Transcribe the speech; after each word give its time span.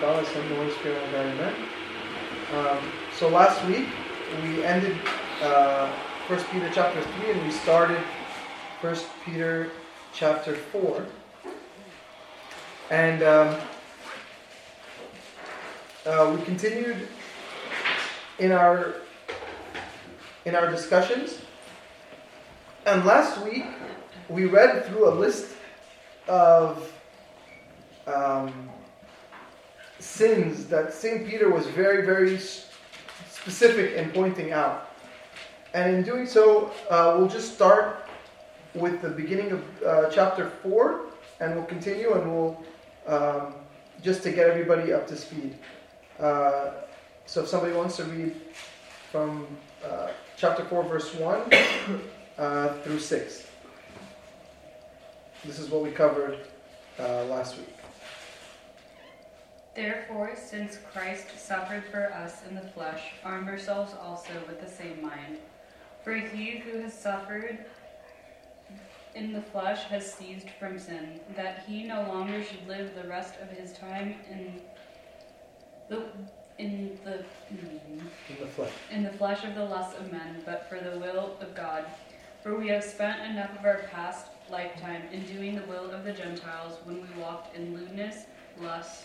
God, 0.00 0.26
Son, 0.28 0.42
and 0.42 1.40
Holy. 1.40 1.54
Um, 2.54 2.78
so 3.18 3.28
last 3.28 3.62
week 3.66 3.86
we 4.42 4.64
ended 4.64 4.96
uh, 5.42 5.90
1 6.26 6.42
Peter 6.44 6.70
chapter 6.72 7.02
3 7.02 7.32
and 7.32 7.42
we 7.44 7.50
started 7.50 8.00
1 8.80 8.96
Peter 9.26 9.70
chapter 10.14 10.54
4. 10.54 11.06
And 12.90 13.22
um, 13.22 13.60
uh, 16.06 16.34
we 16.34 16.42
continued 16.46 17.06
in 18.38 18.52
our 18.52 18.94
in 20.46 20.54
our 20.54 20.70
discussions. 20.70 21.42
And 22.86 23.04
last 23.04 23.44
week 23.44 23.66
we 24.30 24.46
read 24.46 24.86
through 24.86 25.10
a 25.10 25.14
list 25.14 25.54
of 26.26 26.90
um, 28.06 28.69
sins 30.00 30.66
that 30.66 30.92
St. 30.92 31.26
Peter 31.26 31.50
was 31.50 31.66
very, 31.66 32.04
very 32.04 32.38
specific 32.38 33.94
in 33.94 34.10
pointing 34.10 34.52
out. 34.52 34.90
And 35.74 35.96
in 35.96 36.02
doing 36.02 36.26
so, 36.26 36.72
uh, 36.88 37.14
we'll 37.16 37.28
just 37.28 37.54
start 37.54 38.08
with 38.74 39.02
the 39.02 39.08
beginning 39.08 39.52
of 39.52 39.82
uh, 39.82 40.10
chapter 40.10 40.50
4, 40.62 41.06
and 41.40 41.54
we'll 41.54 41.64
continue 41.64 42.14
and 42.14 42.32
we'll 42.32 42.64
um, 43.06 43.54
just 44.02 44.22
to 44.22 44.30
get 44.30 44.48
everybody 44.48 44.92
up 44.92 45.06
to 45.08 45.16
speed. 45.16 45.56
Uh, 46.18 46.70
so 47.26 47.42
if 47.42 47.48
somebody 47.48 47.72
wants 47.72 47.96
to 47.96 48.04
read 48.04 48.34
from 49.10 49.46
uh, 49.84 50.08
chapter 50.36 50.64
4, 50.64 50.82
verse 50.84 51.14
1 51.14 51.52
uh, 52.38 52.68
through 52.82 52.98
6. 52.98 53.46
This 55.44 55.58
is 55.58 55.70
what 55.70 55.82
we 55.82 55.90
covered 55.90 56.38
uh, 56.98 57.24
last 57.24 57.56
week. 57.56 57.79
Therefore, 59.74 60.32
since 60.36 60.78
Christ 60.92 61.38
suffered 61.38 61.84
for 61.84 62.12
us 62.12 62.42
in 62.48 62.54
the 62.54 62.60
flesh, 62.60 63.12
arm 63.24 63.46
yourselves 63.46 63.92
also 64.00 64.32
with 64.48 64.60
the 64.60 64.68
same 64.68 65.00
mind. 65.00 65.38
For 66.02 66.14
he 66.14 66.58
who 66.58 66.80
has 66.80 66.92
suffered 66.92 67.64
in 69.14 69.32
the 69.32 69.42
flesh 69.42 69.84
has 69.84 70.12
ceased 70.12 70.50
from 70.58 70.78
sin, 70.78 71.20
that 71.36 71.64
he 71.66 71.84
no 71.84 72.02
longer 72.02 72.42
should 72.42 72.66
live 72.66 72.94
the 72.94 73.08
rest 73.08 73.34
of 73.40 73.48
his 73.50 73.72
time 73.72 74.14
in 74.30 74.60
the 75.88 76.06
in 76.58 76.98
the 77.04 77.24
in 77.50 78.00
the 78.40 78.46
flesh 78.46 78.72
in 78.90 79.02
the 79.02 79.12
flesh 79.12 79.44
of 79.44 79.54
the 79.54 79.64
lusts 79.64 79.98
of 79.98 80.12
men, 80.12 80.42
but 80.44 80.68
for 80.68 80.80
the 80.80 80.98
will 80.98 81.36
of 81.40 81.54
God. 81.54 81.84
For 82.42 82.56
we 82.56 82.68
have 82.68 82.84
spent 82.84 83.20
enough 83.30 83.58
of 83.58 83.64
our 83.64 83.82
past 83.92 84.26
lifetime 84.50 85.02
in 85.12 85.24
doing 85.26 85.54
the 85.54 85.66
will 85.66 85.90
of 85.90 86.04
the 86.04 86.12
Gentiles 86.12 86.78
when 86.84 87.02
we 87.02 87.20
walked 87.20 87.54
in 87.54 87.74
lewdness, 87.74 88.24
lust, 88.58 89.04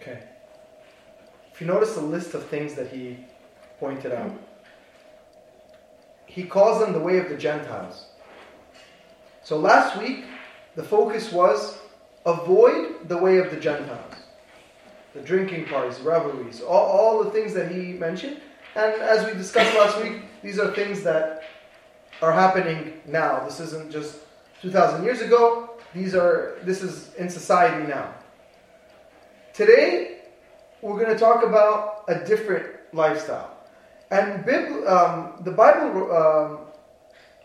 Okay. 0.00 0.22
If 1.52 1.60
you 1.60 1.66
notice 1.66 1.94
the 1.94 2.00
list 2.00 2.34
of 2.34 2.44
things 2.46 2.74
that 2.74 2.88
he 2.88 3.18
pointed 3.78 4.12
out, 4.12 4.32
he 6.26 6.44
calls 6.44 6.80
them 6.80 6.92
the 6.92 6.98
way 6.98 7.18
of 7.18 7.28
the 7.28 7.36
Gentiles. 7.36 8.06
So 9.44 9.58
last 9.58 9.96
week, 9.98 10.24
the 10.74 10.82
focus 10.82 11.30
was 11.30 11.78
avoid 12.26 13.08
the 13.08 13.16
way 13.16 13.38
of 13.38 13.50
the 13.50 13.56
Gentiles. 13.56 14.14
The 15.14 15.20
drinking 15.20 15.66
parties, 15.66 16.00
revelries, 16.00 16.60
all, 16.60 16.86
all 16.86 17.22
the 17.22 17.30
things 17.30 17.54
that 17.54 17.70
he 17.70 17.92
mentioned. 17.92 18.38
And 18.74 19.00
as 19.00 19.24
we 19.24 19.34
discussed 19.34 19.76
last 19.76 20.02
week, 20.02 20.22
these 20.42 20.58
are 20.58 20.74
things 20.74 21.04
that 21.04 21.44
are 22.20 22.32
happening 22.32 23.00
now. 23.06 23.44
This 23.44 23.60
isn't 23.60 23.92
just 23.92 24.16
2,000 24.62 25.04
years 25.04 25.20
ago. 25.20 25.70
These 25.94 26.16
are, 26.16 26.58
this 26.64 26.82
is 26.82 27.14
in 27.14 27.28
society 27.28 27.86
now. 27.86 28.12
Today, 29.54 30.16
we're 30.82 30.98
going 30.98 31.14
to 31.14 31.18
talk 31.18 31.44
about 31.44 32.02
a 32.08 32.24
different 32.24 32.74
lifestyle. 32.92 33.56
And 34.10 34.40
um, 34.84 35.34
the 35.44 35.52
Bible, 35.52 36.12
um, 36.12 36.58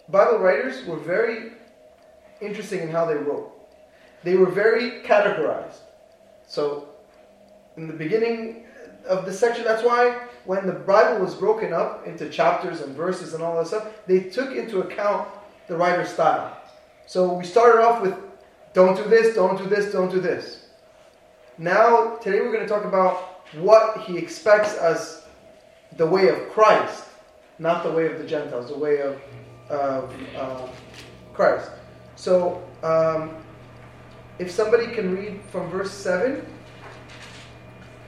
Bible 0.10 0.40
writers 0.40 0.84
were 0.88 0.98
very 0.98 1.52
interesting 2.42 2.80
in 2.80 2.90
how 2.90 3.06
they 3.06 3.14
wrote. 3.14 3.52
They 4.24 4.38
were 4.38 4.50
very 4.50 5.04
categorized. 5.04 5.82
So, 6.48 6.90
in 7.78 7.86
the 7.86 7.94
beginning 7.94 8.66
of 9.08 9.28
the 9.28 9.32
section, 9.32 9.64
that's 9.64 9.84
why 9.84 10.20
when 10.46 10.66
the 10.66 10.74
Bible 10.74 11.24
was 11.24 11.36
broken 11.36 11.74
up 11.74 12.08
into 12.08 12.28
chapters 12.28 12.82
and 12.82 12.96
verses 12.96 13.36
and 13.36 13.44
all 13.44 13.56
that 13.58 13.68
stuff, 13.68 13.88
they 14.08 14.22
took 14.22 14.56
into 14.56 14.80
account 14.80 15.28
the 15.68 15.78
writer's 15.78 16.10
style. 16.10 16.58
So 17.06 17.32
we 17.34 17.46
started 17.46 17.84
off 17.84 18.02
with 18.02 18.16
don't 18.74 18.98
do 18.98 19.04
this, 19.04 19.36
don't 19.36 19.60
do 19.60 19.68
this, 19.68 19.92
don't 19.92 20.10
do 20.10 20.20
this. 20.20 20.59
Now, 21.60 22.16
today 22.16 22.40
we're 22.40 22.54
going 22.54 22.66
to 22.66 22.70
talk 22.70 22.86
about 22.86 23.46
what 23.56 24.00
he 24.04 24.18
expects 24.18 24.76
as 24.76 25.26
the 25.98 26.06
way 26.06 26.30
of 26.30 26.50
Christ, 26.52 27.04
not 27.60 27.84
the 27.84 27.92
way 27.92 28.06
of 28.10 28.18
the 28.18 28.24
Gentiles, 28.24 28.70
the 28.70 28.78
way 28.78 29.02
of, 29.02 29.22
of 29.70 30.14
uh, 30.38 30.68
Christ. 31.34 31.70
So, 32.16 32.64
um, 32.82 33.36
if 34.40 34.50
somebody 34.50 34.88
can 34.88 35.14
read 35.14 35.42
from 35.52 35.70
verse 35.70 35.92
7, 35.92 36.46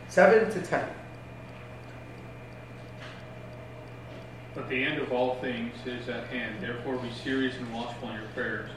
7 0.07 0.49
to 0.49 0.61
10. 0.61 0.87
But 4.55 4.69
the 4.69 4.81
end 4.81 5.01
of 5.01 5.11
all 5.11 5.35
things 5.41 5.73
is 5.85 6.07
at 6.07 6.27
hand. 6.27 6.63
Therefore, 6.63 6.95
be 6.95 7.11
serious 7.21 7.57
and 7.57 7.73
watchful 7.73 8.11
in 8.11 8.15
your 8.15 8.29
prayers. 8.33 8.69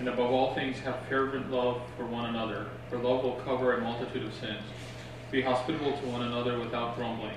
And 0.00 0.08
above 0.08 0.30
all 0.30 0.54
things, 0.54 0.78
have 0.78 0.98
fervent 1.10 1.50
love 1.50 1.82
for 1.98 2.06
one 2.06 2.24
another, 2.24 2.68
for 2.88 2.96
love 2.96 3.22
will 3.22 3.38
cover 3.44 3.74
a 3.74 3.82
multitude 3.82 4.24
of 4.24 4.32
sins. 4.32 4.62
Be 5.30 5.42
hospitable 5.42 5.92
to 5.92 6.06
one 6.06 6.22
another 6.22 6.58
without 6.58 6.96
grumbling. 6.96 7.36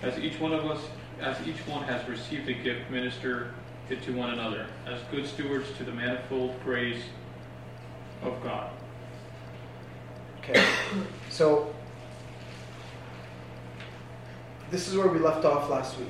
As 0.00 0.16
each 0.20 0.38
one 0.38 0.52
of 0.52 0.64
us, 0.66 0.80
as 1.20 1.36
each 1.48 1.58
one 1.66 1.82
has 1.82 2.08
received 2.08 2.48
a 2.48 2.52
gift, 2.52 2.88
minister 2.92 3.52
it 3.88 4.04
to 4.04 4.12
one 4.12 4.30
another, 4.30 4.68
as 4.86 5.00
good 5.10 5.26
stewards 5.26 5.66
to 5.78 5.84
the 5.84 5.90
manifold 5.90 6.54
grace 6.62 7.02
of 8.22 8.40
God. 8.40 8.70
Okay, 10.38 10.64
so 11.28 11.74
this 14.70 14.86
is 14.86 14.96
where 14.96 15.08
we 15.08 15.18
left 15.18 15.44
off 15.44 15.68
last 15.68 15.98
week. 15.98 16.08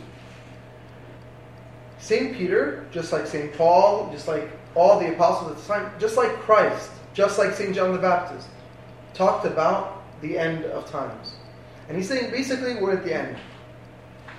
St. 2.00 2.36
Peter, 2.36 2.86
just 2.92 3.12
like 3.12 3.26
St. 3.26 3.54
Paul, 3.54 4.10
just 4.12 4.28
like 4.28 4.59
all 4.74 5.00
the 5.00 5.12
apostles 5.12 5.52
at 5.52 5.58
the 5.58 5.66
time, 5.66 5.92
just 5.98 6.16
like 6.16 6.30
Christ, 6.40 6.90
just 7.14 7.38
like 7.38 7.54
St. 7.54 7.74
John 7.74 7.92
the 7.92 7.98
Baptist, 7.98 8.48
talked 9.14 9.46
about 9.46 10.02
the 10.20 10.38
end 10.38 10.64
of 10.66 10.88
times. 10.90 11.34
And 11.88 11.96
he's 11.96 12.08
saying 12.08 12.30
basically 12.30 12.76
we're 12.76 12.92
at 12.92 13.04
the 13.04 13.14
end, 13.14 13.36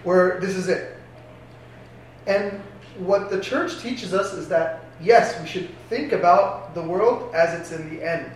where 0.04 0.40
this 0.40 0.56
is 0.56 0.70
it. 0.70 0.98
And 2.28 2.62
what 2.98 3.30
the 3.30 3.40
church 3.40 3.80
teaches 3.82 4.14
us 4.14 4.34
is 4.34 4.48
that, 4.50 4.86
yes, 5.02 5.40
we 5.42 5.48
should 5.48 5.70
think 5.90 6.12
about 6.12 6.74
the 6.76 6.82
world 6.82 7.34
as 7.34 7.60
it's 7.60 7.72
in 7.72 7.90
the 7.96 8.08
end. 8.08 8.32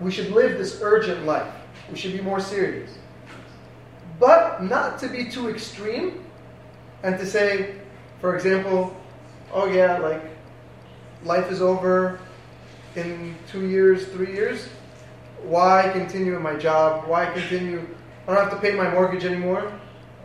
We 0.00 0.10
should 0.10 0.30
live 0.30 0.58
this 0.58 0.80
urgent 0.82 1.24
life. 1.24 1.52
We 1.90 1.96
should 1.96 2.12
be 2.12 2.20
more 2.20 2.40
serious. 2.40 2.98
But 4.20 4.62
not 4.62 4.98
to 5.00 5.08
be 5.08 5.30
too 5.30 5.48
extreme 5.48 6.24
and 7.02 7.18
to 7.18 7.26
say, 7.26 7.76
for 8.20 8.34
example, 8.34 8.96
oh 9.52 9.66
yeah, 9.66 9.98
like 9.98 10.22
life 11.24 11.50
is 11.50 11.60
over 11.60 12.20
in 12.96 13.34
two 13.50 13.66
years, 13.68 14.06
three 14.08 14.32
years. 14.32 14.68
Why 15.42 15.90
continue 15.92 16.36
in 16.36 16.42
my 16.42 16.56
job? 16.56 17.06
Why 17.06 17.26
continue? 17.26 17.86
I 18.26 18.34
don't 18.34 18.44
have 18.44 18.52
to 18.52 18.60
pay 18.60 18.74
my 18.74 18.90
mortgage 18.90 19.24
anymore. 19.24 19.72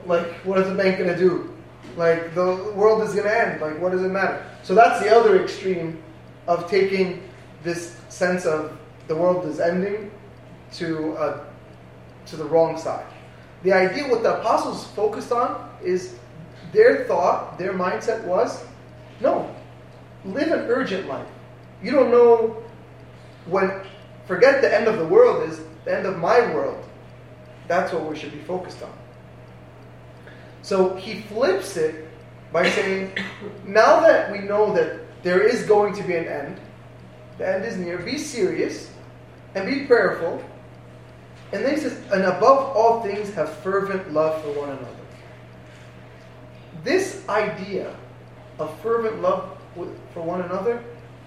Like, 0.06 0.28
what 0.44 0.60
is 0.60 0.68
the 0.68 0.76
bank 0.76 0.98
going 0.98 1.10
to 1.10 1.18
do? 1.18 1.54
Like, 1.96 2.34
the 2.36 2.74
world 2.76 3.04
is 3.04 3.14
going 3.14 3.28
to 3.28 3.38
end. 3.38 3.62
Like, 3.62 3.80
what 3.80 3.92
does 3.92 4.02
it 4.02 4.10
matter? 4.10 4.46
So 4.64 4.74
that's 4.74 5.02
the 5.02 5.16
other 5.16 5.42
extreme 5.42 6.02
of 6.48 6.70
taking 6.70 7.24
this 7.64 7.96
sense 8.10 8.46
of 8.46 8.78
the 9.08 9.16
world 9.16 9.46
is 9.46 9.60
ending 9.60 10.12
to, 10.74 11.14
uh, 11.14 11.46
to 12.26 12.36
the 12.36 12.46
wrong 12.46 12.78
side. 12.78 13.06
The 13.64 13.72
idea, 13.72 14.08
what 14.10 14.24
the 14.24 14.40
apostles 14.40 14.88
focused 14.88 15.32
on, 15.32 15.70
is 15.84 16.16
their 16.74 17.06
thought, 17.06 17.58
their 17.58 17.74
mindset 17.74 18.24
was 18.24 18.66
no, 19.22 19.54
live 20.26 20.52
an 20.52 20.60
urgent 20.70 21.08
life. 21.08 21.28
You 21.82 21.92
don't 21.92 22.12
know 22.12 22.64
when, 23.46 23.82
forget 24.26 24.62
the 24.62 24.74
end 24.74 24.88
of 24.88 24.98
the 24.98 25.06
world 25.06 25.50
is 25.50 25.62
the 25.86 25.96
end 25.96 26.06
of 26.06 26.18
my 26.20 26.40
world. 26.54 26.84
That's 27.68 27.92
what 27.92 28.10
we 28.10 28.18
should 28.18 28.32
be 28.32 28.40
focused 28.40 28.82
on. 28.84 28.94
So 30.62 30.96
he 30.96 31.22
flips 31.22 31.76
it 31.78 32.08
by 32.52 32.70
saying, 32.70 33.18
now 33.66 34.00
that 34.02 34.32
we 34.32 34.40
know 34.40 34.74
that 34.74 35.00
there 35.24 35.42
is 35.42 35.66
going 35.66 35.94
to 35.96 36.04
be 36.04 36.16
an 36.16 36.26
end, 36.26 36.60
the 37.38 37.48
end 37.48 37.66
is 37.66 37.78
near, 37.78 37.98
be 37.98 38.18
serious 38.18 38.90
and 39.56 39.68
be 39.68 39.86
prayerful. 39.86 40.44
And 41.52 41.64
then 41.64 41.76
he 41.76 41.80
says, 41.80 41.98
and 42.12 42.24
above 42.24 42.76
all 42.76 43.02
things, 43.02 43.34
have 43.34 43.54
fervent 43.58 44.12
love 44.14 44.42
for 44.42 44.52
one 44.54 44.70
another. 44.70 44.88
This 46.84 47.28
idea 47.30 47.96
of 48.60 48.78
fervent 48.82 49.22
love 49.22 49.53
for 50.14 50.22
one 50.22 50.42
another 50.42 50.84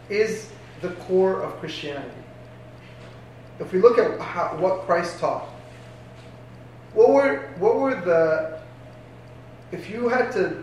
is 0.08 0.48
the 0.80 0.90
core 0.90 1.42
of 1.42 1.58
Christianity. 1.58 2.10
If 3.58 3.72
we 3.72 3.80
look 3.80 3.98
at 3.98 4.20
how, 4.20 4.56
what 4.58 4.82
Christ 4.82 5.18
taught, 5.18 5.48
what 6.92 7.10
were 7.10 7.48
what 7.58 7.76
were 7.76 7.94
the 7.94 8.60
if 9.72 9.90
you 9.90 10.08
had 10.08 10.30
to 10.32 10.62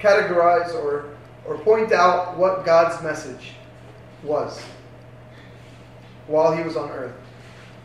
categorize 0.00 0.74
or 0.74 1.16
or 1.46 1.58
point 1.58 1.92
out 1.92 2.36
what 2.36 2.64
God's 2.64 3.02
message 3.02 3.52
was 4.22 4.60
while 6.26 6.56
he 6.56 6.62
was 6.62 6.76
on 6.76 6.90
earth, 6.90 7.14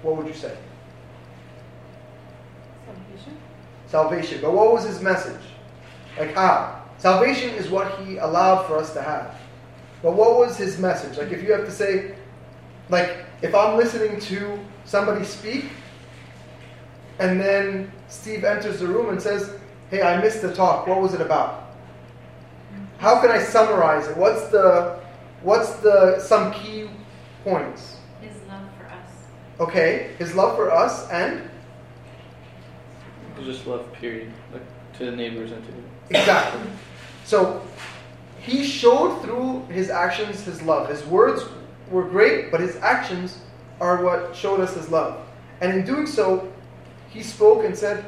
what 0.02 0.16
would 0.16 0.28
you 0.28 0.34
say? 0.34 0.58
Salvation. 2.86 3.38
Salvation. 3.88 4.42
But 4.42 4.54
what 4.54 4.72
was 4.72 4.86
his 4.86 5.02
message? 5.02 5.42
Like 6.18 6.34
how? 6.34 6.79
Salvation 7.00 7.50
is 7.56 7.70
what 7.70 7.98
he 8.00 8.18
allowed 8.18 8.66
for 8.66 8.78
us 8.78 8.94
to 8.94 9.02
have. 9.02 9.36
But 10.04 10.14
what 10.14 10.38
was 10.38 10.58
his 10.58 10.78
message? 10.78 11.18
Like 11.18 11.32
if 11.32 11.42
you 11.42 11.52
have 11.54 11.66
to 11.66 11.72
say, 11.72 12.16
like 12.90 13.26
if 13.42 13.56
I'm 13.56 13.78
listening 13.78 14.20
to 14.22 14.60
somebody 14.86 15.26
speak, 15.26 15.66
and 17.20 17.40
then 17.40 17.92
Steve 18.08 18.44
enters 18.44 18.80
the 18.80 18.88
room 18.88 19.10
and 19.10 19.22
says, 19.22 19.54
Hey, 19.90 20.02
I 20.02 20.22
missed 20.22 20.42
the 20.42 20.54
talk. 20.54 20.88
What 20.88 21.02
was 21.02 21.14
it 21.14 21.22
about? 21.22 21.70
How 23.00 23.22
can 23.22 23.32
I 23.32 23.40
summarize 23.40 24.08
it? 24.08 24.18
What's 24.18 24.48
the 24.50 25.00
what's 25.42 25.72
the 25.78 26.20
some 26.20 26.54
key 26.54 26.90
points? 27.44 27.98
His 28.22 28.34
love 28.48 28.70
for 28.78 28.86
us. 28.88 29.10
Okay, 29.60 30.12
his 30.20 30.36
love 30.36 30.56
for 30.58 30.70
us 30.70 31.10
and 31.10 31.50
Just 33.44 33.66
love, 33.66 33.92
period. 33.94 34.32
Like 34.52 34.64
to 34.98 35.06
the 35.06 35.16
neighbors 35.16 35.54
and 35.54 35.64
to 35.64 35.72
exactly. 36.10 36.62
So 37.30 37.62
he 38.40 38.64
showed 38.64 39.22
through 39.22 39.64
his 39.68 39.92
actions 39.92 40.42
his 40.42 40.64
love. 40.64 40.90
His 40.90 41.06
words 41.06 41.44
were 41.92 42.04
great, 42.04 42.50
but 42.50 42.60
his 42.60 42.76
actions 42.78 43.38
are 43.80 44.04
what 44.04 44.36
showed 44.36 44.60
us 44.60 44.74
his 44.74 44.90
love. 44.90 45.22
And 45.62 45.72
in 45.72 45.86
doing 45.86 46.08
so, 46.08 46.52
he 47.12 47.22
spoke 47.22 47.64
and 47.64 47.78
said, 47.78 48.04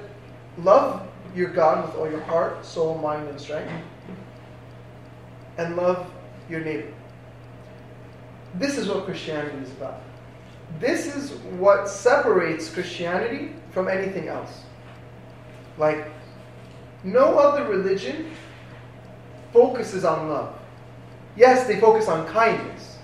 Love 0.58 1.08
your 1.36 1.50
God 1.50 1.86
with 1.86 1.96
all 1.98 2.10
your 2.10 2.22
heart, 2.22 2.66
soul, 2.66 2.98
mind, 2.98 3.28
and 3.28 3.40
strength, 3.40 3.72
and 5.60 5.76
love 5.76 6.10
your 6.50 6.62
neighbor. 6.62 6.92
This 8.56 8.76
is 8.76 8.88
what 8.88 9.06
Christianity 9.06 9.60
is 9.60 9.70
about. 9.74 10.02
This 10.80 11.16
is 11.16 11.34
what 11.60 11.88
separates 11.88 12.74
Christianity 12.74 13.54
from 13.70 13.88
anything 13.88 14.30
else. 14.30 14.64
Like, 15.78 16.08
no 17.04 17.38
other 17.38 17.70
religion 17.70 18.32
focuses 19.54 20.06
on 20.06 20.30
love. 20.30 20.58
Yes, 21.36 21.68
they 21.68 21.80
focus 21.80 22.08
on 22.08 22.28
kindness. 22.28 22.98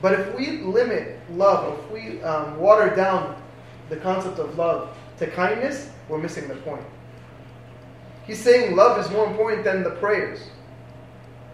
But 0.00 0.18
if 0.18 0.34
we 0.34 0.58
limit 0.58 1.18
love, 1.32 1.78
if 1.78 1.90
we 1.90 2.22
um, 2.22 2.58
water 2.58 2.94
down 2.94 3.40
the 3.88 3.96
concept 3.96 4.38
of 4.38 4.56
love 4.58 4.96
to 5.18 5.26
kindness, 5.28 5.90
we're 6.08 6.18
missing 6.18 6.48
the 6.48 6.56
point. 6.56 6.84
He's 8.26 8.40
saying 8.40 8.74
love 8.76 8.98
is 9.04 9.10
more 9.10 9.26
important 9.26 9.64
than 9.64 9.82
the 9.82 9.90
prayers. 9.90 10.40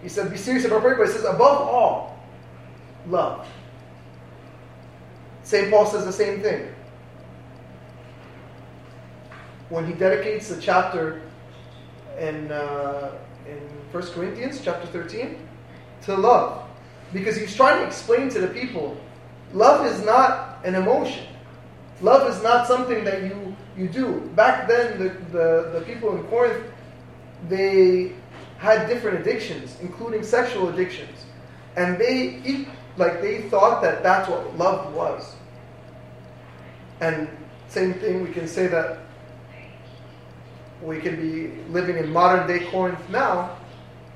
He 0.02 0.08
said, 0.08 0.30
be 0.30 0.36
serious 0.36 0.64
about 0.64 0.82
prayer, 0.82 0.96
but 0.96 1.06
he 1.06 1.12
says, 1.12 1.24
above 1.24 1.60
all, 1.60 2.18
love. 3.08 3.46
St. 5.42 5.70
Paul 5.70 5.86
says 5.86 6.04
the 6.04 6.12
same 6.12 6.40
thing. 6.40 6.68
When 9.70 9.86
he 9.86 9.92
dedicates 9.92 10.48
the 10.48 10.60
chapter 10.60 11.22
in, 12.18 12.52
uh, 12.52 13.18
in 13.48 13.58
1 13.92 14.02
Corinthians, 14.12 14.60
chapter 14.62 14.86
13, 14.88 15.38
to 16.02 16.14
love. 16.14 16.68
Because 17.12 17.36
he's 17.36 17.54
trying 17.54 17.80
to 17.80 17.86
explain 17.86 18.28
to 18.30 18.40
the 18.40 18.48
people 18.48 18.96
love 19.54 19.86
is 19.86 20.04
not 20.04 20.58
an 20.64 20.74
emotion. 20.74 21.26
Love 22.00 22.30
is 22.30 22.42
not 22.42 22.66
something 22.66 23.02
that 23.04 23.22
you, 23.22 23.56
you 23.76 23.88
do. 23.88 24.20
Back 24.36 24.68
then, 24.68 24.98
the, 24.98 25.08
the, 25.32 25.70
the 25.78 25.84
people 25.86 26.14
in 26.16 26.22
Corinth, 26.24 26.64
they 27.48 28.12
had 28.58 28.88
different 28.88 29.20
addictions, 29.20 29.76
including 29.80 30.22
sexual 30.22 30.68
addictions. 30.68 31.24
And 31.76 31.98
they, 31.98 32.66
like, 32.96 33.20
they 33.22 33.42
thought 33.42 33.82
that 33.82 34.02
that's 34.02 34.28
what 34.28 34.56
love 34.58 34.92
was. 34.94 35.34
And 37.00 37.28
same 37.68 37.94
thing, 37.94 38.22
we 38.22 38.32
can 38.32 38.46
say 38.46 38.66
that 38.66 38.98
we 40.82 41.00
can 41.00 41.16
be 41.16 41.52
living 41.72 41.96
in 41.96 42.12
modern 42.12 42.46
day 42.46 42.66
Corinth 42.66 43.00
now, 43.10 43.56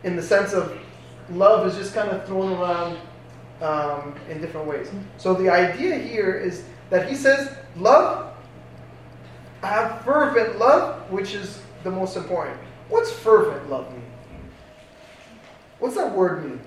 in 0.04 0.16
the 0.16 0.22
sense 0.22 0.52
of 0.52 0.78
love 1.30 1.66
is 1.66 1.74
just 1.76 1.94
kind 1.94 2.10
of 2.10 2.26
thrown 2.26 2.52
around 2.52 2.98
um, 3.60 4.14
in 4.28 4.40
different 4.40 4.66
ways. 4.66 4.90
So 5.18 5.34
the 5.34 5.48
idea 5.48 5.96
here 5.96 6.34
is 6.34 6.64
that 6.90 7.08
he 7.08 7.14
says, 7.14 7.54
love, 7.76 8.34
I 9.62 9.68
have 9.68 10.02
fervent 10.02 10.58
love, 10.58 11.10
which 11.10 11.34
is 11.34 11.60
the 11.84 11.90
most 11.90 12.16
important. 12.16 12.58
What's 12.88 13.10
fervent 13.12 13.70
love 13.70 13.90
mean? 13.92 14.02
What's 15.78 15.94
that 15.96 16.12
word 16.12 16.44
mean? 16.44 16.60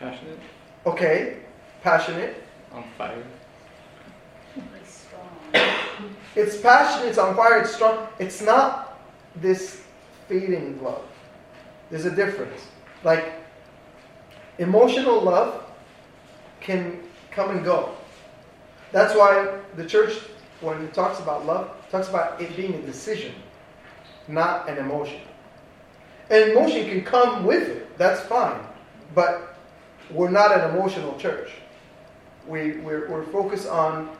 Passionate, 0.00 0.38
Okay, 0.86 1.38
passionate. 1.82 2.42
on 2.72 2.84
fire. 2.98 3.22
It's 4.80 5.06
strong. 5.06 6.14
It's 6.36 6.56
passionate, 6.56 7.08
it's 7.08 7.18
on 7.18 7.36
fire, 7.36 7.60
it's 7.60 7.74
strong. 7.74 8.08
It's 8.18 8.42
not 8.42 8.98
this 9.36 9.82
fading 10.28 10.82
love. 10.82 11.04
There's 11.90 12.06
a 12.06 12.10
difference. 12.10 12.60
Like, 13.04 13.34
emotional 14.58 15.20
love 15.20 15.64
can 16.60 17.00
come 17.30 17.50
and 17.50 17.64
go. 17.64 17.94
That's 18.90 19.14
why 19.14 19.58
the 19.76 19.84
church, 19.86 20.18
when 20.60 20.82
it 20.82 20.94
talks 20.94 21.20
about 21.20 21.46
love, 21.46 21.70
talks 21.90 22.08
about 22.08 22.40
it 22.40 22.56
being 22.56 22.74
a 22.74 22.82
decision, 22.82 23.34
not 24.26 24.68
an 24.68 24.78
emotion. 24.78 25.20
An 26.30 26.50
emotion 26.50 26.88
can 26.88 27.04
come 27.04 27.44
with 27.44 27.68
it, 27.68 27.96
that's 27.98 28.20
fine. 28.22 28.60
But 29.14 29.56
we're 30.10 30.30
not 30.30 30.52
an 30.52 30.74
emotional 30.74 31.16
church. 31.18 31.50
We, 32.46 32.78
we're, 32.78 33.08
we're 33.08 33.24
focused 33.26 33.68
on 33.68 34.16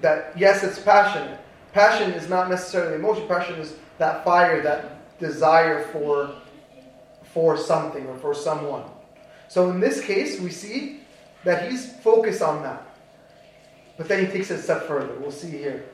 that, 0.00 0.36
yes, 0.36 0.62
it's 0.62 0.78
passion. 0.78 1.38
Passion 1.72 2.12
is 2.12 2.28
not 2.28 2.48
necessarily 2.48 2.94
emotion, 2.94 3.26
passion 3.26 3.58
is 3.58 3.74
that 3.98 4.24
fire, 4.24 4.62
that 4.62 5.18
desire 5.18 5.84
for, 5.88 6.34
for 7.32 7.56
something 7.56 8.06
or 8.06 8.16
for 8.18 8.34
someone. 8.34 8.84
So 9.48 9.70
in 9.70 9.80
this 9.80 10.04
case, 10.04 10.40
we 10.40 10.50
see 10.50 11.00
that 11.44 11.70
he's 11.70 11.92
focused 12.00 12.42
on 12.42 12.62
that. 12.62 12.82
But 13.96 14.08
then 14.08 14.24
he 14.24 14.30
takes 14.30 14.50
it 14.50 14.58
a 14.60 14.62
step 14.62 14.86
further. 14.88 15.14
We'll 15.18 15.30
see 15.30 15.50
here. 15.50 15.84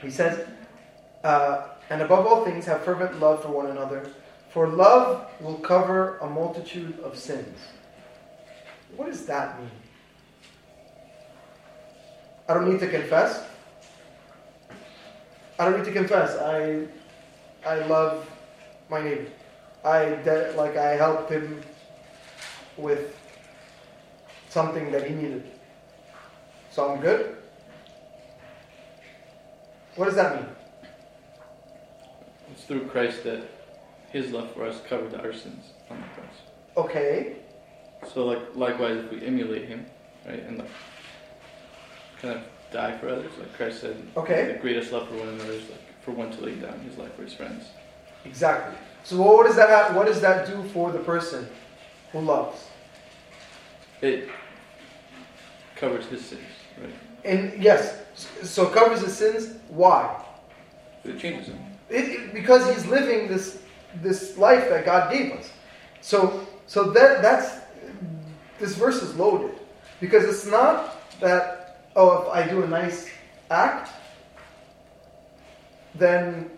He 0.00 0.10
says, 0.10 0.46
uh, 1.24 1.68
and 1.90 2.02
above 2.02 2.26
all 2.26 2.44
things, 2.44 2.64
have 2.66 2.84
fervent 2.84 3.18
love 3.18 3.42
for 3.42 3.48
one 3.48 3.66
another, 3.66 4.10
for 4.50 4.68
love 4.68 5.26
will 5.40 5.58
cover 5.58 6.18
a 6.18 6.28
multitude 6.28 6.98
of 7.00 7.16
sins. 7.16 7.58
What 8.96 9.06
does 9.06 9.26
that 9.26 9.58
mean? 9.58 9.70
I 12.48 12.54
don't 12.54 12.70
need 12.70 12.80
to 12.80 12.88
confess. 12.88 13.44
I 15.58 15.64
don't 15.64 15.76
need 15.78 15.84
to 15.84 15.92
confess. 15.92 16.36
I, 16.38 16.86
I 17.66 17.84
love 17.86 18.28
my 18.88 19.02
neighbor. 19.02 19.26
I 19.84 20.04
de- 20.24 20.52
like 20.56 20.76
I 20.76 20.92
helped 20.96 21.30
him 21.30 21.60
with 22.76 23.16
something 24.48 24.90
that 24.92 25.06
he 25.06 25.14
needed. 25.14 25.44
So 26.70 26.90
I'm 26.90 27.00
good. 27.00 27.36
What 29.96 30.06
does 30.06 30.14
that 30.14 30.36
mean? 30.36 30.48
It's 32.52 32.62
through 32.64 32.86
Christ 32.86 33.24
that 33.24 33.42
His 34.10 34.30
love 34.30 34.52
for 34.52 34.64
us 34.64 34.80
covered 34.88 35.14
our 35.14 35.32
sins 35.32 35.72
on 35.90 36.00
the 36.00 36.06
cross. 36.06 36.34
Okay. 36.76 37.36
So, 38.14 38.24
like 38.24 38.54
likewise, 38.54 38.98
if 38.98 39.10
we 39.10 39.26
emulate 39.26 39.66
Him, 39.66 39.86
right, 40.24 40.40
and 40.40 40.58
like 40.58 40.70
kind 42.20 42.34
of 42.34 42.42
die 42.72 42.96
for 42.98 43.08
others, 43.08 43.30
like 43.38 43.52
Christ 43.56 43.80
said, 43.80 43.96
Okay. 44.16 44.52
the 44.52 44.58
greatest 44.58 44.92
love 44.92 45.08
for 45.08 45.14
one 45.16 45.28
another 45.28 45.52
is 45.52 45.68
like 45.70 46.02
for 46.02 46.10
one 46.12 46.30
to 46.32 46.40
lay 46.44 46.54
down 46.54 46.78
his 46.80 46.96
life 46.98 47.14
for 47.14 47.22
his 47.22 47.32
friends. 47.34 47.64
Exactly. 48.24 48.76
So 49.04 49.16
what 49.22 49.46
does 49.46 49.56
that 49.56 49.70
have, 49.70 49.96
what 49.96 50.06
does 50.06 50.20
that 50.20 50.46
do 50.46 50.62
for 50.70 50.90
the 50.92 50.98
person 50.98 51.48
who 52.12 52.20
loves? 52.20 52.66
It 54.02 54.28
covers 55.76 56.06
his 56.06 56.24
sins, 56.24 56.42
right? 56.80 56.90
And 57.24 57.62
yes, 57.62 58.00
so 58.42 58.66
covers 58.66 59.00
his 59.00 59.16
sins. 59.16 59.56
Why? 59.68 60.24
It 61.04 61.18
changes 61.18 61.48
him. 61.48 61.58
It, 61.88 62.04
it- 62.04 62.34
because 62.34 62.68
he's 62.74 62.86
living 62.86 63.28
this 63.28 63.62
this 64.02 64.36
life 64.36 64.68
that 64.68 64.84
God 64.84 65.10
gave 65.10 65.32
us. 65.32 65.50
So 66.02 66.46
so 66.66 66.90
that 66.90 67.22
that's 67.22 67.60
this 68.58 68.74
verse 68.76 69.02
is 69.02 69.14
loaded 69.16 69.58
because 70.00 70.24
it's 70.24 70.46
not 70.46 70.96
that 71.20 71.57
oh 71.96 72.22
if 72.22 72.28
I 72.28 72.48
do 72.48 72.62
a 72.62 72.66
nice 72.66 73.08
act 73.50 73.90
then 75.94 76.50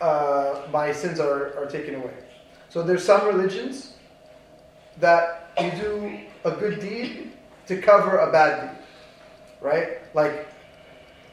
uh, 0.00 0.62
my 0.72 0.92
sins 0.92 1.18
are, 1.20 1.56
are 1.56 1.66
taken 1.66 1.94
away. 1.94 2.12
So 2.68 2.82
there's 2.82 3.04
some 3.04 3.26
religions 3.26 3.94
that 4.98 5.50
you 5.60 5.70
do 5.70 6.20
a 6.44 6.50
good 6.50 6.80
deed 6.80 7.32
to 7.66 7.80
cover 7.80 8.18
a 8.18 8.30
bad 8.30 8.60
deed, 8.60 8.82
right? 9.60 10.14
Like, 10.14 10.46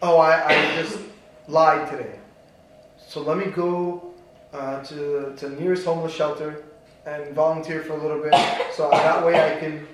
oh, 0.01 0.17
I, 0.17 0.47
I 0.47 0.81
just 0.81 1.00
lied 1.47 1.89
today. 1.89 2.19
So 2.97 3.21
let 3.21 3.38
me 3.38 3.45
go 3.51 4.13
uh, 4.53 4.83
to, 4.83 5.33
to 5.35 5.50
the 5.50 5.59
nearest 5.59 5.85
homeless 5.85 6.13
shelter 6.13 6.63
and 7.05 7.33
volunteer 7.35 7.83
for 7.83 7.93
a 7.93 8.01
little 8.01 8.21
bit. 8.21 8.33
So 8.73 8.89
that 8.89 9.25
way 9.25 9.33
I 9.35 9.59
can, 9.59 9.88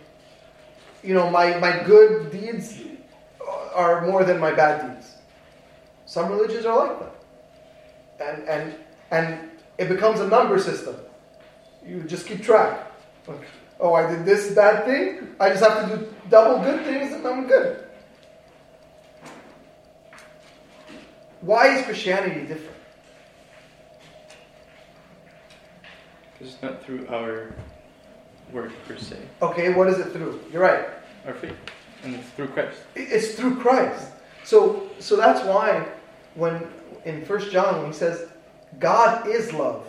you 1.03 1.13
know, 1.13 1.29
my, 1.29 1.57
my 1.59 1.83
good 1.83 2.31
deeds 2.31 2.79
are 3.73 4.05
more 4.05 4.23
than 4.23 4.39
my 4.39 4.51
bad 4.51 4.95
deeds. 4.95 5.15
Some 6.05 6.31
religions 6.31 6.65
are 6.65 6.87
like 6.87 6.99
that. 6.99 8.39
And, 8.39 8.49
and, 8.49 8.75
and 9.11 9.49
it 9.77 9.89
becomes 9.89 10.19
a 10.19 10.27
number 10.27 10.59
system. 10.59 10.95
You 11.85 12.03
just 12.03 12.27
keep 12.27 12.43
track. 12.43 12.91
Oh, 13.79 13.93
I 13.93 14.09
did 14.09 14.25
this 14.25 14.53
bad 14.53 14.85
thing. 14.85 15.35
I 15.39 15.49
just 15.49 15.63
have 15.63 15.89
to 15.89 15.97
do 15.97 16.13
double 16.29 16.61
good 16.63 16.83
things 16.85 17.13
and 17.13 17.25
I'm 17.25 17.47
good. 17.47 17.85
Why 21.41 21.77
is 21.77 21.85
Christianity 21.85 22.41
different? 22.41 22.75
Because 26.33 26.53
it's 26.53 26.61
not 26.61 26.83
through 26.83 27.07
our 27.07 27.55
work 28.53 28.71
per 28.87 28.97
se, 28.97 29.17
Okay, 29.41 29.73
what 29.73 29.87
is 29.87 29.99
it 29.99 30.11
through? 30.11 30.39
You're 30.51 30.61
right. 30.61 30.85
our 31.25 31.33
faith, 31.33 31.55
and 32.03 32.15
it's 32.15 32.29
through 32.29 32.47
Christ. 32.47 32.81
It's 32.95 33.35
through 33.35 33.57
Christ. 33.57 34.11
So, 34.43 34.89
so 34.99 35.15
that's 35.15 35.45
why 35.45 35.85
when 36.35 36.65
in 37.05 37.23
First 37.25 37.51
John 37.51 37.77
when 37.81 37.87
he 37.91 37.93
says 37.93 38.27
God 38.79 39.27
is 39.27 39.53
love, 39.53 39.87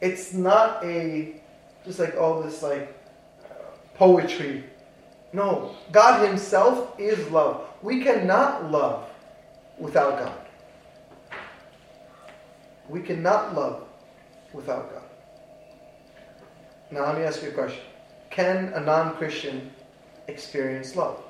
it's 0.00 0.32
not 0.32 0.84
a 0.84 1.40
just 1.84 1.98
like 1.98 2.16
all 2.16 2.42
this 2.42 2.62
like 2.62 2.94
poetry. 3.94 4.64
No, 5.32 5.74
God 5.92 6.26
Himself 6.26 6.98
is 6.98 7.28
love. 7.30 7.66
We 7.82 8.02
cannot 8.02 8.70
love 8.70 9.08
without 9.78 10.18
God. 10.18 10.38
We 12.88 13.00
cannot 13.00 13.54
love 13.54 13.82
without 14.52 14.92
God. 14.92 15.03
Now 16.94 17.06
let 17.06 17.18
me 17.18 17.24
ask 17.24 17.42
you 17.42 17.48
a 17.48 17.52
question: 17.52 17.82
Can 18.30 18.72
a 18.72 18.78
non-Christian 18.78 19.72
experience 20.28 20.94
love? 20.94 21.20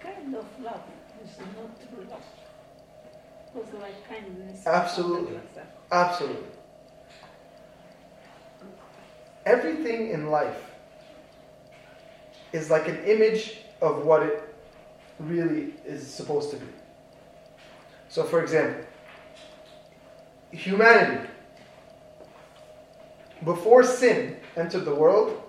Kind 0.00 0.34
of 0.34 0.44
love 0.62 0.82
is 1.24 1.38
not 1.38 1.80
true 1.80 2.06
love. 2.10 2.20
Also 3.56 3.78
like 3.80 4.06
kindness. 4.06 4.66
Absolutely. 4.66 5.40
Absolutely. 5.90 6.46
Everything 9.46 10.10
in 10.10 10.26
life 10.30 10.62
is 12.52 12.68
like 12.68 12.86
an 12.86 13.02
image 13.04 13.62
of 13.80 14.04
what 14.04 14.22
it 14.24 14.54
really 15.18 15.72
is 15.86 16.06
supposed 16.06 16.50
to 16.50 16.56
be. 16.56 16.66
So, 18.10 18.24
for 18.24 18.42
example, 18.42 18.84
humanity, 20.50 21.28
before 23.44 23.82
sin 23.82 24.36
entered 24.56 24.84
the 24.84 24.94
world, 24.94 25.42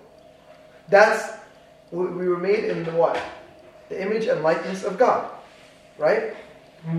that's 0.88 1.34
we 1.90 2.06
we 2.06 2.28
were 2.28 2.38
made 2.38 2.64
in 2.64 2.84
the 2.84 2.92
what? 2.92 3.20
The 3.88 4.00
image 4.00 4.26
and 4.26 4.42
likeness 4.42 4.84
of 4.84 4.98
God, 4.98 5.30
right? 5.98 6.34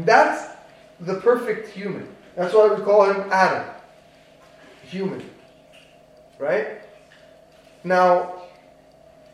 That's 0.05 0.53
the 0.99 1.15
perfect 1.15 1.69
human. 1.69 2.07
That's 2.35 2.53
why 2.53 2.73
we 2.73 2.81
call 2.83 3.05
him 3.11 3.31
Adam. 3.31 3.67
Human. 4.83 5.29
Right? 6.39 6.81
Now, 7.83 8.43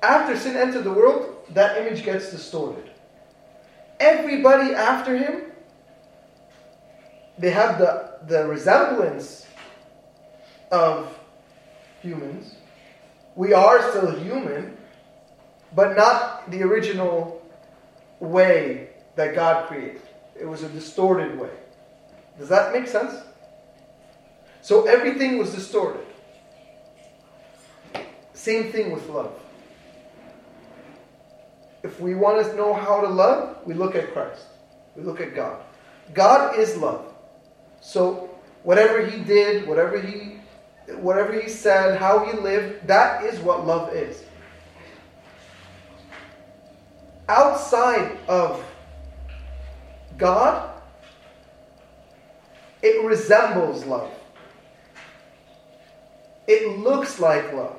after 0.02 0.38
sin 0.38 0.56
entered 0.56 0.84
the 0.84 0.92
world, 0.92 1.44
that 1.52 1.78
image 1.78 2.04
gets 2.04 2.32
distorted. 2.32 2.90
Everybody 4.00 4.74
after 4.74 5.18
him, 5.18 5.44
they 7.38 7.52
have 7.52 7.78
the, 7.78 8.09
the 8.30 8.48
resemblance 8.48 9.46
of 10.72 11.18
humans. 12.02 12.56
We 13.36 13.54
are 13.54 13.90
still 13.90 14.12
human, 14.12 14.78
but 15.76 15.98
not 15.98 16.50
the 16.52 16.62
original 16.64 17.42
way 18.20 18.90
that 19.16 19.36
God 19.36 19.68
created. 19.68 20.02
It 20.40 20.46
was 20.46 20.64
a 20.64 20.70
distorted 20.70 21.38
way. 21.38 21.50
Does 22.38 22.50
that 22.50 22.72
make 22.72 22.88
sense? 22.88 23.14
So 24.62 24.86
everything 24.86 25.38
was 25.38 25.54
distorted. 25.54 26.06
Same 28.34 28.72
thing 28.72 28.92
with 28.92 29.08
love. 29.10 29.34
If 31.84 32.00
we 32.00 32.14
want 32.16 32.46
to 32.46 32.56
know 32.56 32.74
how 32.74 33.02
to 33.02 33.08
love, 33.08 33.58
we 33.66 33.74
look 33.74 33.96
at 33.96 34.14
Christ. 34.14 34.46
We 34.96 35.04
look 35.04 35.20
at 35.20 35.36
God. 35.36 35.62
God 36.14 36.58
is 36.58 36.78
love. 36.78 37.09
So 37.82 38.30
whatever 38.64 39.06
he 39.06 39.24
did, 39.24 39.68
whatever 39.68 40.00
he 40.00 40.40
whatever 40.98 41.40
he 41.40 41.48
said, 41.50 42.00
how 42.00 42.26
he 42.26 42.38
lived, 42.38 42.88
that 42.88 43.24
is 43.24 43.40
what 43.40 43.66
love 43.66 43.94
is. 43.94 44.24
Outside 47.28 48.18
of 48.28 48.64
God, 50.18 50.82
it 52.82 53.04
resembles 53.06 53.86
love. 53.86 54.12
It 56.48 56.80
looks 56.80 57.20
like 57.20 57.54
love, 57.54 57.78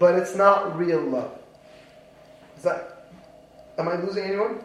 but 0.00 0.16
it's 0.16 0.34
not 0.34 0.76
real 0.76 1.00
love. 1.00 1.38
Is 2.56 2.64
that, 2.64 3.06
am 3.78 3.88
I 3.88 3.94
losing 4.02 4.24
anyone? 4.24 4.58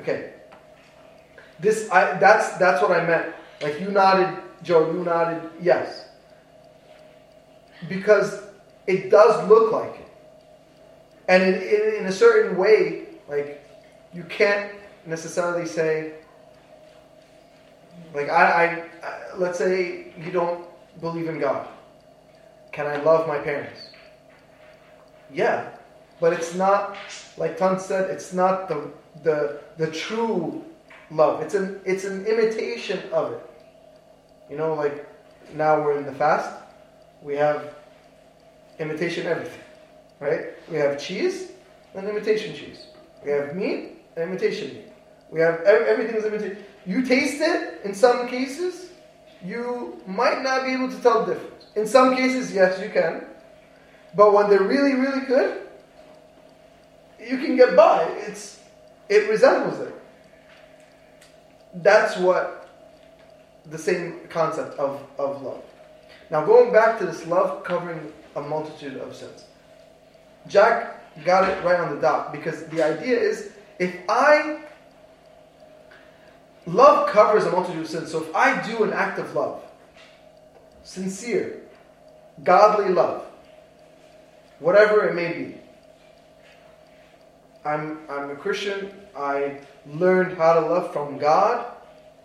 Okay. 0.00 0.32
This, 1.60 1.90
I, 1.90 2.18
that's, 2.18 2.56
that's 2.58 2.80
what 2.82 2.92
I 2.92 3.06
meant. 3.06 3.34
Like 3.60 3.80
you 3.80 3.90
nodded, 3.90 4.42
Joe, 4.62 4.90
you 4.92 5.04
nodded, 5.04 5.50
yes. 5.60 6.06
Because 7.88 8.42
it 8.86 9.10
does 9.10 9.48
look 9.48 9.72
like 9.72 9.94
it. 9.94 10.08
And 11.28 11.42
in, 11.42 11.94
in, 12.00 12.06
a 12.06 12.12
certain 12.12 12.56
way, 12.56 13.06
like, 13.28 13.62
you 14.14 14.24
can't 14.24 14.72
necessarily 15.04 15.66
say, 15.66 16.14
like, 18.14 18.30
I, 18.30 18.42
I, 18.42 19.06
I, 19.06 19.36
let's 19.36 19.58
say 19.58 20.12
you 20.18 20.32
don't 20.32 20.64
believe 21.00 21.28
in 21.28 21.38
God. 21.38 21.68
Can 22.72 22.86
I 22.86 22.96
love 23.02 23.28
my 23.28 23.38
parents? 23.38 23.90
Yeah, 25.32 25.68
but 26.20 26.32
it's 26.32 26.54
not, 26.54 26.96
like 27.36 27.58
Tan 27.58 27.78
said, 27.78 28.10
it's 28.10 28.32
not 28.32 28.68
the, 28.68 28.90
the, 29.22 29.60
the 29.76 29.90
true 29.90 30.64
love. 31.10 31.40
It's 31.42 31.54
an, 31.54 31.80
it's 31.84 32.04
an 32.04 32.26
imitation 32.26 33.00
of 33.12 33.32
it. 33.32 33.50
You 34.50 34.56
know, 34.56 34.74
like 34.74 35.06
now 35.54 35.82
we're 35.82 35.98
in 35.98 36.04
the 36.04 36.12
fast, 36.12 36.50
we 37.22 37.34
have 37.36 37.74
imitation 38.78 39.26
everything, 39.26 39.60
right? 40.20 40.46
We 40.70 40.76
have 40.76 40.98
cheese 40.98 41.52
and 41.94 42.08
imitation 42.08 42.54
cheese. 42.54 42.86
We 43.24 43.30
have 43.32 43.54
meat 43.54 43.98
and 44.16 44.30
imitation 44.30 44.68
meat. 44.68 44.92
We 45.30 45.40
have 45.40 45.60
ev- 45.62 45.86
everything 45.86 46.16
is 46.16 46.24
imitation. 46.24 46.58
You 46.86 47.02
taste 47.02 47.40
it 47.40 47.80
in 47.84 47.94
some 47.94 48.28
cases, 48.28 48.90
you 49.44 50.00
might 50.06 50.42
not 50.42 50.64
be 50.64 50.72
able 50.72 50.90
to 50.90 50.96
tell 51.00 51.24
the 51.24 51.34
difference. 51.34 51.66
In 51.76 51.86
some 51.86 52.16
cases, 52.16 52.52
yes, 52.52 52.80
you 52.80 52.88
can. 52.88 53.24
But 54.14 54.32
when 54.32 54.48
they're 54.48 54.62
really, 54.62 54.94
really 54.94 55.26
good, 55.26 55.62
you 57.20 57.38
can 57.38 57.56
get 57.56 57.76
by. 57.76 58.04
It's 58.26 58.60
it 59.08 59.28
resembles 59.28 59.80
it. 59.80 59.94
That's 61.82 62.16
what 62.16 62.68
the 63.70 63.78
same 63.78 64.20
concept 64.28 64.78
of, 64.78 65.02
of 65.18 65.42
love. 65.42 65.62
Now 66.30 66.44
going 66.44 66.72
back 66.72 66.98
to 66.98 67.06
this 67.06 67.26
love 67.26 67.64
covering 67.64 68.12
a 68.36 68.40
multitude 68.40 68.96
of 68.96 69.14
sins. 69.14 69.44
Jack 70.46 71.24
got 71.24 71.48
it 71.48 71.62
right 71.64 71.78
on 71.80 71.94
the 71.94 72.00
dot 72.00 72.32
because 72.32 72.64
the 72.66 72.82
idea 72.82 73.18
is 73.18 73.52
if 73.78 73.94
I 74.08 74.60
love 76.66 77.08
covers 77.10 77.44
a 77.44 77.50
multitude 77.50 77.82
of 77.82 77.88
sins, 77.88 78.10
so 78.10 78.22
if 78.22 78.34
I 78.34 78.60
do 78.66 78.84
an 78.84 78.92
act 78.92 79.18
of 79.18 79.34
love, 79.34 79.62
sincere, 80.82 81.62
godly 82.44 82.92
love, 82.92 83.26
whatever 84.58 85.08
it 85.08 85.14
may 85.14 85.32
be. 85.32 85.54
I'm, 87.64 87.98
I'm 88.08 88.30
a 88.30 88.36
Christian. 88.36 88.92
I 89.16 89.60
learned 89.86 90.36
how 90.36 90.54
to 90.54 90.60
love 90.60 90.92
from 90.92 91.18
God, 91.18 91.66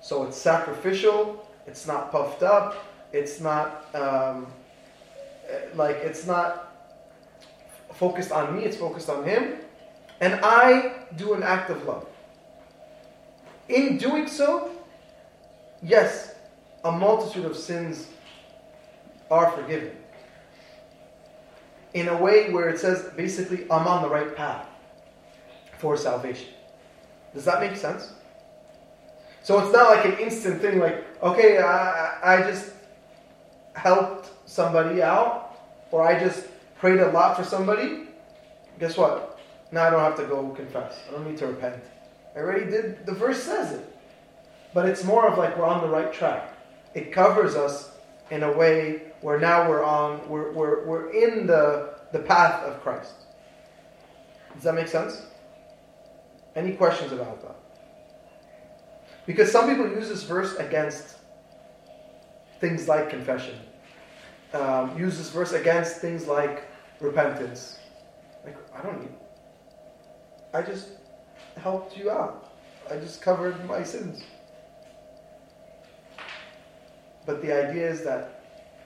so 0.02 0.24
it's 0.24 0.38
sacrificial. 0.38 1.48
It's 1.66 1.88
not 1.88 2.12
puffed 2.12 2.44
up. 2.44 2.86
It's 3.14 3.40
not 3.40 3.94
um, 3.96 4.48
like 5.76 5.98
it's 5.98 6.26
not 6.26 6.76
focused 7.94 8.32
on 8.32 8.56
me. 8.56 8.64
It's 8.64 8.78
focused 8.78 9.10
on 9.10 9.24
Him, 9.24 9.58
and 10.20 10.40
I 10.44 10.94
do 11.16 11.34
an 11.34 11.44
act 11.44 11.70
of 11.70 11.84
love. 11.86 12.08
In 13.70 13.98
doing 13.98 14.28
so, 14.28 14.72
yes, 15.82 16.36
a 16.84 16.92
multitude 16.92 17.46
of 17.46 17.56
sins 17.56 18.08
are 19.32 19.52
forgiven. 19.52 19.92
In 21.94 22.08
a 22.08 22.18
way 22.18 22.52
where 22.52 22.70
it 22.70 22.80
says 22.80 23.10
basically, 23.16 23.64
I'm 23.72 23.88
on 23.88 24.02
the 24.02 24.10
right 24.10 24.36
path 24.36 24.68
for 25.84 25.98
salvation. 25.98 26.48
Does 27.34 27.44
that 27.44 27.60
make 27.60 27.76
sense? 27.76 28.14
So 29.44 29.60
it's 29.60 29.74
not 29.74 29.90
like 29.94 30.06
an 30.06 30.18
instant 30.18 30.62
thing 30.62 30.80
like, 30.80 31.04
okay, 31.22 31.58
I, 31.58 32.38
I 32.38 32.42
just 32.50 32.72
helped 33.74 34.30
somebody 34.46 35.02
out, 35.02 35.60
or 35.92 36.02
I 36.02 36.18
just 36.18 36.48
prayed 36.78 37.02
a 37.02 37.12
lot 37.12 37.36
for 37.36 37.44
somebody. 37.44 38.08
Guess 38.80 38.96
what? 38.96 39.38
Now 39.74 39.88
I 39.88 39.90
don't 39.90 40.00
have 40.00 40.16
to 40.16 40.24
go 40.24 40.48
confess. 40.52 40.98
I 41.10 41.12
don't 41.12 41.28
need 41.30 41.38
to 41.40 41.48
repent. 41.48 41.84
I 42.34 42.40
already 42.40 42.72
did, 42.72 43.06
the 43.06 43.14
verse 43.14 43.44
says 43.44 43.74
it. 43.74 43.86
But 44.74 44.88
it's 44.88 45.04
more 45.04 45.28
of 45.28 45.38
like 45.38 45.58
we're 45.58 45.66
on 45.66 45.82
the 45.82 45.90
right 45.90 46.14
track. 46.14 46.56
It 46.94 47.12
covers 47.12 47.56
us 47.56 47.92
in 48.32 48.44
a 48.44 48.52
way 48.54 49.12
where 49.20 49.38
now 49.38 49.70
we're 49.70 49.84
on, 49.84 50.30
we're, 50.30 50.54
we're, 50.54 50.86
we're 50.86 51.10
in 51.12 51.46
the, 51.46 51.96
the 52.14 52.20
path 52.20 52.64
of 52.64 52.82
Christ. 52.82 53.16
Does 54.54 54.64
that 54.64 54.76
make 54.76 54.88
sense? 54.88 55.24
Any 56.56 56.74
questions 56.74 57.12
about 57.12 57.42
that? 57.42 57.56
Because 59.26 59.52
some 59.52 59.70
people 59.70 59.88
use 59.88 60.10
this 60.10 60.24
verse 60.24 60.56
against 60.56 61.18
things 62.60 62.88
like 62.88 63.10
confession, 63.10 63.56
um, 64.54 64.98
use 64.98 65.18
this 65.18 65.30
verse 65.30 65.54
against 65.54 65.98
things 65.98 66.28
like 66.28 66.66
repentance. 67.00 67.80
Like, 68.46 68.58
I 68.76 68.82
don't 68.82 69.00
need, 69.02 69.14
I 70.54 70.62
just 70.62 70.90
helped 71.58 71.98
you 71.98 72.12
out. 72.12 72.52
I 72.92 72.98
just 72.98 73.22
covered 73.22 73.66
my 73.66 73.84
sins. 73.84 74.24
But 77.26 77.42
the 77.42 77.52
idea 77.52 77.90
is 77.90 78.04
that 78.04 78.44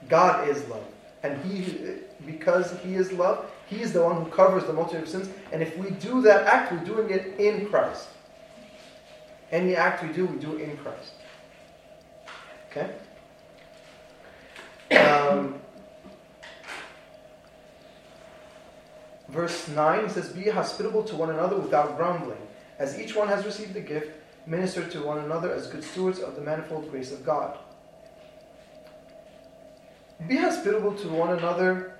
God 0.08 0.48
is 0.48 0.66
love. 0.68 0.84
And 1.22 1.42
He, 1.44 1.96
because 2.24 2.78
He 2.84 2.94
is 2.94 3.12
love, 3.12 3.50
He 3.68 3.82
is 3.82 3.92
the 3.92 4.02
one 4.02 4.24
who 4.24 4.30
covers 4.30 4.64
the 4.64 4.72
multitude 4.72 5.02
of 5.02 5.08
sins. 5.08 5.28
And 5.52 5.62
if 5.62 5.76
we 5.76 5.90
do 5.90 6.22
that 6.22 6.46
act, 6.46 6.72
we're 6.72 6.84
doing 6.84 7.10
it 7.10 7.38
in 7.38 7.68
Christ. 7.68 8.08
Any 9.50 9.76
act 9.76 10.02
we 10.02 10.12
do, 10.12 10.26
we 10.26 10.38
do 10.38 10.56
in 10.56 10.76
Christ. 10.78 11.12
Okay? 12.70 12.94
Um, 14.96 15.60
verse 19.28 19.68
9 19.68 20.08
says, 20.08 20.30
Be 20.30 20.48
hospitable 20.48 21.02
to 21.04 21.16
one 21.16 21.30
another 21.30 21.56
without 21.56 21.96
grumbling. 21.96 22.38
As 22.78 22.98
each 22.98 23.14
one 23.14 23.28
has 23.28 23.44
received 23.44 23.76
a 23.76 23.80
gift, 23.80 24.12
minister 24.46 24.86
to 24.88 25.02
one 25.02 25.18
another 25.18 25.52
as 25.52 25.66
good 25.66 25.84
stewards 25.84 26.20
of 26.20 26.36
the 26.36 26.40
manifold 26.40 26.90
grace 26.90 27.12
of 27.12 27.24
God. 27.24 27.58
Be 30.26 30.36
hospitable 30.36 30.94
to 30.94 31.08
one 31.08 31.36
another 31.36 31.92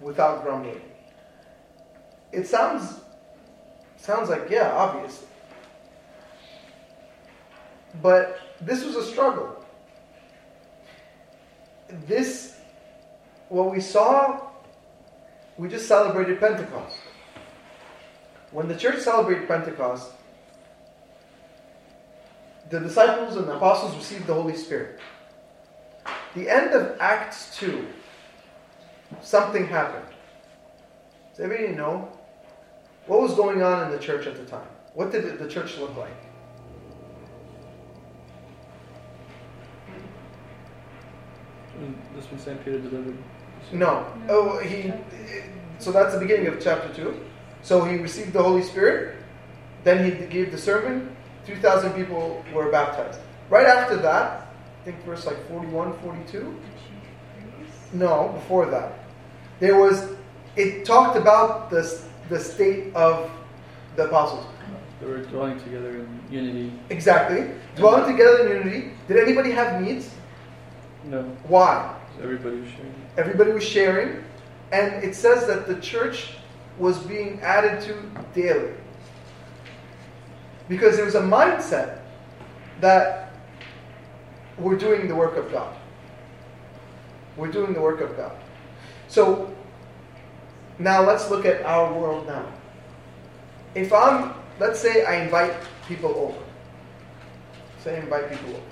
without 0.00 0.42
grumbling. 0.44 0.80
It 2.34 2.46
sounds 2.46 3.00
sounds 3.96 4.28
like 4.28 4.50
yeah, 4.50 4.72
obviously. 4.72 5.28
But 8.02 8.40
this 8.60 8.84
was 8.84 8.96
a 8.96 9.04
struggle. 9.04 9.64
This 12.06 12.56
what 13.48 13.70
we 13.70 13.80
saw 13.80 14.50
we 15.56 15.68
just 15.68 15.86
celebrated 15.86 16.40
Pentecost. 16.40 16.96
When 18.50 18.68
the 18.68 18.76
church 18.76 19.00
celebrated 19.00 19.46
Pentecost, 19.46 20.10
the 22.70 22.80
disciples 22.80 23.36
and 23.36 23.46
the 23.46 23.56
apostles 23.56 23.94
received 23.96 24.26
the 24.26 24.34
Holy 24.34 24.56
Spirit. 24.56 24.98
The 26.34 26.48
end 26.48 26.72
of 26.72 26.96
Acts 26.98 27.56
2, 27.58 27.86
something 29.22 29.66
happened. 29.66 30.06
Does 31.30 31.44
anybody 31.44 31.74
know? 31.74 32.08
What 33.06 33.20
was 33.20 33.34
going 33.34 33.62
on 33.62 33.84
in 33.84 33.90
the 33.90 33.98
church 33.98 34.26
at 34.26 34.36
the 34.36 34.44
time? 34.44 34.66
What 34.94 35.12
did 35.12 35.38
the 35.38 35.48
church 35.48 35.78
look 35.78 35.96
like? 35.96 36.16
This 42.14 42.30
when 42.30 42.38
St. 42.38 42.64
Peter 42.64 42.78
delivered. 42.78 43.18
No. 43.72 44.06
Oh, 44.28 44.58
he. 44.58 44.92
So 45.78 45.90
that's 45.90 46.14
the 46.14 46.20
beginning 46.20 46.46
of 46.46 46.62
chapter 46.62 46.92
2. 46.94 47.20
So 47.62 47.84
he 47.84 47.96
received 47.96 48.32
the 48.32 48.42
Holy 48.42 48.62
Spirit. 48.62 49.16
Then 49.82 50.04
he 50.04 50.26
gave 50.26 50.52
the 50.52 50.58
sermon. 50.58 51.14
3,000 51.44 51.92
people 51.92 52.42
were 52.54 52.70
baptized. 52.70 53.20
Right 53.50 53.66
after 53.66 53.96
that, 53.96 54.48
I 54.80 54.84
think 54.84 55.04
verse 55.04 55.26
like 55.26 55.46
41, 55.48 55.98
42. 55.98 56.58
No, 57.92 58.30
before 58.34 58.66
that. 58.66 59.04
There 59.60 59.76
was, 59.76 60.08
it 60.56 60.84
talked 60.84 61.16
about 61.16 61.70
the, 61.70 61.82
the 62.28 62.38
state 62.38 62.94
of 62.94 63.30
the 63.96 64.06
apostles. 64.06 64.46
They 65.00 65.06
were 65.06 65.18
dwelling 65.18 65.58
together 65.60 65.90
in 65.90 66.20
unity. 66.30 66.72
Exactly. 66.90 67.50
Dwelling 67.76 68.10
together 68.10 68.46
in 68.46 68.66
unity. 68.66 68.90
Did 69.08 69.18
anybody 69.18 69.50
have 69.50 69.82
needs? 69.82 70.10
No, 71.04 71.22
Why? 71.48 71.94
everybody 72.22 72.60
was 72.60 72.70
sharing. 72.70 72.94
Everybody 73.18 73.52
was 73.52 73.64
sharing. 73.64 74.24
And 74.72 75.04
it 75.04 75.14
says 75.14 75.46
that 75.46 75.66
the 75.66 75.78
church 75.80 76.30
was 76.78 76.98
being 76.98 77.40
added 77.42 77.82
to 77.82 77.96
daily. 78.34 78.72
Because 80.68 80.96
there 80.96 81.04
was 81.04 81.14
a 81.14 81.20
mindset 81.20 81.98
that 82.80 83.32
we're 84.58 84.76
doing 84.76 85.08
the 85.08 85.14
work 85.14 85.36
of 85.36 85.52
God. 85.52 85.76
We're 87.36 87.52
doing 87.52 87.74
the 87.74 87.80
work 87.80 88.00
of 88.00 88.16
God. 88.16 88.32
So 89.08 89.53
now 90.78 91.02
let's 91.02 91.30
look 91.30 91.44
at 91.44 91.62
our 91.62 91.92
world 91.92 92.26
now. 92.26 92.46
If 93.74 93.92
I'm, 93.92 94.34
let's 94.58 94.80
say 94.80 95.04
I 95.04 95.22
invite 95.22 95.54
people 95.86 96.14
over. 96.14 96.38
Say 97.82 97.96
I 97.96 98.00
invite 98.00 98.30
people 98.30 98.50
over. 98.50 98.62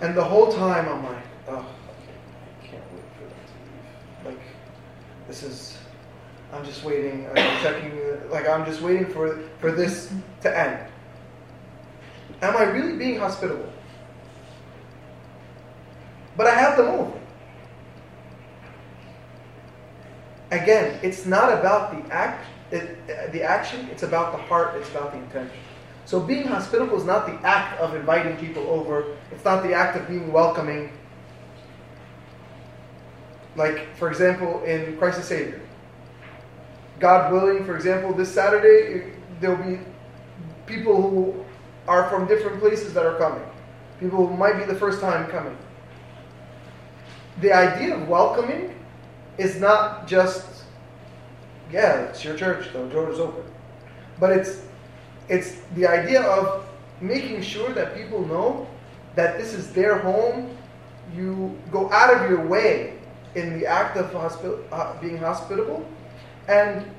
And 0.00 0.16
the 0.16 0.24
whole 0.24 0.52
time 0.52 0.88
I'm 0.88 1.04
like, 1.04 1.24
oh, 1.48 1.66
I 2.62 2.66
can't 2.66 2.82
wait 2.92 3.04
for 3.16 3.24
them 3.24 3.38
to 3.46 4.26
leave. 4.26 4.34
Like, 4.34 4.44
this 5.28 5.42
is, 5.42 5.78
I'm 6.52 6.64
just 6.64 6.84
waiting, 6.84 7.28
I'm 7.28 7.62
checking, 7.62 8.00
like, 8.30 8.48
I'm 8.48 8.64
just 8.64 8.80
waiting 8.82 9.06
for, 9.06 9.38
for 9.60 9.70
this 9.70 10.12
to 10.42 10.58
end. 10.58 10.90
Am 12.42 12.56
I 12.56 12.64
really 12.64 12.96
being 12.96 13.20
hospitable? 13.20 13.72
But 16.36 16.48
I 16.48 16.54
have 16.54 16.76
them 16.76 16.88
over. 16.88 17.21
Again, 20.52 21.00
it's 21.02 21.24
not 21.24 21.50
about 21.50 21.90
the 21.90 22.14
act, 22.14 22.44
it, 22.70 23.32
the 23.32 23.42
action. 23.42 23.88
It's 23.90 24.02
about 24.02 24.32
the 24.32 24.38
heart. 24.38 24.76
It's 24.76 24.90
about 24.90 25.12
the 25.12 25.18
intention. 25.18 25.56
So 26.04 26.20
being 26.20 26.46
hospitable 26.46 26.98
is 26.98 27.04
not 27.04 27.26
the 27.26 27.32
act 27.46 27.80
of 27.80 27.94
inviting 27.94 28.36
people 28.36 28.64
over. 28.68 29.16
It's 29.30 29.44
not 29.46 29.62
the 29.62 29.72
act 29.72 29.96
of 29.96 30.06
being 30.06 30.30
welcoming. 30.30 30.92
Like, 33.56 33.96
for 33.96 34.10
example, 34.10 34.62
in 34.64 34.98
Christ 34.98 35.18
the 35.18 35.24
Savior. 35.24 35.60
God 37.00 37.32
willing, 37.32 37.64
for 37.64 37.74
example, 37.74 38.12
this 38.12 38.32
Saturday, 38.32 39.14
there'll 39.40 39.56
be 39.56 39.80
people 40.66 41.00
who 41.00 41.34
are 41.88 42.10
from 42.10 42.26
different 42.26 42.60
places 42.60 42.92
that 42.92 43.06
are 43.06 43.16
coming. 43.16 43.44
People 43.98 44.26
who 44.26 44.36
might 44.36 44.58
be 44.58 44.64
the 44.64 44.78
first 44.78 45.00
time 45.00 45.30
coming. 45.30 45.56
The 47.40 47.54
idea 47.54 47.96
of 47.96 48.06
welcoming 48.06 48.74
is 49.38 49.60
not 49.60 50.06
just, 50.06 50.64
yeah, 51.70 52.02
it's 52.02 52.24
your 52.24 52.36
church, 52.36 52.72
the 52.72 52.86
door 52.86 53.10
is 53.10 53.18
open. 53.18 53.44
But 54.20 54.32
it's 54.32 54.62
it's 55.28 55.56
the 55.74 55.86
idea 55.86 56.22
of 56.22 56.66
making 57.00 57.42
sure 57.42 57.72
that 57.72 57.96
people 57.96 58.26
know 58.26 58.66
that 59.14 59.38
this 59.38 59.54
is 59.54 59.72
their 59.72 59.98
home. 59.98 60.56
You 61.14 61.58
go 61.70 61.90
out 61.90 62.14
of 62.14 62.30
your 62.30 62.44
way 62.46 62.98
in 63.34 63.58
the 63.58 63.66
act 63.66 63.96
of 63.96 64.10
hospi- 64.10 64.62
uh, 64.70 65.00
being 65.00 65.18
hospitable. 65.18 65.88
And 66.48 66.90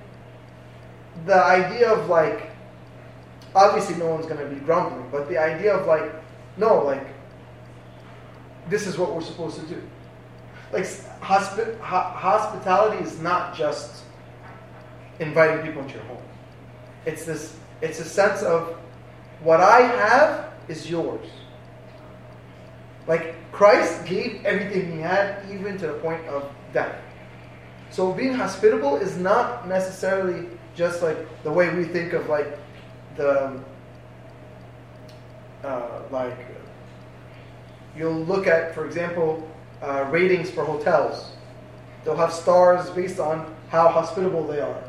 the 1.26 1.43
idea 1.43 1.91
of 1.91 2.10
like, 2.10 2.50
obviously 3.56 3.96
no 3.96 4.08
one's 4.08 4.26
going 4.26 4.39
to 4.39 4.48
be 4.48 4.60
grumbling, 4.62 5.08
but 5.12 5.30
the 5.30 5.38
idea 5.38 5.76
of 5.76 5.86
like, 5.86 6.12
no, 6.58 6.84
like, 6.84 7.08
this 8.69 8.88
is 8.88 8.98
what 8.98 9.13
we're 9.13 9.22
supposed 9.22 9.60
to 9.60 9.65
do. 9.65 9.82
Like 10.73 10.83
hospi- 11.21 11.79
ho- 11.79 12.12
hospitality 12.17 13.03
is 13.03 13.19
not 13.19 13.55
just 13.55 14.03
inviting 15.19 15.65
people 15.65 15.83
into 15.83 15.95
your 15.95 16.03
home. 16.03 16.23
It's 17.05 17.25
this. 17.25 17.55
It's 17.81 17.99
a 17.99 18.05
sense 18.05 18.41
of 18.41 18.75
what 19.41 19.59
I 19.59 19.81
have 19.81 20.53
is 20.67 20.89
yours. 20.89 21.27
Like 23.07 23.36
Christ 23.51 24.05
gave 24.05 24.43
everything 24.45 24.91
he 24.93 24.99
had, 24.99 25.45
even 25.51 25.77
to 25.77 25.88
the 25.88 25.93
point 25.93 26.25
of 26.27 26.49
death. 26.73 26.95
So 27.91 28.12
being 28.12 28.33
hospitable 28.33 28.97
is 28.97 29.17
not 29.17 29.67
necessarily 29.67 30.47
just 30.75 31.03
like 31.03 31.17
the 31.43 31.51
way 31.51 31.73
we 31.75 31.83
think 31.83 32.13
of 32.13 32.27
like 32.27 32.57
the 33.15 33.59
uh, 35.63 36.01
like 36.09 36.38
you'll 37.95 38.25
look 38.25 38.47
at, 38.47 38.73
for 38.73 38.86
example, 38.86 39.47
uh, 39.84 40.08
ratings 40.10 40.50
for 40.50 40.63
hotels. 40.63 41.32
They'll 42.04 42.17
have 42.17 42.34
stars 42.34 42.89
based 42.89 43.19
on 43.19 43.54
how 43.69 43.89
hospitable 43.89 44.48
they 44.48 44.60
are. 44.60 44.84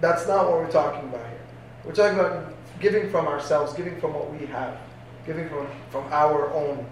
That's 0.00 0.26
not 0.26 0.46
what 0.46 0.54
we're 0.54 0.70
talking 0.70 1.08
about 1.08 1.26
here. 1.26 1.40
We're 1.84 1.94
talking 1.94 2.18
about 2.18 2.54
giving 2.80 3.10
from 3.10 3.26
ourselves, 3.26 3.72
giving 3.74 4.00
from 4.00 4.14
what 4.14 4.32
we 4.32 4.46
have, 4.46 4.78
giving 5.26 5.48
from, 5.48 5.66
from 5.90 6.04
our 6.12 6.52
own. 6.52 6.86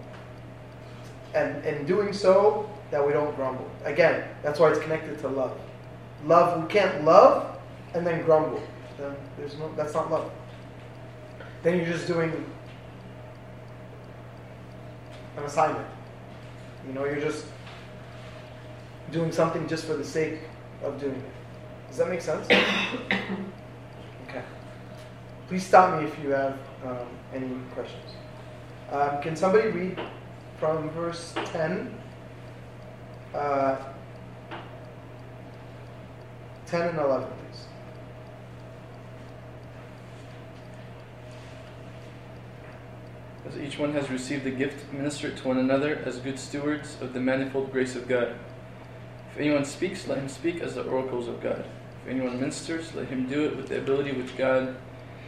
And 1.35 1.65
in 1.65 1.87
doing 1.87 2.13
so, 2.13 2.71
that 2.91 3.05
we 3.05 3.13
don't 3.13 3.35
grumble. 3.35 3.69
Again, 3.85 4.25
that's 4.43 4.61
why 4.61 4.71
it's 4.71 4.81
connected 4.81 5.19
to 5.21 5.29
love. 5.29 5.59
Love, 6.25 6.63
we 6.63 6.69
can't 6.69 7.05
love 7.05 7.59
and 7.95 8.07
then 8.07 8.25
grumble. 8.25 8.63
Then 8.99 9.15
there's 9.37 9.59
no, 9.59 9.73
that's 9.75 9.95
not 9.95 10.11
love. 10.11 10.31
Then 11.63 11.79
you're 11.79 11.87
just 11.87 12.07
doing 12.07 12.33
an 15.37 15.45
assignment. 15.45 15.87
You 16.87 16.93
know, 16.93 17.05
you're 17.05 17.21
just 17.21 17.47
doing 19.11 19.33
something 19.33 19.67
just 19.69 19.85
for 19.85 19.95
the 19.97 20.05
sake 20.05 20.41
of 20.83 21.01
doing 21.01 21.15
it. 21.15 21.33
Does 21.89 21.99
that 21.99 22.09
make 22.09 22.21
sense? 22.21 22.47
okay. 24.29 24.43
Please 25.49 25.65
stop 25.65 26.01
me 26.01 26.07
if 26.07 26.19
you 26.23 26.31
have 26.31 26.59
um, 26.85 27.09
any 27.35 27.51
questions. 27.75 28.13
Um, 28.91 29.21
can 29.21 29.35
somebody 29.37 29.69
read 29.69 30.01
from 30.59 30.91
verse 30.91 31.33
10? 31.35 31.93
Uh, 33.35 33.77
10 36.67 36.83
and 36.83 36.99
11, 36.99 37.29
please. 37.29 37.67
As 43.47 43.57
each 43.59 43.79
one 43.79 43.93
has 43.93 44.11
received 44.11 44.45
the 44.45 44.51
gift, 44.51 44.93
minister 44.93 45.31
to 45.31 45.49
one 45.49 45.59
another 45.59 46.03
as 46.05 46.19
good 46.19 46.39
stewards 46.39 46.97
of 47.01 47.13
the 47.13 47.21
manifold 47.21 47.71
grace 47.71 47.95
of 47.95 48.09
God. 48.09 48.35
If 49.33 49.39
anyone 49.39 49.65
speaks, 49.65 50.09
let 50.09 50.19
him 50.19 50.29
speak 50.29 50.61
as 50.61 50.75
the 50.75 50.83
oracles 50.83 51.29
of 51.29 51.41
God. 51.41 51.65
If 52.05 52.11
anyone 52.11 52.41
ministers, 52.41 52.95
let 52.95 53.09
him 53.09 53.29
do 53.29 53.45
it 53.45 53.57
with 53.57 53.69
the 53.69 53.79
ability 53.79 54.13
which 54.13 54.37
God 54.37 54.77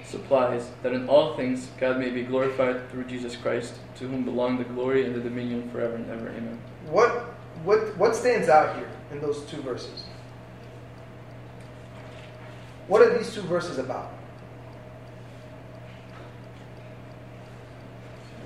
supplies, 0.04 0.70
that 0.82 0.94
in 0.94 1.08
all 1.08 1.36
things 1.36 1.68
God 1.78 1.98
may 1.98 2.10
be 2.10 2.22
glorified 2.22 2.90
through 2.90 3.04
Jesus 3.04 3.36
Christ, 3.36 3.74
to 3.96 4.08
whom 4.08 4.24
belong 4.24 4.58
the 4.58 4.64
glory 4.64 5.04
and 5.04 5.14
the 5.14 5.20
dominion 5.20 5.70
forever 5.70 5.94
and 5.94 6.10
ever. 6.10 6.28
Amen. 6.30 6.58
What, 6.86 7.10
what, 7.62 7.96
what 7.98 8.16
stands 8.16 8.48
out 8.48 8.76
here 8.76 8.90
in 9.12 9.20
those 9.20 9.44
two 9.44 9.60
verses? 9.60 10.04
What 12.88 13.02
are 13.02 13.16
these 13.16 13.32
two 13.34 13.42
verses 13.42 13.78
about? 13.78 14.17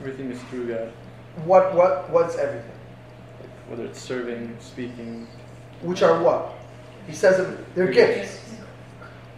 Everything 0.02 0.32
is 0.32 0.42
through 0.50 0.66
God, 0.66 0.92
What, 1.44 1.72
what, 1.76 2.10
what's 2.10 2.36
everything? 2.36 2.68
whether 3.68 3.84
it's 3.84 4.02
serving, 4.02 4.56
speaking. 4.58 5.28
Which 5.80 6.02
are 6.02 6.20
what? 6.20 6.54
He 7.06 7.12
says 7.14 7.56
they're 7.76 7.92
gifts. 7.92 8.40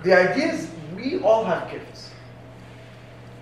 The 0.04 0.14
idea 0.18 0.54
is 0.54 0.70
we 0.96 1.20
all 1.20 1.44
have 1.44 1.70
gifts. 1.70 2.10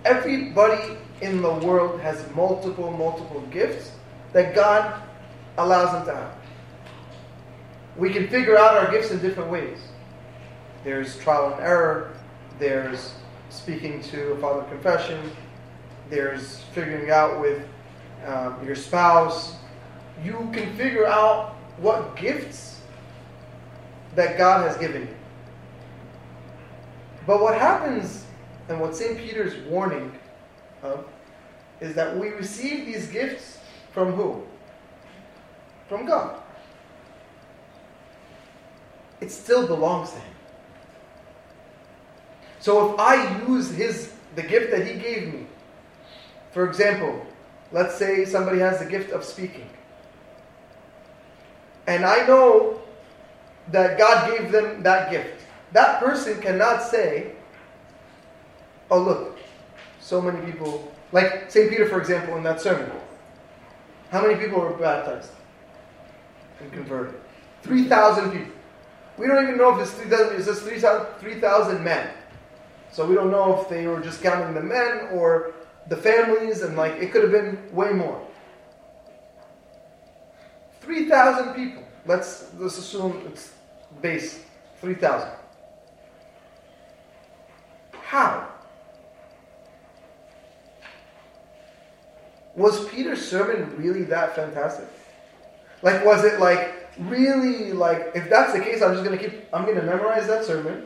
Everybody 0.03 0.97
in 1.21 1.41
the 1.41 1.53
world 1.53 2.01
has 2.01 2.29
multiple, 2.35 2.91
multiple 2.91 3.39
gifts 3.51 3.93
that 4.33 4.53
God 4.53 5.01
allows 5.57 5.93
them 5.93 6.05
to 6.07 6.13
have. 6.13 6.35
We 7.95 8.11
can 8.11 8.27
figure 8.27 8.57
out 8.57 8.75
our 8.75 8.91
gifts 8.91 9.11
in 9.11 9.19
different 9.19 9.49
ways. 9.49 9.77
There's 10.83 11.17
trial 11.19 11.53
and 11.53 11.63
error, 11.63 12.17
there's 12.59 13.13
speaking 13.49 14.01
to 14.03 14.33
a 14.33 14.37
father 14.39 14.63
confession, 14.69 15.31
there's 16.13 16.59
figuring 16.75 17.09
out 17.09 17.41
with 17.41 17.65
um, 18.25 18.63
your 18.63 18.75
spouse. 18.75 19.55
You 20.23 20.49
can 20.53 20.75
figure 20.75 21.07
out 21.07 21.55
what 21.77 22.15
gifts 22.15 22.81
that 24.15 24.37
God 24.37 24.67
has 24.67 24.77
given 24.77 25.03
you. 25.03 25.15
But 27.25 27.41
what 27.41 27.57
happens, 27.57 28.25
and 28.69 28.79
what 28.79 28.95
St. 28.95 29.17
Peter's 29.17 29.55
warning 29.67 30.11
of, 30.83 31.05
is 31.81 31.95
that 31.95 32.15
we 32.15 32.29
receive 32.29 32.85
these 32.85 33.07
gifts 33.07 33.57
from 33.91 34.13
who? 34.13 34.43
From 35.89 36.05
God. 36.05 36.39
It 39.19 39.31
still 39.31 39.65
belongs 39.65 40.11
to 40.11 40.17
Him. 40.17 40.35
So 42.59 42.93
if 42.93 42.99
I 42.99 43.41
use 43.47 43.71
His 43.71 44.13
the 44.35 44.43
gift 44.43 44.69
that 44.71 44.85
He 44.85 44.99
gave 44.99 45.33
me, 45.33 45.47
for 46.53 46.67
example, 46.69 47.25
let's 47.71 47.95
say 47.95 48.23
somebody 48.25 48.59
has 48.59 48.79
the 48.79 48.85
gift 48.85 49.11
of 49.11 49.23
speaking, 49.23 49.67
and 51.87 52.05
I 52.05 52.25
know 52.25 52.79
that 53.71 53.97
God 53.97 54.29
gave 54.29 54.51
them 54.51 54.83
that 54.83 55.11
gift. 55.11 55.41
That 55.71 55.99
person 55.99 56.39
cannot 56.39 56.83
say, 56.83 57.31
oh, 58.91 58.99
look, 59.01 59.39
so 59.99 60.21
many 60.21 60.39
people, 60.45 60.93
like 61.11 61.49
St. 61.49 61.69
Peter, 61.69 61.87
for 61.89 61.99
example, 61.99 62.37
in 62.37 62.43
that 62.43 62.61
sermon. 62.61 62.91
How 64.11 64.21
many 64.21 64.35
people 64.35 64.59
were 64.59 64.73
baptized 64.73 65.31
and 66.61 66.71
converted? 66.71 67.15
3,000 67.63 68.31
people. 68.31 68.53
We 69.17 69.27
don't 69.27 69.43
even 69.43 69.57
know 69.57 69.75
if 69.75 69.81
it's 69.81 69.91
3,000, 69.97 70.35
it 70.35 70.43
says 70.43 70.61
3,000 70.61 71.83
men. 71.83 72.09
So 72.91 73.05
we 73.07 73.15
don't 73.15 73.31
know 73.31 73.59
if 73.59 73.69
they 73.69 73.87
were 73.87 73.99
just 73.99 74.21
counting 74.21 74.53
the 74.53 74.61
men 74.61 75.07
or 75.11 75.53
the 75.87 75.97
families, 75.97 76.61
and 76.61 76.75
like 76.75 76.93
it 76.93 77.11
could 77.11 77.23
have 77.23 77.31
been 77.31 77.57
way 77.73 77.91
more. 77.91 78.25
3,000 80.81 81.53
people. 81.53 81.83
Let's, 82.05 82.51
let's 82.57 82.77
assume 82.77 83.23
it's 83.27 83.53
base 84.01 84.43
3,000. 84.81 85.29
How? 87.93 88.49
Was 92.55 92.87
Peter's 92.89 93.25
sermon 93.25 93.75
really 93.77 94.03
that 94.03 94.35
fantastic? 94.35 94.85
Like, 95.81 96.05
was 96.05 96.23
it 96.23 96.39
like 96.39 96.89
really 96.99 97.71
like, 97.71 98.11
if 98.13 98.29
that's 98.29 98.53
the 98.53 98.59
case, 98.59 98.81
I'm 98.81 98.93
just 98.93 99.03
going 99.03 99.17
to 99.17 99.29
keep, 99.29 99.45
I'm 99.53 99.63
going 99.63 99.77
to 99.77 99.83
memorize 99.83 100.27
that 100.27 100.45
sermon 100.45 100.85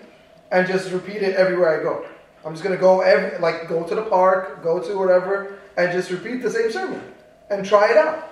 and 0.52 0.68
just 0.68 0.92
repeat 0.92 1.22
it 1.24 1.36
everywhere 1.36 1.80
I 1.80 1.84
go. 1.84 2.06
I'm 2.48 2.54
just 2.54 2.64
to 2.64 2.78
go 2.78 3.02
every, 3.02 3.38
like, 3.40 3.68
go 3.68 3.84
to 3.84 3.94
the 3.94 4.04
park, 4.04 4.64
go 4.64 4.82
to 4.82 4.98
whatever, 4.98 5.60
and 5.76 5.92
just 5.92 6.10
repeat 6.10 6.42
the 6.42 6.50
same 6.50 6.72
sermon 6.72 7.02
and 7.50 7.66
try 7.66 7.92
it 7.92 7.98
out. 7.98 8.32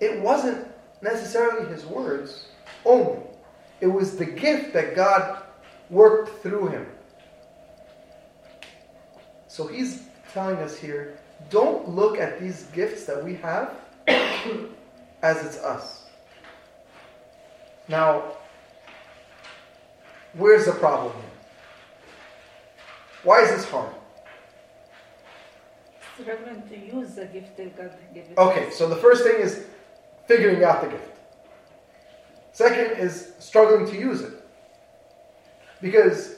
It 0.00 0.18
wasn't 0.22 0.66
necessarily 1.02 1.68
his 1.68 1.84
words 1.84 2.46
only. 2.86 3.20
It 3.82 3.86
was 3.86 4.16
the 4.16 4.24
gift 4.24 4.72
that 4.72 4.96
God 4.96 5.42
worked 5.90 6.42
through 6.42 6.68
him. 6.68 6.86
So 9.46 9.66
he's 9.66 10.04
telling 10.32 10.56
us 10.56 10.78
here 10.78 11.18
don't 11.50 11.86
look 11.86 12.18
at 12.18 12.40
these 12.40 12.62
gifts 12.72 13.04
that 13.04 13.22
we 13.22 13.34
have 13.36 13.74
as 15.22 15.44
it's 15.44 15.58
us. 15.58 16.06
Now, 17.88 18.22
where's 20.32 20.64
the 20.64 20.72
problem 20.72 21.12
here? 21.12 21.29
Why 23.22 23.42
is 23.42 23.50
this 23.50 23.68
hard? 23.68 23.92
Struggling 26.18 26.62
to 26.68 26.78
use 26.78 27.14
the 27.14 27.26
gift 27.26 27.56
that 27.56 27.76
God 27.76 27.92
gave 28.14 28.24
us. 28.24 28.38
Okay, 28.38 28.70
so 28.70 28.88
the 28.88 28.96
first 28.96 29.24
thing 29.24 29.40
is 29.40 29.66
figuring 30.26 30.62
out 30.64 30.82
the 30.82 30.88
gift. 30.88 31.16
Second 32.52 32.98
is 32.98 33.32
struggling 33.38 33.90
to 33.90 33.98
use 33.98 34.20
it. 34.20 34.34
Because 35.80 36.36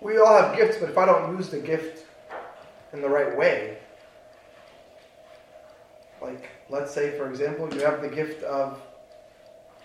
we 0.00 0.18
all 0.18 0.36
have 0.40 0.56
gifts, 0.56 0.76
but 0.78 0.90
if 0.90 0.98
I 0.98 1.06
don't 1.06 1.36
use 1.36 1.48
the 1.50 1.58
gift 1.58 2.04
in 2.92 3.00
the 3.00 3.08
right 3.08 3.36
way, 3.36 3.78
like 6.20 6.50
let's 6.68 6.92
say, 6.92 7.16
for 7.16 7.28
example, 7.28 7.72
you 7.72 7.80
have 7.80 8.00
the 8.02 8.08
gift 8.08 8.42
of 8.42 8.80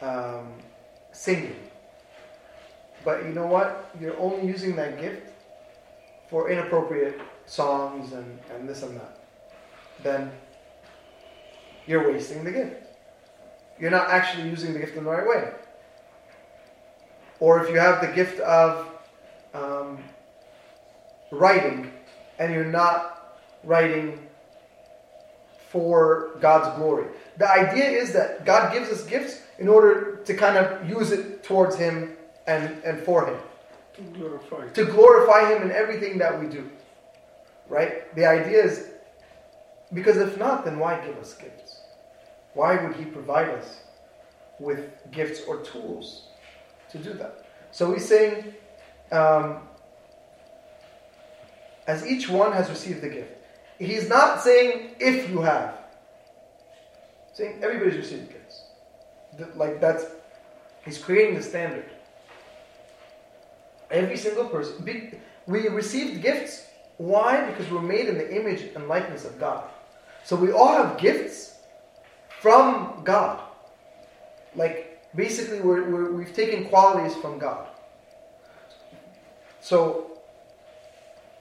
um, 0.02 0.54
singing, 1.12 1.56
but 3.04 3.24
you 3.24 3.30
know 3.30 3.46
what? 3.46 3.92
You're 4.00 4.18
only 4.20 4.48
using 4.48 4.76
that 4.76 5.00
gift 5.00 5.32
for 6.30 6.50
inappropriate 6.50 7.20
songs 7.46 8.14
and, 8.14 8.40
and 8.54 8.68
this 8.68 8.84
and 8.84 9.00
that. 9.00 9.24
Then 10.04 10.32
you're 11.88 12.12
wasting 12.12 12.44
the 12.44 12.52
gift. 12.52 12.84
You're 13.80 13.92
not 13.92 14.10
actually 14.10 14.50
using 14.50 14.74
the 14.74 14.80
gift 14.80 14.96
in 14.96 15.04
the 15.04 15.10
right 15.10 15.28
way. 15.28 15.52
Or 17.40 17.64
if 17.64 17.70
you 17.70 17.80
have 17.80 18.02
the 18.02 18.14
gift 18.14 18.40
of 18.42 18.88
um, 19.54 20.04
writing 21.32 21.92
and 22.38 22.54
you're 22.54 22.66
not 22.66 23.40
writing 23.64 24.20
for 25.70 26.32
God's 26.42 26.78
glory. 26.78 27.08
The 27.38 27.50
idea 27.50 27.86
is 27.86 28.12
that 28.14 28.46
God 28.46 28.74
gives 28.74 28.90
us 28.90 29.06
gifts 29.06 29.42
in 29.60 29.68
order 29.68 30.18
to 30.26 30.34
kind 30.34 30.58
of 30.58 30.90
use 30.90 31.12
it 31.12 31.44
towards 31.44 31.76
Him 31.76 32.18
and, 32.50 32.84
and 32.84 33.00
for 33.02 33.28
Him, 33.28 33.40
To 33.96 34.02
glorify. 34.18 34.68
to 34.70 34.86
glorify 34.86 35.54
Him 35.54 35.62
in 35.62 35.72
everything 35.72 36.18
that 36.18 36.40
we 36.40 36.48
do. 36.48 36.70
Right? 37.68 38.14
The 38.16 38.26
idea 38.26 38.64
is 38.64 38.90
because 39.94 40.18
if 40.18 40.38
not, 40.38 40.66
then 40.66 40.80
why 40.80 41.04
give 41.06 41.18
us 41.18 41.34
gifts? 41.36 41.82
Why 42.54 42.84
would 42.84 42.96
He 42.96 43.06
provide 43.06 43.50
us 43.50 43.82
with 44.60 44.80
gifts 45.12 45.42
or 45.48 45.58
tools 45.62 46.28
to 46.92 46.98
do 46.98 47.14
that? 47.14 47.46
So 47.72 47.94
he's 47.94 48.08
saying, 48.08 48.56
um, 49.12 49.60
as 51.86 52.06
each 52.06 52.28
one 52.30 52.52
has 52.52 52.70
received 52.70 53.02
the 53.02 53.10
gift. 53.10 53.34
He's 53.78 54.10
not 54.10 54.42
saying 54.42 54.96
if 55.00 55.30
you 55.30 55.42
have. 55.42 55.78
He's 57.30 57.38
saying 57.38 57.64
everybody's 57.64 57.98
received 57.98 58.30
gifts. 58.32 58.64
Like 59.56 59.80
that's, 59.80 60.06
he's 60.84 60.98
creating 60.98 61.36
the 61.36 61.44
standard. 61.44 61.86
Every 63.92 64.18
single 64.18 64.46
person. 64.46 64.86
We 65.48 65.68
received 65.68 66.22
gifts. 66.22 66.68
Why? 66.98 67.46
Because 67.50 67.72
we're 67.72 67.82
made 67.82 68.08
in 68.08 68.18
the 68.18 68.36
image 68.36 68.62
and 68.76 68.88
likeness 68.88 69.26
of 69.26 69.40
God. 69.40 69.64
So 70.24 70.36
we 70.36 70.52
all 70.52 70.74
have 70.74 70.98
gifts 70.98 71.56
from 72.42 73.02
God. 73.04 73.40
Like 74.56 75.02
basically, 75.16 75.62
we're, 75.62 75.90
we're, 75.90 76.12
we've 76.12 76.34
taken 76.34 76.66
qualities 76.66 77.16
from 77.16 77.40
God. 77.40 77.68
So 79.62 80.20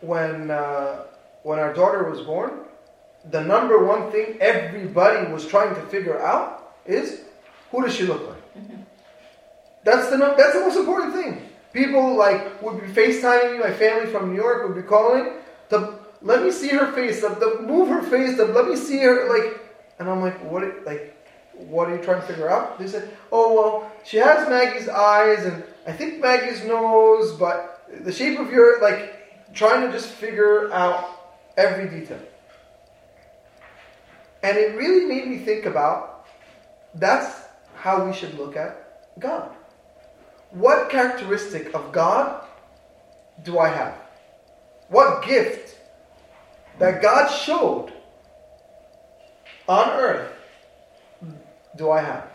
when 0.00 0.50
uh, 0.50 1.04
when 1.42 1.58
our 1.58 1.72
daughter 1.72 2.08
was 2.10 2.20
born, 2.20 2.60
the 3.30 3.42
number 3.42 3.84
one 3.84 4.10
thing 4.10 4.38
everybody 4.40 5.30
was 5.32 5.46
trying 5.46 5.74
to 5.74 5.82
figure 5.82 6.20
out 6.20 6.74
is 6.86 7.22
who 7.70 7.82
does 7.82 7.94
she 7.94 8.04
look 8.04 8.26
like. 8.28 8.64
That's 9.84 10.10
the 10.10 10.16
that's 10.16 10.54
the 10.54 10.60
most 10.60 10.76
important 10.76 11.14
thing. 11.14 11.47
People 11.72 12.16
like 12.16 12.62
would 12.62 12.80
be 12.80 12.88
FaceTiming 12.88 13.52
me. 13.52 13.58
My 13.58 13.72
family 13.72 14.10
from 14.10 14.30
New 14.30 14.36
York 14.36 14.66
would 14.66 14.76
be 14.76 14.86
calling 14.86 15.32
to 15.70 15.98
let 16.22 16.42
me 16.42 16.50
see 16.50 16.68
her 16.68 16.92
face. 16.92 17.20
To, 17.20 17.28
to 17.28 17.62
move 17.62 17.88
her 17.88 18.02
face. 18.02 18.36
To, 18.36 18.44
let 18.44 18.66
me 18.66 18.76
see 18.76 18.98
her 18.98 19.28
like. 19.28 19.60
And 19.98 20.08
I'm 20.08 20.20
like, 20.20 20.38
what? 20.50 20.62
Like, 20.86 21.14
what 21.58 21.88
are 21.88 21.96
you 21.96 22.02
trying 22.02 22.20
to 22.20 22.26
figure 22.26 22.48
out? 22.48 22.78
They 22.78 22.86
said, 22.86 23.10
oh 23.32 23.54
well, 23.54 23.92
she 24.04 24.16
has 24.18 24.48
Maggie's 24.48 24.88
eyes 24.88 25.44
and 25.44 25.64
I 25.86 25.92
think 25.92 26.20
Maggie's 26.20 26.64
nose, 26.64 27.32
but 27.32 27.84
the 28.04 28.12
shape 28.12 28.38
of 28.38 28.50
your 28.50 28.80
like 28.80 29.52
trying 29.54 29.86
to 29.86 29.92
just 29.92 30.08
figure 30.08 30.72
out 30.72 31.08
every 31.56 31.88
detail. 31.88 32.20
And 34.42 34.56
it 34.56 34.76
really 34.76 35.06
made 35.06 35.26
me 35.26 35.38
think 35.38 35.66
about 35.66 36.26
that's 36.94 37.42
how 37.74 38.04
we 38.04 38.12
should 38.12 38.34
look 38.34 38.56
at 38.56 39.18
God. 39.18 39.50
What 40.50 40.90
characteristic 40.90 41.74
of 41.74 41.92
God 41.92 42.44
do 43.42 43.58
I 43.58 43.68
have? 43.68 43.98
What 44.88 45.24
gift 45.24 45.78
that 46.78 47.02
God 47.02 47.28
showed 47.28 47.92
on 49.68 49.90
earth 49.90 50.32
do 51.76 51.90
I 51.90 52.00
have? 52.00 52.30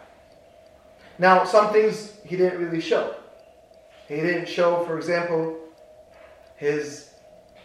Now, 1.18 1.44
some 1.44 1.72
things 1.72 2.14
he 2.26 2.36
didn't 2.36 2.60
really 2.60 2.82
show. 2.82 3.16
He 4.08 4.16
didn't 4.16 4.48
show, 4.48 4.86
for 4.86 4.98
example, 4.98 5.58
his 6.56 7.10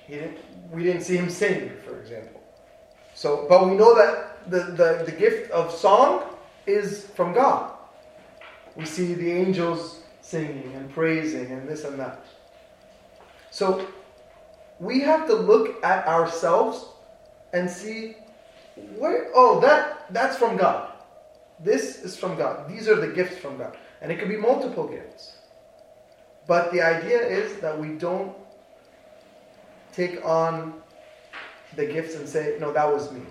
he 0.07 0.15
didn't, 0.15 0.39
we 0.73 0.85
didn't 0.85 1.03
see 1.03 1.17
him 1.17 1.29
sing, 1.29 1.71
for 1.85 2.01
example. 2.01 2.41
So, 3.15 3.47
but 3.49 3.67
we 3.69 3.75
know 3.75 3.95
that 3.95 4.51
the, 4.51 4.73
the, 4.73 5.03
the 5.05 5.13
gift 5.13 5.51
of 5.51 5.71
song 5.71 6.23
is 6.67 7.07
from 7.09 7.35
God. 7.35 7.73
We 8.75 8.87
see 8.87 9.13
the 9.13 9.31
angels 9.31 9.98
singing 10.29 10.75
and 10.75 10.93
praising 10.93 11.51
and 11.53 11.67
this 11.67 11.85
and 11.85 11.99
that. 11.99 12.23
So 13.51 13.87
we 14.79 15.01
have 15.01 15.27
to 15.27 15.35
look 15.35 15.83
at 15.83 16.07
ourselves 16.07 16.85
and 17.55 17.71
see 17.71 18.15
where 18.99 19.31
oh 19.35 19.59
that 19.61 20.13
that's 20.13 20.37
from 20.37 20.59
God. 20.59 20.93
This 21.61 22.05
is 22.05 22.17
from 22.17 22.37
God. 22.37 22.69
These 22.69 22.89
are 22.89 22.97
the 22.97 23.09
gifts 23.09 23.39
from 23.39 23.57
God. 23.57 23.77
And 24.03 24.13
it 24.13 24.19
could 24.19 24.29
be 24.29 24.37
multiple 24.37 24.87
gifts. 24.87 25.39
But 26.47 26.73
the 26.73 26.83
idea 26.83 27.21
is 27.21 27.59
that 27.61 27.79
we 27.79 27.89
don't 27.89 28.37
take 29.93 30.25
on 30.25 30.75
the 31.75 31.85
gifts 31.85 32.15
and 32.15 32.29
say, 32.29 32.57
no, 32.61 32.73
that 32.73 32.87
was 32.87 33.11
me. 33.11 33.23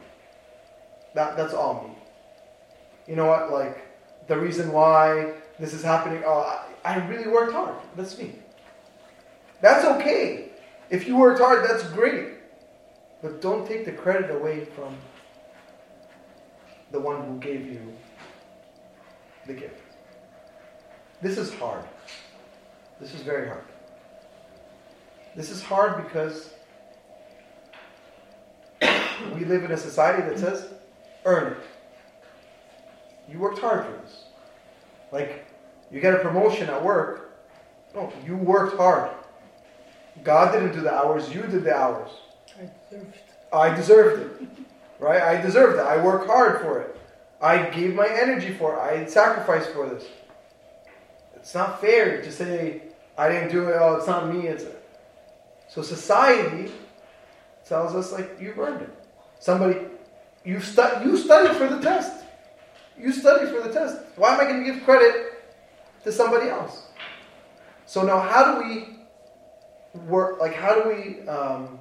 That, 1.16 1.38
that's 1.38 1.54
all 1.54 1.88
me. 1.88 1.96
You 3.08 3.16
know 3.16 3.28
what? 3.28 3.52
Like, 3.52 3.88
the 4.28 4.38
reason 4.38 4.74
why 4.74 5.34
this 5.58 5.74
is 5.74 5.82
happening, 5.82 6.22
oh, 6.26 6.66
I, 6.88 7.08
really 7.08 7.28
worked 7.28 7.54
hard. 7.54 7.76
That's 7.95 8.17
me. 8.17 8.34
That's 9.62 9.86
okay. 9.86 10.50
If 10.89 11.08
you 11.08 11.17
worked 11.17 11.39
hard, 11.39 11.67
that's 11.67 11.84
great. 11.91 12.36
But 13.21 13.41
don't 13.41 13.67
take 13.67 13.86
the 13.86 13.91
credit 13.91 14.32
away 14.32 14.65
from 14.65 14.95
the 16.91 17.00
one 17.00 17.26
who 17.26 17.39
gave 17.39 17.67
you 17.67 17.93
the 19.47 19.54
gift. 19.54 19.82
This 21.21 21.38
is 21.38 21.54
hard. 21.56 21.84
This 23.02 23.13
is 23.13 23.21
very 23.21 23.47
hard. 23.47 23.65
This 25.36 25.50
is 25.50 25.62
hard 25.62 26.04
because 26.04 26.54
we 29.36 29.45
live 29.45 29.63
in 29.63 29.71
a 29.71 29.78
society 29.78 30.23
that 30.23 30.39
says, 30.39 30.69
earn 31.26 31.54
it. 31.54 31.58
You 33.30 33.39
worked 33.39 33.60
hard 33.60 33.86
for 33.86 33.91
this. 33.91 34.23
Like, 35.12 35.47
you 35.91 36.00
get 36.00 36.13
a 36.13 36.19
promotion 36.19 36.69
at 36.69 36.84
work. 36.84 37.43
No, 37.95 38.12
you 38.26 38.36
worked 38.36 38.78
hard. 38.78 39.12
God 40.23 40.52
didn't 40.52 40.73
do 40.73 40.82
the 40.82 40.93
hours, 40.93 41.34
you 41.34 41.41
did 41.43 41.63
the 41.63 41.76
hours. 41.76 42.10
I 42.58 42.69
deserved. 42.89 43.17
I 43.54 43.76
deserved 43.76 44.41
it. 44.41 44.50
Right? 45.00 45.21
I 45.21 45.41
deserved 45.41 45.78
it. 45.78 45.82
I 45.82 46.04
worked 46.04 46.28
hard 46.28 46.62
for 46.62 46.82
it. 46.82 47.00
I 47.39 47.69
gave 47.69 47.93
my 47.93 48.08
energy 48.08 48.52
for 48.54 48.76
it. 48.76 48.80
I 48.80 49.06
sacrificed 49.06 49.69
for 49.69 49.88
this. 49.88 50.06
It's 51.36 51.54
not 51.54 51.80
fair 51.80 52.21
to 52.21 52.32
say, 52.32 52.82
I 53.17 53.30
didn't 53.30 53.52
do 53.52 53.69
it, 53.69 53.76
oh, 53.80 53.95
it's 53.95 54.08
not 54.08 54.34
me. 54.34 54.47
It's 54.47 54.65
So 55.69 55.82
society 55.82 56.71
tells 57.65 57.95
us, 57.95 58.12
like, 58.12 58.38
you've 58.39 58.58
earned 58.58 58.82
it. 58.82 58.89
Somebody, 59.39 59.80
you, 60.43 60.60
stu- 60.60 61.04
you 61.04 61.15
studied 61.17 61.56
for 61.58 61.67
the 61.67 61.80
test. 61.80 62.26
You 63.00 63.12
studied 63.12 63.50
for 63.50 63.67
the 63.67 63.73
test. 63.73 64.00
Why 64.15 64.34
am 64.34 64.41
I 64.41 64.45
going 64.45 64.65
to 64.65 64.73
give 64.73 64.84
credit 64.84 65.27
to 66.08 66.13
somebody 66.13 66.48
else? 66.48 66.84
So 67.86 68.02
now, 68.04 68.20
how 68.20 68.54
do 68.54 68.63
we 68.63 69.00
work? 70.06 70.39
Like, 70.39 70.54
how 70.54 70.82
do 70.82 70.89
we 70.89 71.28
um, 71.28 71.80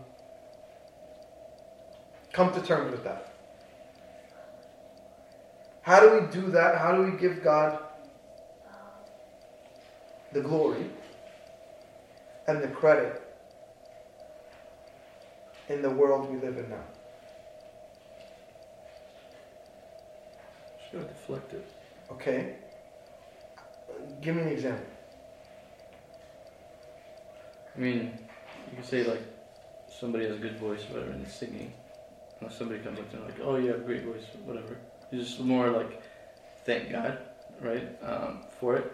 come 2.33 2.53
to 2.53 2.61
terms 2.61 2.91
with 2.91 3.05
that? 3.05 3.35
How 5.83 6.01
do 6.01 6.19
we 6.19 6.27
do 6.33 6.51
that? 6.51 6.77
How 6.77 6.97
do 6.97 7.03
we 7.03 7.17
give 7.17 7.45
God 7.45 7.79
the 10.33 10.41
glory 10.41 10.91
and 12.49 12.61
the 12.61 12.69
credit 12.69 13.23
in 15.69 15.83
the 15.83 15.91
world 15.91 16.29
we 16.29 16.39
live 16.41 16.59
in 16.59 16.69
now? 16.69 16.85
Just 20.81 20.93
gotta 20.93 21.05
deflect 21.07 21.53
it. 21.53 21.71
Okay? 22.11 22.57
Give 24.21 24.35
me 24.37 24.43
an 24.43 24.49
example. 24.49 24.87
I 27.75 27.79
mean, 27.79 28.19
you 28.71 28.75
can 28.77 28.85
say 28.85 29.05
like 29.05 29.23
somebody 29.89 30.25
has 30.27 30.37
a 30.37 30.39
good 30.39 30.59
voice, 30.59 30.83
whatever, 30.91 31.11
and 31.13 31.27
singing. 31.29 31.73
And 32.41 32.53
somebody 32.53 32.81
comes 32.81 32.99
up 32.99 33.11
to 33.11 33.17
them 33.17 33.25
like, 33.27 33.41
"Oh, 33.43 33.57
you 33.57 33.69
have 33.69 33.81
a 33.81 33.85
great 33.85 34.05
voice, 34.05 34.25
whatever." 34.45 34.79
You 35.11 35.21
just 35.21 35.41
more 35.41 35.71
like 35.71 36.03
thank 36.65 36.91
God, 36.91 37.19
right, 37.61 37.89
um, 38.03 38.41
for 38.61 38.77
it. 38.77 38.93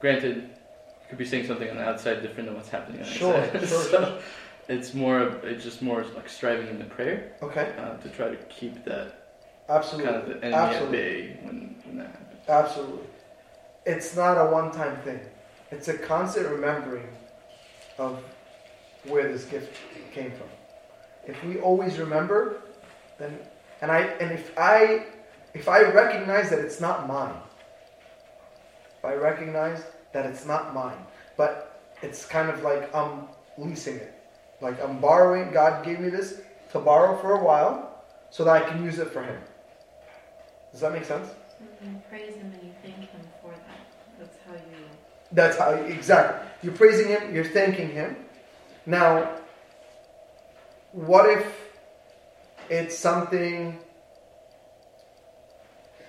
Granted, 0.00 0.36
you 0.36 1.08
could 1.08 1.18
be 1.18 1.24
saying 1.24 1.46
something 1.46 1.68
on 1.70 1.76
the 1.76 1.82
outside 1.84 2.22
different 2.22 2.48
than 2.48 2.54
what's 2.56 2.68
happening 2.68 3.00
on 3.00 3.06
the 3.06 3.12
Sure, 3.12 3.34
inside. 3.34 3.68
sure, 3.68 3.82
so 3.84 4.20
it's 4.68 4.92
more, 4.94 5.18
of, 5.20 5.42
it's 5.44 5.64
just 5.64 5.80
more 5.80 6.04
like 6.14 6.28
striving 6.28 6.68
in 6.68 6.78
the 6.78 6.84
prayer 6.84 7.32
Okay? 7.42 7.72
uh, 7.78 7.96
to 7.96 8.08
try 8.10 8.28
to 8.28 8.36
keep 8.44 8.84
that 8.84 9.30
Absolutely. 9.68 10.12
kind 10.12 10.22
of 10.22 10.28
the 10.28 10.44
enemy 10.46 10.54
Absolutely. 10.54 10.98
at 10.98 11.02
bay 11.02 11.36
when, 11.44 11.76
when 11.86 11.96
that 11.98 12.06
happens. 12.10 12.48
Absolutely. 12.48 13.06
It's 13.88 14.14
not 14.14 14.34
a 14.34 14.50
one 14.50 14.70
time 14.70 15.00
thing, 15.00 15.18
it's 15.70 15.88
a 15.88 15.96
constant 15.96 16.46
remembering 16.46 17.08
of 17.96 18.22
where 19.04 19.32
this 19.32 19.46
gift 19.46 19.74
came 20.12 20.30
from. 20.32 20.48
If 21.26 21.42
we 21.42 21.58
always 21.58 21.98
remember, 21.98 22.60
then, 23.18 23.38
and 23.80 23.90
I, 23.90 24.00
and 24.20 24.30
if 24.30 24.52
I 24.58 25.06
if 25.54 25.70
I 25.70 25.80
recognize 25.90 26.50
that 26.50 26.58
it's 26.58 26.82
not 26.82 27.08
mine, 27.08 27.40
if 28.98 29.04
I 29.06 29.14
recognize 29.14 29.82
that 30.12 30.26
it's 30.26 30.44
not 30.44 30.74
mine, 30.74 30.98
but 31.38 31.80
it's 32.02 32.26
kind 32.26 32.50
of 32.50 32.62
like 32.62 32.94
I'm 32.94 33.22
leasing 33.56 33.96
it, 33.96 34.12
like 34.60 34.78
I'm 34.84 35.00
borrowing. 35.00 35.50
God 35.50 35.82
gave 35.82 35.98
me 35.98 36.10
this 36.10 36.42
to 36.72 36.78
borrow 36.78 37.16
for 37.22 37.40
a 37.40 37.42
while, 37.42 38.04
so 38.28 38.44
that 38.44 38.62
I 38.62 38.68
can 38.68 38.84
use 38.84 38.98
it 38.98 39.10
for 39.14 39.22
Him. 39.22 39.40
Does 40.72 40.82
that 40.82 40.92
make 40.92 41.06
sense? 41.06 41.30
You 41.60 42.00
praise 42.08 42.34
him 42.36 42.52
for 43.42 43.50
that. 43.50 43.80
That's 44.18 44.36
how 44.46 44.54
you. 44.54 44.84
That's 45.32 45.58
how 45.58 45.70
exactly. 45.72 46.48
You're 46.62 46.74
praising 46.74 47.08
him, 47.08 47.34
you're 47.34 47.44
thanking 47.44 47.90
him. 47.90 48.16
Now, 48.86 49.38
what 50.92 51.28
if 51.28 51.68
it's 52.70 52.96
something 52.96 53.78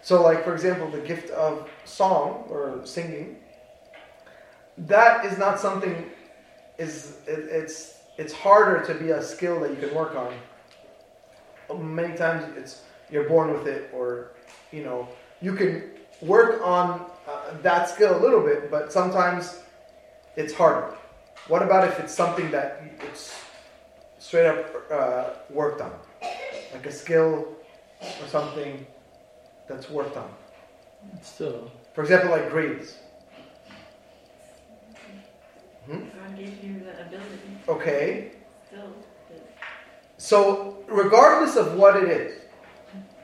so 0.01 0.21
like 0.21 0.43
for 0.43 0.53
example 0.53 0.89
the 0.89 0.99
gift 0.99 1.29
of 1.32 1.69
song 1.86 2.45
or 2.49 2.82
singing 2.86 3.38
that 4.77 5.25
is 5.25 5.38
not 5.38 5.60
something 5.60 6.10
is 6.77 7.17
it, 7.27 7.39
it's 7.49 7.97
it's 8.17 8.34
harder 8.34 8.86
to 8.86 8.93
be 8.99 9.12
a 9.12 9.21
skill 9.21 9.60
that 9.60 9.69
you 9.71 9.77
can 9.77 9.93
work 9.93 10.15
on 10.15 10.34
many 11.79 12.15
times 12.17 12.43
it's 12.58 12.82
you're 13.12 13.27
born 13.27 13.51
with 13.51 13.67
it 13.67 13.89
or 13.93 14.32
you 14.71 14.84
know 14.84 15.08
you 15.41 15.53
can 15.53 15.91
work 16.21 16.62
on 16.65 17.05
uh, 17.27 17.53
that 17.62 17.89
skill 17.89 18.17
a 18.17 18.21
little 18.21 18.41
bit 18.41 18.69
but 18.71 18.91
sometimes 18.91 19.62
it's 20.36 20.53
harder 20.53 20.93
what 21.47 21.62
about 21.63 21.88
if 21.88 21.99
it's 21.99 22.13
something 22.13 22.49
that 22.51 22.82
it's 23.01 23.39
straight 24.19 24.47
up 24.47 24.91
uh, 24.91 25.23
worked 25.49 25.82
on 25.82 25.91
like 26.73 26.86
a 26.86 26.91
skill 26.91 27.47
or 28.01 28.27
something 28.27 28.86
that's 29.67 29.89
worked 29.89 30.17
on 30.17 30.29
Still, 31.21 31.71
for 31.93 32.01
example 32.01 32.29
like 32.32 32.49
grades 32.49 32.95
Hmm? 35.86 35.97
God 36.01 36.38
gave 36.38 36.63
you 36.63 36.82
the 36.82 37.01
ability. 37.01 37.58
okay 37.67 38.32
Still. 38.67 38.93
so 40.17 40.77
regardless 40.88 41.55
of 41.55 41.73
what 41.73 41.95
it 41.95 42.10
is 42.10 42.41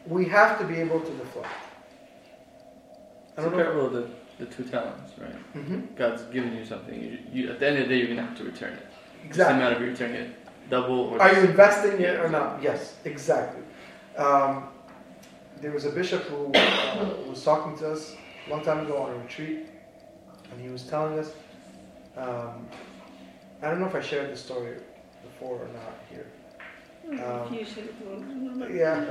we 0.07 0.25
have 0.25 0.57
to 0.59 0.65
be 0.65 0.75
able 0.75 0.99
to 1.01 1.11
deflect 1.11 1.47
I 1.47 1.74
it's 3.37 3.45
a 3.45 3.49
don't 3.49 3.57
know 3.57 3.63
parable 3.63 3.85
of 3.87 3.93
the, 3.93 4.09
the 4.39 4.45
two 4.45 4.63
talents, 4.63 5.11
right? 5.19 5.31
hmm 5.53 5.81
God's 5.95 6.23
given 6.23 6.55
you 6.55 6.65
something. 6.65 7.01
You, 7.01 7.19
you, 7.31 7.49
at 7.51 7.59
the 7.59 7.67
end 7.67 7.77
of 7.77 7.83
the 7.83 7.89
day, 7.89 7.97
you're 7.97 8.07
going 8.07 8.17
to 8.17 8.23
have 8.23 8.37
to 8.37 8.43
return 8.43 8.73
it. 8.73 8.85
It's 9.19 9.27
exactly 9.37 9.55
a 9.55 9.59
matter 9.59 9.75
of 9.75 9.81
you 9.81 9.87
returning 9.89 10.15
it 10.15 10.69
double 10.69 10.99
or. 10.99 11.21
Are 11.21 11.33
you 11.33 11.41
investing 11.49 11.99
it 12.01 12.19
or 12.19 12.29
not? 12.29 12.61
Yes, 12.61 12.95
exactly. 13.05 13.61
Um, 14.17 14.65
there 15.61 15.71
was 15.71 15.85
a 15.85 15.89
bishop 15.91 16.23
who 16.23 16.51
uh, 16.53 17.15
was 17.29 17.43
talking 17.43 17.77
to 17.79 17.91
us 17.91 18.15
a 18.47 18.49
long 18.49 18.63
time 18.63 18.85
ago 18.85 18.97
on 18.97 19.11
a 19.11 19.17
retreat, 19.17 19.65
and 20.51 20.61
he 20.61 20.69
was 20.69 20.83
telling 20.83 21.19
us. 21.19 21.31
Um, 22.17 22.67
I 23.61 23.69
don't 23.69 23.79
know 23.79 23.87
if 23.87 23.95
I 23.95 24.01
shared 24.01 24.31
this 24.31 24.41
story 24.41 24.77
before 25.23 25.57
or 25.57 25.67
not 25.73 25.95
here. 26.09 26.27
Um, 27.23 27.53
You 27.53 27.65
should 27.65 27.89
have 28.59 28.71
yeah. 28.71 29.05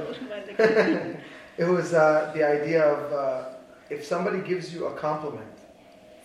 it 1.59 1.65
was 1.65 1.93
uh, 1.95 2.31
the 2.35 2.45
idea 2.47 2.85
of 2.85 3.13
uh, 3.13 3.54
if 3.95 4.05
somebody 4.05 4.41
gives 4.41 4.75
you 4.75 4.87
a 4.87 4.95
compliment 4.95 5.57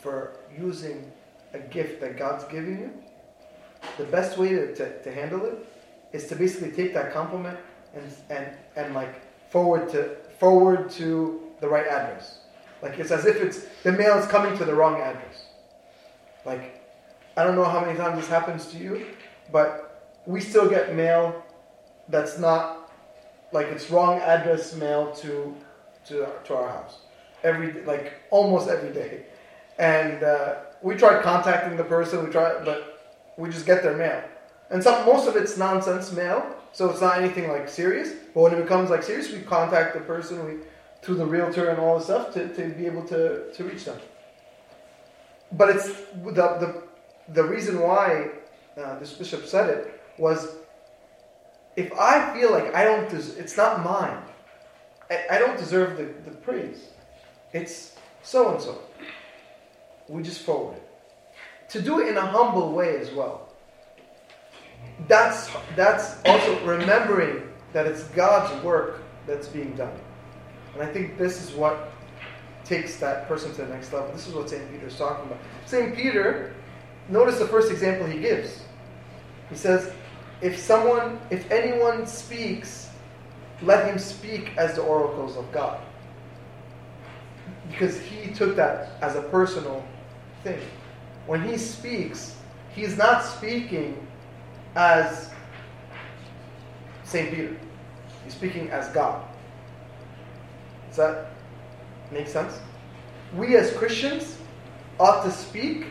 for 0.02 0.40
using 0.58 1.12
a 1.54 1.60
gift 1.60 2.02
that 2.02 2.18
God's 2.18 2.44
giving 2.46 2.80
you, 2.80 2.92
the 3.98 4.06
best 4.06 4.38
way 4.38 4.50
to, 4.50 4.76
to, 4.76 5.04
to 5.04 5.12
handle 5.14 5.46
it 5.46 5.66
is 6.12 6.28
to 6.28 6.36
basically 6.36 6.72
take 6.72 6.94
that 6.96 7.14
compliment 7.14 7.58
and, 7.94 8.12
and, 8.30 8.48
and 8.76 8.96
like 8.96 9.14
forward 9.52 9.90
to 9.90 10.16
forward 10.40 10.90
to 10.90 11.42
the 11.60 11.68
right 11.68 11.88
address. 11.88 12.40
Like 12.82 12.98
it's 12.98 13.12
as 13.12 13.26
if 13.26 13.38
it's 13.38 13.66
the 13.84 13.92
mail 13.92 14.18
is 14.18 14.26
coming 14.28 14.58
to 14.58 14.66
the 14.66 14.74
wrong 14.74 15.00
address. 15.02 15.46
Like 16.46 16.82
I 17.38 17.44
don't 17.44 17.56
know 17.56 17.66
how 17.66 17.82
many 17.82 17.98
times 17.98 18.20
this 18.20 18.30
happens 18.30 18.66
to 18.68 18.78
you, 18.78 19.06
but 19.52 20.22
we 20.26 20.42
still 20.42 20.70
get 20.70 20.96
mail 20.96 21.44
that's 22.08 22.40
not 22.40 22.92
like 23.52 23.68
it's 23.68 23.90
wrong 23.92 24.20
address 24.20 24.76
mail 24.76 25.12
to 25.18 25.56
to 26.06 26.28
to 26.46 26.56
our 26.56 26.70
house 26.70 26.98
every 27.44 27.84
like 27.84 28.14
almost 28.30 28.70
every 28.70 28.94
day, 28.94 29.26
and 29.78 30.24
uh, 30.24 30.56
we 30.82 30.96
tried 30.96 31.24
contacting 31.24 31.78
the 31.78 31.84
person. 31.84 32.24
We 32.26 32.32
tried, 32.32 32.66
but 32.66 33.10
we 33.38 33.50
just 33.50 33.66
get 33.66 33.84
their 33.84 33.96
mail, 33.96 34.24
and 34.70 34.84
some 34.84 35.06
most 35.06 35.28
of 35.28 35.36
it's 35.36 35.58
nonsense 35.58 36.12
mail, 36.12 36.56
so 36.72 36.90
it's 36.90 37.02
not 37.02 37.18
anything 37.20 37.50
like 37.50 37.70
serious. 37.70 38.14
But 38.34 38.42
when 38.42 38.54
it 38.54 38.62
becomes 38.62 38.90
like 38.90 39.04
serious, 39.04 39.32
we 39.32 39.42
contact 39.42 39.94
the 39.94 40.02
person 40.02 40.46
we 40.46 40.54
through 41.02 41.16
the 41.16 41.26
realtor 41.26 41.70
and 41.70 41.80
all 41.80 41.98
the 41.98 42.04
stuff 42.04 42.34
to, 42.34 42.54
to 42.56 42.70
be 42.76 42.86
able 42.86 43.04
to, 43.06 43.54
to 43.54 43.64
reach 43.64 43.86
them. 43.86 43.98
But 45.54 45.70
it's 45.70 45.88
the 45.88 46.32
the 46.32 46.84
the 47.30 47.44
reason 47.44 47.80
why 47.80 48.30
uh, 48.78 49.00
this 49.00 49.14
bishop 49.14 49.46
said 49.46 49.70
it 49.70 50.02
was 50.18 50.56
if 51.80 51.92
I 51.94 52.34
feel 52.34 52.52
like 52.52 52.74
I 52.76 52.84
don't, 52.84 53.10
des- 53.10 53.40
it's 53.40 53.56
not 53.56 53.84
mine. 53.84 54.22
I, 55.10 55.26
I 55.32 55.40
don't 55.40 55.58
deserve 55.58 55.98
the, 55.98 56.30
the 56.30 56.36
praise. 56.38 56.90
It's 57.54 57.96
so 58.24 58.54
and 58.54 58.62
so. 58.62 58.80
We 60.08 60.24
just 60.24 60.42
forward 60.42 60.78
it. 60.78 60.84
To 61.70 61.82
do 61.82 62.00
it 62.00 62.08
in 62.08 62.18
a 62.18 62.26
humble 62.26 62.74
way 62.74 62.98
as 62.98 63.12
well. 63.12 63.50
That's 65.08 65.50
that's 65.76 66.16
also 66.26 66.66
remembering 66.66 67.44
that 67.74 67.86
it's 67.86 68.04
God's 68.06 68.64
work 68.64 69.02
that's 69.28 69.48
being 69.48 69.74
done. 69.76 69.94
And 70.74 70.82
I 70.82 70.92
think 70.92 71.18
this 71.18 71.44
is 71.44 71.56
what 71.56 71.92
takes 72.64 72.98
that 72.98 73.28
person 73.28 73.52
to 73.56 73.64
the 73.64 73.68
next 73.68 73.92
level. 73.94 74.12
This 74.12 74.28
is 74.28 74.34
what 74.34 74.50
St. 74.50 74.72
Peter's 74.72 74.98
talking 74.98 75.26
about. 75.26 75.40
St. 75.66 75.96
Peter, 75.96 76.54
notice 77.10 77.40
the 77.40 77.48
first 77.48 77.72
example 77.72 78.08
he 78.08 78.20
gives. 78.20 78.64
He 79.50 79.56
says, 79.56 79.92
if 80.42 80.58
someone, 80.58 81.20
if 81.30 81.50
anyone 81.52 82.06
speaks, 82.06 82.90
let 83.62 83.86
him 83.86 83.98
speak 83.98 84.56
as 84.58 84.76
the 84.76 84.82
oracles 84.82 85.36
of 85.36 85.52
God. 85.52 85.82
Because 87.70 88.00
he 88.02 88.32
took 88.34 88.56
that 88.56 88.92
as 89.02 89.16
a 89.16 89.22
personal 89.22 89.86
thing. 90.44 90.60
When 91.28 91.48
he 91.48 91.58
speaks, 91.58 92.36
he's 92.74 92.98
not 92.98 93.24
speaking 93.24 94.06
as 94.76 95.30
St. 97.04 97.30
Peter. 97.30 97.56
He's 98.24 98.34
speaking 98.34 98.70
as 98.72 98.88
God. 98.90 99.24
Does 100.90 100.98
that 100.98 101.32
make 102.12 102.28
sense? 102.28 102.60
We 103.36 103.56
as 103.56 103.72
Christians 103.74 104.38
ought 105.00 105.24
to 105.24 105.32
speak 105.32 105.86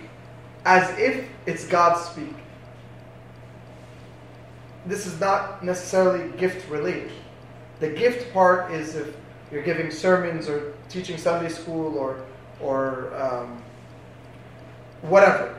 as 0.65 0.97
if 0.99 1.27
it's 1.47 1.67
God 1.67 1.95
speak. 1.97 2.35
This 4.87 5.07
is 5.07 5.19
not 5.21 5.65
necessarily 5.65 6.31
gift 6.37 6.69
related. 6.71 7.11
The 7.81 7.91
gift 7.91 8.33
part 8.33 8.73
is 8.73 8.97
if 8.97 9.17
you're 9.53 9.63
giving 9.63 9.91
sermons 9.91 10.49
or 10.49 10.75
teaching 10.89 11.19
Sunday 11.19 11.49
school 11.49 11.97
or 11.97 12.25
or 12.61 13.15
um, 13.17 13.63
whatever, 15.03 15.55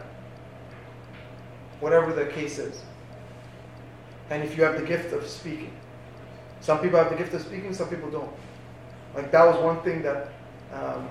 whatever 1.79 2.13
the 2.13 2.25
case 2.31 2.59
is. 2.59 2.81
And 4.29 4.43
if 4.43 4.57
you 4.57 4.63
have 4.63 4.79
the 4.79 4.85
gift 4.85 5.13
of 5.13 5.25
speaking, 5.27 5.71
some 6.61 6.79
people 6.79 6.99
have 6.99 7.09
the 7.09 7.15
gift 7.15 7.33
of 7.33 7.41
speaking, 7.41 7.73
some 7.73 7.87
people 7.87 8.11
don't. 8.11 8.31
Like 9.15 9.31
that 9.31 9.45
was 9.45 9.63
one 9.63 9.81
thing 9.81 10.03
that 10.03 10.31
um, 10.73 11.07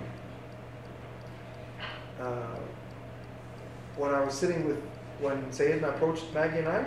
uh, 2.20 2.56
when 3.96 4.14
I 4.14 4.20
was 4.24 4.34
sitting 4.34 4.66
with 4.66 4.80
when 5.20 5.42
Sayyidina 5.50 5.88
approached 5.96 6.32
Maggie 6.32 6.58
and 6.58 6.68
I, 6.68 6.86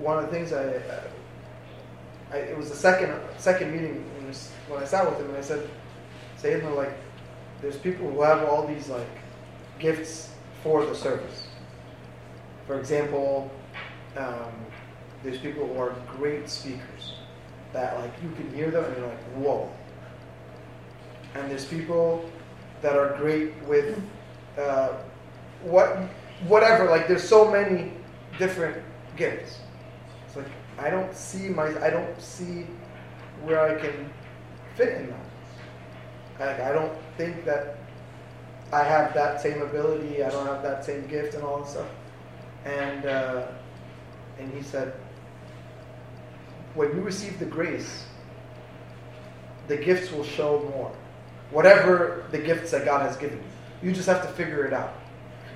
one 0.00 0.18
of 0.18 0.24
the 0.24 0.30
things 0.30 0.52
I, 0.52 0.64
uh, 0.64 1.02
I 2.32 2.36
it 2.38 2.56
was 2.56 2.68
the 2.68 2.76
second 2.76 3.14
second 3.36 3.72
meeting 3.72 4.04
when 4.68 4.82
I 4.82 4.86
sat 4.86 5.08
with 5.08 5.18
him 5.18 5.28
and 5.28 5.36
I 5.36 5.40
said, 5.40 5.68
Sayyidina, 6.42 6.74
like, 6.76 6.96
there's 7.60 7.76
people 7.76 8.10
who 8.10 8.22
have 8.22 8.48
all 8.48 8.66
these 8.66 8.88
like 8.88 9.06
gifts 9.78 10.30
for 10.62 10.84
the 10.86 10.94
service. 10.94 11.48
For 12.66 12.78
example, 12.78 13.50
um, 14.16 14.52
there's 15.22 15.38
people 15.38 15.66
who 15.66 15.78
are 15.78 15.94
great 16.16 16.48
speakers 16.48 17.16
that 17.72 17.98
like 17.98 18.12
you 18.22 18.30
can 18.30 18.52
hear 18.54 18.70
them 18.70 18.84
and 18.84 18.96
you're 18.96 19.06
like, 19.06 19.22
whoa. 19.34 19.70
And 21.34 21.50
there's 21.50 21.66
people 21.66 22.28
that 22.82 22.96
are 22.96 23.16
great 23.16 23.54
with 23.64 24.00
uh, 24.58 24.94
what 25.62 25.98
whatever. 26.46 26.86
Like 26.86 27.06
there's 27.06 27.28
so 27.28 27.50
many 27.50 27.92
different 28.38 28.82
gifts. 29.16 29.58
It's 30.26 30.36
like 30.36 30.48
I 30.78 30.90
don't 30.90 31.14
see 31.14 31.48
my 31.48 31.66
I 31.84 31.90
don't 31.90 32.20
see 32.20 32.66
where 33.42 33.60
I 33.60 33.78
can 33.78 34.10
fit 34.76 34.96
in 34.96 35.10
that. 35.10 35.29
Like 36.40 36.58
I 36.60 36.72
don't 36.72 36.92
think 37.18 37.44
that 37.44 37.76
I 38.72 38.82
have 38.82 39.12
that 39.12 39.42
same 39.42 39.60
ability. 39.60 40.24
I 40.24 40.30
don't 40.30 40.46
have 40.46 40.62
that 40.62 40.84
same 40.84 41.06
gift 41.06 41.34
and 41.34 41.44
all 41.44 41.60
that 41.60 41.68
stuff. 41.68 41.88
And 42.64 43.04
uh, 43.04 43.46
and 44.38 44.52
he 44.54 44.62
said, 44.62 44.94
when 46.74 46.96
you 46.96 47.02
receive 47.02 47.38
the 47.38 47.44
grace, 47.44 48.04
the 49.68 49.76
gifts 49.76 50.10
will 50.10 50.24
show 50.24 50.60
more. 50.74 50.92
Whatever 51.50 52.24
the 52.30 52.38
gifts 52.38 52.70
that 52.70 52.84
God 52.84 53.02
has 53.02 53.16
given 53.16 53.38
you, 53.38 53.88
you 53.88 53.94
just 53.94 54.08
have 54.08 54.22
to 54.22 54.32
figure 54.32 54.64
it 54.64 54.72
out. 54.72 54.94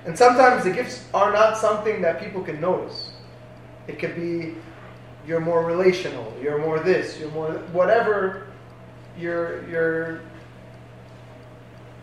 And 0.05 0.19
sometimes 0.19 0.65
the 0.65 0.71
gifts 0.71 1.07
are 1.15 1.33
not 1.33 1.57
something 1.57 2.03
that 2.03 2.21
people 2.21 2.43
can 2.43 2.61
notice. 2.61 3.11
It 3.87 3.99
could 3.99 4.17
be 4.17 4.55
you're 5.27 5.41
more 5.41 5.65
relational, 5.65 6.31
you're 6.43 6.59
more 6.59 6.79
this, 6.79 7.19
you're 7.19 7.31
more 7.31 7.53
whatever. 7.73 8.49
You're 9.17 9.67
you're 9.71 10.21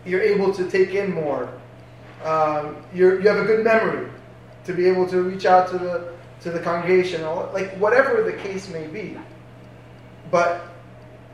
you're 0.04 0.20
able 0.20 0.52
to 0.54 0.70
take 0.70 0.90
in 0.94 1.12
more. 1.12 1.48
Um, 2.24 2.76
you're, 2.94 3.20
you 3.20 3.28
have 3.28 3.38
a 3.38 3.44
good 3.44 3.64
memory 3.64 4.08
to 4.64 4.72
be 4.72 4.86
able 4.86 5.08
to 5.08 5.22
reach 5.22 5.46
out 5.46 5.68
to 5.70 5.78
the 5.78 6.12
to 6.42 6.50
the 6.50 6.58
congregation, 6.58 7.22
like 7.52 7.70
whatever 7.78 8.22
the 8.22 8.32
case 8.32 8.68
may 8.68 8.86
be. 8.88 9.16
But 10.30 10.66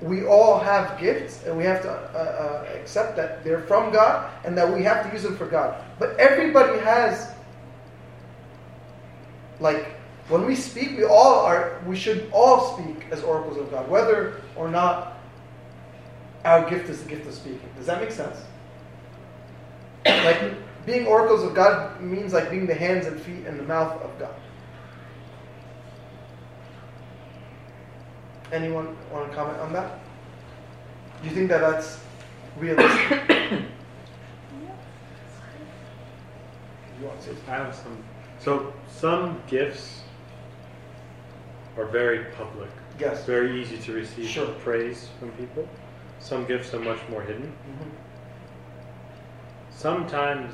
we 0.02 0.24
all 0.26 0.58
have 0.60 1.00
gifts, 1.00 1.44
and 1.44 1.56
we 1.56 1.64
have 1.64 1.82
to 1.82 1.90
uh, 1.90 2.18
uh, 2.18 2.78
accept 2.78 3.16
that 3.16 3.42
they're 3.42 3.62
from 3.62 3.90
God, 3.90 4.30
and 4.44 4.56
that 4.56 4.70
we 4.70 4.82
have 4.82 5.06
to 5.06 5.12
use 5.12 5.22
them 5.22 5.36
for 5.36 5.46
God. 5.46 5.82
But 5.98 6.18
everybody 6.18 6.78
has, 6.80 7.32
like, 9.60 9.86
when 10.28 10.44
we 10.44 10.54
speak, 10.54 10.96
we 10.96 11.04
all 11.04 11.40
are. 11.40 11.80
We 11.86 11.96
should 11.96 12.28
all 12.32 12.76
speak 12.76 13.06
as 13.10 13.22
oracles 13.22 13.56
of 13.56 13.70
God, 13.70 13.88
whether 13.88 14.42
or 14.56 14.68
not 14.68 15.18
our 16.44 16.68
gift 16.68 16.90
is 16.90 17.02
the 17.02 17.08
gift 17.08 17.26
of 17.26 17.34
speaking. 17.34 17.68
Does 17.76 17.86
that 17.86 18.00
make 18.00 18.10
sense? 18.10 18.36
Like 20.24 20.54
being 20.86 21.06
oracles 21.06 21.42
of 21.44 21.54
God 21.54 22.00
means 22.00 22.32
like 22.32 22.50
being 22.50 22.66
the 22.66 22.74
hands 22.74 23.06
and 23.06 23.20
feet 23.20 23.46
and 23.46 23.58
the 23.58 23.64
mouth 23.64 24.00
of 24.02 24.18
God. 24.18 24.34
Anyone 28.52 28.96
want 29.12 29.28
to 29.30 29.36
comment 29.36 29.58
on 29.60 29.72
that? 29.74 30.00
Do 31.22 31.28
you 31.28 31.34
think 31.34 31.48
that 31.50 31.60
that's 31.60 32.00
realistic? 32.56 33.10
you 37.00 37.06
want 37.06 37.20
to 37.20 37.26
say 37.26 37.32
I 37.46 37.50
have 37.50 37.74
some. 37.74 37.96
So 38.38 38.72
some 38.88 39.42
gifts 39.46 40.00
are 41.76 41.84
very 41.84 42.24
public. 42.36 42.70
Yes. 42.98 43.24
Very 43.26 43.60
easy 43.60 43.76
to 43.78 43.92
receive 43.92 44.28
Sure. 44.28 44.46
praise 44.64 45.08
from 45.20 45.30
people. 45.32 45.68
Some 46.18 46.46
gifts 46.46 46.72
are 46.74 46.80
much 46.80 46.98
more 47.10 47.22
hidden. 47.22 47.52
Mhm. 47.52 47.90
Sometimes, 49.78 50.52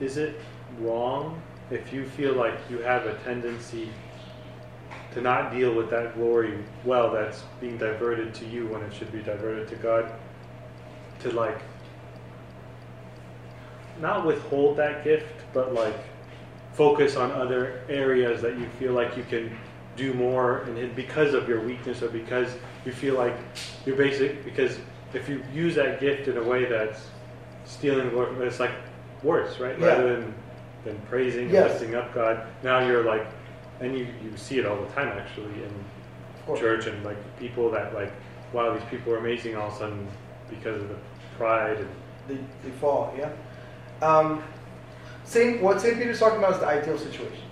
is 0.00 0.18
it 0.18 0.38
wrong 0.80 1.40
if 1.70 1.94
you 1.94 2.04
feel 2.04 2.34
like 2.34 2.58
you 2.68 2.76
have 2.80 3.06
a 3.06 3.14
tendency 3.24 3.88
to 5.14 5.22
not 5.22 5.50
deal 5.50 5.74
with 5.74 5.88
that 5.88 6.14
glory 6.14 6.62
well 6.84 7.10
that's 7.10 7.42
being 7.58 7.78
diverted 7.78 8.34
to 8.34 8.44
you 8.44 8.66
when 8.66 8.82
it 8.82 8.92
should 8.92 9.10
be 9.10 9.22
diverted 9.22 9.66
to 9.68 9.76
God? 9.76 10.12
To 11.20 11.30
like, 11.30 11.58
not 13.98 14.26
withhold 14.26 14.76
that 14.76 15.02
gift, 15.04 15.40
but 15.54 15.72
like 15.72 15.96
focus 16.74 17.16
on 17.16 17.32
other 17.32 17.80
areas 17.88 18.42
that 18.42 18.58
you 18.58 18.68
feel 18.78 18.92
like 18.92 19.16
you 19.16 19.24
can 19.24 19.56
do 19.96 20.12
more 20.12 20.64
and 20.64 20.94
because 20.94 21.32
of 21.32 21.48
your 21.48 21.62
weakness 21.62 22.02
or 22.02 22.10
because 22.10 22.54
you 22.84 22.92
feel 22.92 23.14
like 23.14 23.34
you're 23.86 23.96
basic 23.96 24.44
because 24.44 24.78
if 25.14 25.30
you 25.30 25.42
use 25.54 25.74
that 25.76 25.98
gift 25.98 26.28
in 26.28 26.36
a 26.36 26.42
way 26.42 26.66
that's 26.66 27.06
stealing 27.66 28.08
glory—it's 28.10 28.60
like 28.60 28.70
worse 29.22 29.58
right 29.58 29.78
Yeah. 29.78 29.86
rather 29.86 30.16
than 30.20 30.34
than 30.84 30.98
praising 31.10 31.50
Yes. 31.50 31.72
and 31.72 31.80
lifting 31.80 31.94
up 31.96 32.14
god 32.14 32.46
now 32.62 32.86
you're 32.86 33.02
like 33.04 33.26
and 33.80 33.96
you, 33.98 34.06
you 34.22 34.32
see 34.36 34.58
it 34.58 34.64
all 34.66 34.76
the 34.80 34.88
time 34.94 35.08
actually 35.08 35.52
in 35.62 36.56
church 36.56 36.86
and 36.86 37.04
like 37.04 37.18
people 37.38 37.70
that 37.72 37.92
like 37.94 38.12
wow 38.52 38.72
these 38.72 38.86
people 38.88 39.12
are 39.12 39.18
amazing 39.18 39.56
all 39.56 39.66
of 39.68 39.74
a 39.74 39.78
sudden 39.78 40.06
because 40.48 40.80
of 40.80 40.88
the 40.88 40.94
pride 41.36 41.78
and 41.78 41.88
They, 42.28 42.38
they 42.64 42.70
fall, 42.80 43.12
yeah. 43.18 43.30
Um, 44.00 44.42
Saint, 45.24 45.60
what 45.60 45.80
St. 45.80 45.96
Peter's 45.98 46.18
talking 46.20 46.38
about 46.38 46.52
is 46.54 46.60
the 46.60 46.66
ideal 46.66 46.98
situation. 46.98 47.42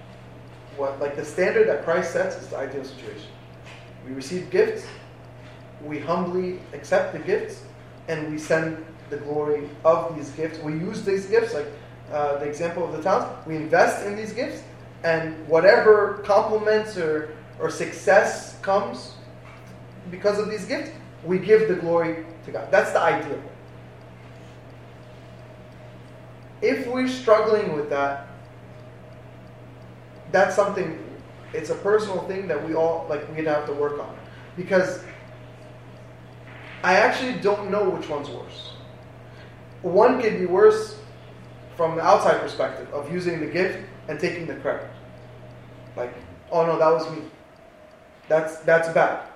What, 0.76 1.00
like 1.00 1.16
the 1.16 1.24
standard 1.24 1.68
that 1.68 1.84
Christ 1.84 2.12
sets 2.12 2.36
is 2.36 2.48
the 2.48 2.56
ideal 2.56 2.84
situation. 2.84 3.28
We 4.06 4.12
receive 4.14 4.50
gifts, 4.50 4.86
we 5.84 5.98
humbly 5.98 6.60
accept 6.72 7.12
the 7.12 7.18
gifts, 7.20 7.62
and 8.08 8.30
we 8.30 8.38
send 8.38 8.84
the 9.10 9.16
glory 9.18 9.68
of 9.84 10.16
these 10.16 10.30
gifts. 10.30 10.58
We 10.58 10.72
use 10.72 11.02
these 11.02 11.26
gifts, 11.26 11.54
like 11.54 11.66
uh, 12.12 12.38
the 12.38 12.46
example 12.46 12.84
of 12.84 12.92
the 12.92 13.02
towns. 13.02 13.26
We 13.46 13.56
invest 13.56 14.06
in 14.06 14.16
these 14.16 14.32
gifts, 14.32 14.62
and 15.02 15.46
whatever 15.48 16.22
compliments 16.24 16.96
or, 16.96 17.34
or 17.60 17.70
success 17.70 18.58
comes 18.60 19.14
because 20.10 20.38
of 20.38 20.50
these 20.50 20.64
gifts, 20.64 20.90
we 21.24 21.38
give 21.38 21.68
the 21.68 21.74
glory 21.74 22.26
to 22.44 22.52
God. 22.52 22.70
That's 22.70 22.92
the 22.92 23.00
ideal. 23.00 23.40
If 26.62 26.86
we're 26.86 27.08
struggling 27.08 27.74
with 27.74 27.90
that, 27.90 28.28
that's 30.32 30.56
something, 30.56 30.98
it's 31.52 31.70
a 31.70 31.74
personal 31.76 32.26
thing 32.26 32.48
that 32.48 32.66
we 32.66 32.74
all, 32.74 33.06
like, 33.08 33.34
we'd 33.34 33.46
have 33.46 33.66
to 33.66 33.72
work 33.72 34.00
on. 34.00 34.16
Because 34.56 35.04
I 36.82 36.96
actually 36.96 37.34
don't 37.40 37.70
know 37.70 37.88
which 37.88 38.08
one's 38.08 38.28
worse. 38.28 38.73
One 39.84 40.18
could 40.18 40.38
be 40.38 40.46
worse 40.46 40.96
from 41.76 41.96
the 41.96 42.02
outside 42.02 42.40
perspective 42.40 42.88
of 42.94 43.12
using 43.12 43.38
the 43.38 43.46
gift 43.46 43.78
and 44.08 44.18
taking 44.18 44.46
the 44.46 44.54
credit. 44.54 44.88
Like, 45.94 46.14
oh 46.50 46.64
no, 46.64 46.78
that 46.78 46.90
was 46.90 47.10
me. 47.10 47.22
That's 48.26 48.56
that's 48.60 48.88
bad. 48.88 49.28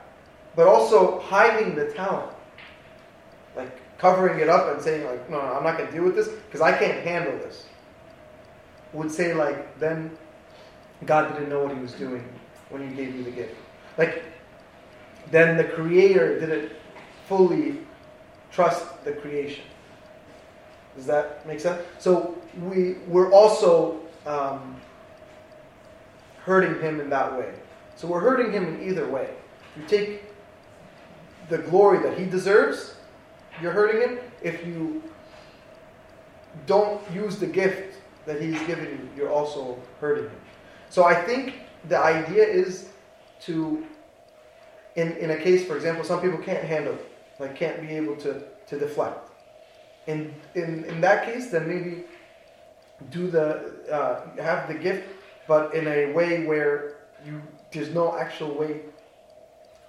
But 0.57 0.66
also 0.66 1.20
hiding 1.20 1.74
the 1.74 1.92
talent. 1.92 2.32
Like 3.55 3.78
covering 3.99 4.40
it 4.40 4.49
up 4.49 4.72
and 4.72 4.80
saying 4.80 5.05
like, 5.05 5.28
no, 5.28 5.36
no 5.36 5.53
I'm 5.53 5.64
not 5.64 5.76
going 5.76 5.90
to 5.90 5.94
deal 5.94 6.05
with 6.05 6.14
this 6.14 6.28
because 6.28 6.62
I 6.62 6.72
can't 6.72 7.05
handle 7.05 7.36
this. 7.40 7.66
Would 8.94 9.12
say 9.12 9.34
like, 9.34 9.78
then 9.78 10.16
God 11.05 11.30
didn't 11.34 11.51
know 11.51 11.64
what 11.64 11.74
He 11.74 11.80
was 11.80 11.92
doing 11.92 12.26
when 12.70 12.88
He 12.88 12.96
gave 12.96 13.14
you 13.14 13.22
the 13.22 13.32
gift. 13.32 13.55
Like, 13.99 14.24
then 15.30 15.59
the 15.59 15.64
Creator 15.64 16.40
didn't 16.40 16.72
fully 17.26 17.80
trust 18.51 19.05
the 19.05 19.12
creation. 19.12 19.64
Does 20.99 21.07
that 21.07 21.46
make 21.46 21.61
sense? 21.61 21.80
So 21.99 22.36
we 22.61 22.96
we're 23.07 23.32
also 23.32 24.01
um, 24.26 24.76
hurting 26.44 26.80
Him 26.82 27.01
in 27.01 27.09
that 27.11 27.38
way. 27.38 27.55
So 27.96 28.07
we're 28.07 28.20
hurting 28.20 28.53
Him 28.53 28.74
in 28.74 28.88
either 28.88 29.09
way. 29.09 29.30
If 29.74 29.82
you 29.82 29.88
take 29.88 30.24
the 31.49 31.59
glory 31.59 32.03
that 32.03 32.18
He 32.18 32.26
deserves 32.26 32.96
you're 33.61 33.72
hurting 33.72 34.01
him. 34.01 34.18
If 34.42 34.66
you 34.66 35.03
don't 36.66 37.01
use 37.12 37.38
the 37.38 37.46
gift 37.46 37.96
that 38.26 38.40
he's 38.40 38.61
given 38.62 38.86
you, 38.86 39.09
you're 39.16 39.30
also 39.30 39.78
hurting 40.01 40.24
him. 40.24 40.40
So 40.90 41.05
I 41.05 41.14
think 41.14 41.55
the 41.88 41.99
idea 41.99 42.44
is 42.44 42.90
to, 43.42 43.84
in, 44.96 45.12
in 45.16 45.30
a 45.30 45.36
case, 45.36 45.66
for 45.66 45.76
example, 45.76 46.05
some 46.05 46.20
people 46.20 46.38
can't 46.38 46.64
handle 46.64 46.96
like 47.38 47.55
can't 47.55 47.80
be 47.80 47.88
able 47.88 48.16
to, 48.16 48.42
to 48.66 48.78
deflect. 48.78 49.28
In, 50.09 50.35
in, 50.55 50.85
in 50.87 51.01
that 51.03 51.27
case, 51.27 51.51
then 51.51 51.69
maybe 51.69 52.05
do 53.11 53.31
the, 53.31 53.93
uh, 53.93 54.43
have 54.43 54.67
the 54.67 54.75
gift, 54.75 55.07
but 55.47 55.75
in 55.75 55.87
a 55.87 56.13
way 56.13 56.47
where 56.47 56.97
you, 57.27 57.43
there's 57.73 57.91
no 57.91 58.17
actual 58.19 58.55
way 58.55 58.81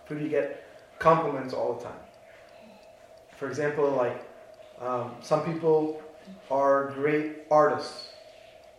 for 0.06 0.16
you 0.16 0.24
to 0.24 0.30
get 0.30 0.66
compliments 1.00 1.54
all 1.54 1.76
the 1.76 1.86
time. 1.86 2.02
For 3.38 3.48
example, 3.48 3.90
like 3.92 4.22
um, 4.82 5.16
some 5.22 5.46
people 5.46 6.02
are 6.52 6.92
great 6.96 7.44
artists 7.50 8.10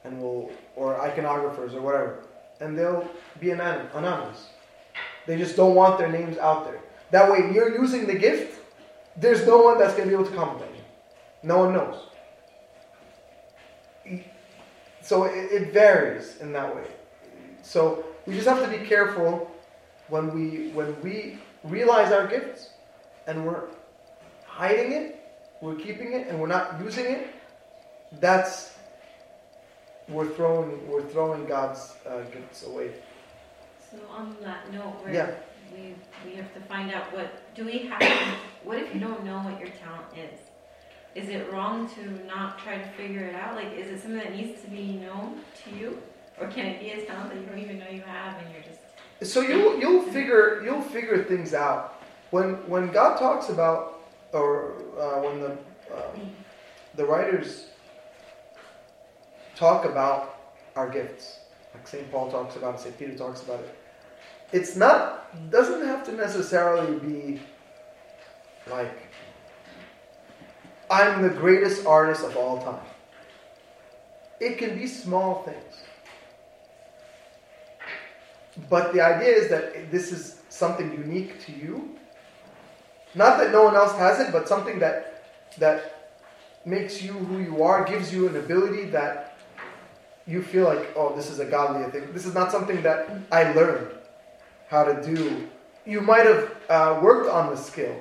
and 0.04 0.20
will, 0.20 0.50
or 0.76 0.98
iconographers 0.98 1.72
or 1.72 1.80
whatever, 1.80 2.24
and 2.60 2.78
they'll 2.78 3.08
be 3.40 3.52
anon- 3.52 3.88
anonymous. 3.94 4.50
They 5.26 5.38
just 5.38 5.56
don't 5.56 5.74
want 5.74 5.98
their 5.98 6.12
names 6.12 6.36
out 6.36 6.64
there. 6.66 6.80
That 7.10 7.30
way, 7.30 7.50
you're 7.54 7.80
using 7.80 8.06
the 8.06 8.14
gift. 8.14 8.58
There's 9.16 9.46
no 9.46 9.62
one 9.62 9.78
that's 9.78 9.94
to 9.94 10.04
be 10.04 10.12
able 10.12 10.26
to 10.26 10.36
compliment. 10.36 10.69
No 11.42 11.58
one 11.58 11.72
knows. 11.72 11.96
So 15.02 15.24
it, 15.24 15.50
it 15.52 15.72
varies 15.72 16.36
in 16.38 16.52
that 16.52 16.74
way. 16.74 16.84
So 17.62 18.04
we 18.26 18.34
just 18.34 18.46
have 18.46 18.62
to 18.62 18.78
be 18.78 18.84
careful 18.86 19.50
when 20.08 20.32
we 20.34 20.70
when 20.70 21.00
we 21.02 21.38
realize 21.64 22.12
our 22.12 22.26
gifts 22.26 22.70
and 23.26 23.46
we're 23.46 23.64
hiding 24.46 24.92
it, 24.92 25.20
we're 25.60 25.76
keeping 25.76 26.12
it, 26.12 26.28
and 26.28 26.38
we're 26.40 26.48
not 26.48 26.80
using 26.82 27.06
it, 27.06 27.28
that's 28.20 28.74
we're 30.08 30.28
throwing 30.28 30.88
we're 30.88 31.06
throwing 31.06 31.46
God's 31.46 31.94
uh, 32.08 32.22
gifts 32.32 32.66
away. 32.66 32.92
So 33.90 33.98
on 34.10 34.36
that 34.42 34.70
note, 34.72 35.02
where 35.02 35.14
Yeah. 35.14 35.30
we 35.72 35.94
we 36.24 36.36
have 36.36 36.52
to 36.54 36.60
find 36.60 36.92
out 36.92 37.12
what 37.12 37.54
do 37.54 37.64
we 37.64 37.78
have? 37.88 38.02
what 38.64 38.78
if 38.78 38.92
you 38.94 39.00
don't 39.00 39.24
know 39.24 39.38
what 39.38 39.58
your 39.60 39.70
talent 39.70 40.06
is? 40.16 40.49
Is 41.14 41.28
it 41.28 41.50
wrong 41.52 41.88
to 41.94 42.26
not 42.26 42.58
try 42.58 42.78
to 42.78 42.88
figure 42.90 43.24
it 43.24 43.34
out? 43.34 43.56
Like, 43.56 43.72
is 43.72 43.88
it 43.88 44.00
something 44.00 44.18
that 44.18 44.34
needs 44.34 44.60
to 44.62 44.70
be 44.70 44.92
known 44.92 45.40
to 45.64 45.76
you, 45.76 46.00
or 46.40 46.46
can 46.48 46.66
it 46.66 46.80
be 46.80 46.90
a 46.90 47.04
talent 47.04 47.30
that 47.30 47.40
you 47.40 47.46
don't 47.46 47.58
even 47.58 47.78
know 47.78 47.88
you 47.88 48.02
have, 48.02 48.40
and 48.40 48.46
you're 48.52 48.62
just 48.62 49.32
So 49.32 49.40
you'll 49.40 49.78
you'll 49.78 50.02
figure 50.02 50.62
you'll 50.64 50.80
figure 50.82 51.24
things 51.24 51.52
out 51.52 52.00
when 52.30 52.54
when 52.68 52.92
God 52.92 53.18
talks 53.18 53.48
about 53.48 54.00
or 54.32 54.74
uh, 54.98 55.20
when 55.20 55.40
the 55.40 55.50
um, 55.94 56.30
the 56.94 57.04
writers 57.04 57.66
talk 59.56 59.84
about 59.84 60.36
our 60.76 60.88
gifts, 60.88 61.40
like 61.74 61.86
St. 61.86 62.10
Paul 62.10 62.30
talks 62.30 62.56
about 62.56 62.76
it, 62.76 62.80
St. 62.80 62.98
Peter 62.98 63.16
talks 63.16 63.42
about 63.42 63.60
it, 63.60 63.74
it's 64.52 64.76
not 64.76 65.50
doesn't 65.50 65.84
have 65.84 66.04
to 66.04 66.12
necessarily 66.12 66.98
be 67.00 67.40
like 68.70 69.09
I'm 70.90 71.22
the 71.22 71.30
greatest 71.30 71.86
artist 71.86 72.24
of 72.24 72.36
all 72.36 72.60
time. 72.62 72.84
It 74.40 74.58
can 74.58 74.76
be 74.76 74.86
small 74.86 75.42
things. 75.44 75.74
But 78.68 78.92
the 78.92 79.00
idea 79.00 79.28
is 79.28 79.48
that 79.50 79.90
this 79.90 80.12
is 80.12 80.40
something 80.48 80.92
unique 80.92 81.44
to 81.46 81.52
you. 81.52 81.96
Not 83.14 83.38
that 83.38 83.52
no 83.52 83.62
one 83.62 83.76
else 83.76 83.96
has 83.96 84.20
it, 84.20 84.32
but 84.32 84.48
something 84.48 84.78
that 84.80 85.24
that 85.58 86.00
makes 86.64 87.02
you 87.02 87.12
who 87.12 87.38
you 87.38 87.62
are, 87.62 87.84
gives 87.84 88.12
you 88.12 88.28
an 88.28 88.36
ability 88.36 88.84
that 88.90 89.38
you 90.26 90.42
feel 90.42 90.64
like, 90.64 90.90
oh, 90.96 91.14
this 91.16 91.30
is 91.30 91.40
a 91.40 91.44
godly 91.44 91.90
thing. 91.90 92.12
This 92.12 92.26
is 92.26 92.34
not 92.34 92.52
something 92.52 92.82
that 92.82 93.10
I 93.32 93.52
learned 93.52 93.88
how 94.68 94.84
to 94.84 95.02
do. 95.02 95.48
You 95.86 96.00
might 96.00 96.26
have 96.26 96.54
uh, 96.68 97.00
worked 97.02 97.28
on 97.28 97.50
the 97.50 97.56
skill, 97.56 97.96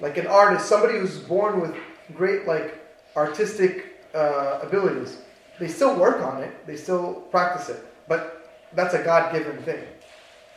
like 0.00 0.16
an 0.16 0.26
artist, 0.26 0.66
somebody 0.66 0.98
who's 0.98 1.18
born 1.18 1.60
with 1.60 1.76
great 2.14 2.46
like 2.46 2.74
artistic 3.16 4.04
uh, 4.14 4.60
abilities. 4.62 5.18
They 5.58 5.68
still 5.68 5.98
work 5.98 6.22
on 6.22 6.42
it. 6.42 6.66
They 6.66 6.76
still 6.76 7.14
practice 7.30 7.68
it, 7.68 7.84
but 8.06 8.50
that's 8.74 8.94
a 8.94 9.02
God-given 9.02 9.62
thing, 9.62 9.84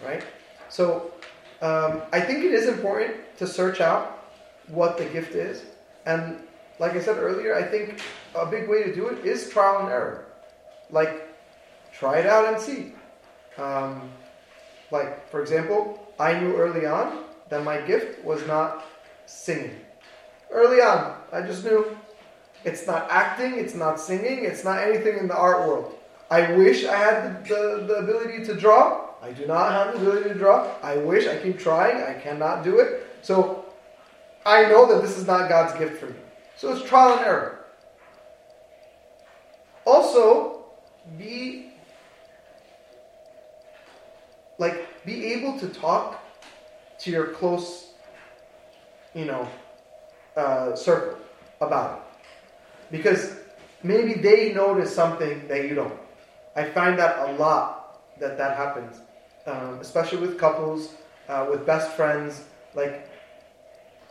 right? 0.04 0.24
So 0.70 1.12
um, 1.62 2.04
I 2.12 2.20
think 2.20 2.44
it 2.44 2.54
is 2.54 2.68
important 2.68 3.16
to 3.38 3.48
search 3.48 3.82
out 3.82 4.30
what 4.68 4.98
the 4.98 5.06
gift 5.06 5.34
is, 5.34 5.64
and 6.06 6.40
like 6.80 6.94
I 6.94 7.02
said 7.02 7.18
earlier, 7.18 7.56
I 7.56 7.64
think 7.64 8.02
a 8.34 8.46
big 8.46 8.68
way 8.68 8.84
to 8.84 8.94
do 8.94 9.08
it 9.10 9.26
is 9.26 9.50
trial 9.50 9.82
and 9.82 9.90
error. 9.90 10.26
Like, 10.90 11.30
try 11.94 12.18
it 12.18 12.26
out 12.26 12.52
and 12.52 12.60
see. 12.62 12.94
Um, 13.58 14.10
like, 14.90 15.30
for 15.30 15.42
example, 15.42 16.12
I 16.20 16.40
knew 16.40 16.56
early 16.56 16.86
on 16.86 17.26
that 17.50 17.64
my 17.64 17.80
gift 17.82 18.24
was 18.26 18.46
not 18.48 18.84
singing. 19.26 19.81
Early 20.52 20.82
on, 20.82 21.16
I 21.32 21.42
just 21.42 21.64
knew 21.64 21.98
it's 22.64 22.86
not 22.86 23.08
acting, 23.10 23.58
it's 23.58 23.74
not 23.74 24.00
singing, 24.00 24.46
it's 24.46 24.64
not 24.64 24.80
anything 24.80 25.18
in 25.18 25.28
the 25.28 25.36
art 25.36 25.68
world. 25.68 25.98
I 26.30 26.54
wish 26.54 26.86
I 26.86 26.96
had 26.96 27.46
the, 27.46 27.54
the, 27.54 27.86
the 27.88 27.94
ability 27.96 28.46
to 28.46 28.56
draw. 28.56 29.10
I 29.22 29.32
do 29.32 29.46
not 29.46 29.72
have 29.72 29.94
the 29.94 30.02
ability 30.02 30.30
to 30.30 30.36
draw. 30.36 30.68
I 30.82 30.98
wish 30.98 31.28
I 31.28 31.38
keep 31.38 31.60
trying. 31.60 32.04
I 32.04 32.20
cannot 32.20 32.64
do 32.64 32.80
it. 32.80 33.06
So 33.22 33.66
I 34.46 34.64
know 34.64 34.92
that 34.92 35.02
this 35.02 35.18
is 35.18 35.28
not 35.28 35.50
God's 35.50 35.78
gift 35.78 36.00
for 36.00 36.08
me. 36.08 36.16
So 36.56 36.74
it's 36.74 36.88
trial 36.88 37.18
and 37.18 37.26
error. 37.26 37.66
Also, 39.86 40.66
be 41.18 41.74
like 44.58 45.06
be 45.06 45.34
able 45.34 45.60
to 45.60 45.68
talk 45.70 46.24
to 47.00 47.12
your 47.12 47.28
close, 47.28 47.94
you 49.16 49.26
know, 49.26 49.48
uh, 50.36 50.76
circle 50.76 51.18
about 51.60 51.98
it, 51.98 52.04
because 52.92 53.36
maybe 53.84 54.14
they 54.14 54.54
notice 54.54 54.94
something 54.94 55.48
that 55.48 55.66
you 55.66 55.76
don't. 55.76 55.98
I 56.56 56.66
find 56.66 56.98
that 57.00 57.30
a 57.30 57.34
lot 57.34 58.02
that 58.20 58.38
that 58.38 58.58
happens, 58.58 59.02
um, 59.46 59.80
especially 59.80 60.20
with 60.20 60.38
couples, 60.38 60.94
uh, 61.28 61.48
with 61.50 61.66
best 61.66 61.92
friends. 61.92 62.44
Like 62.74 63.10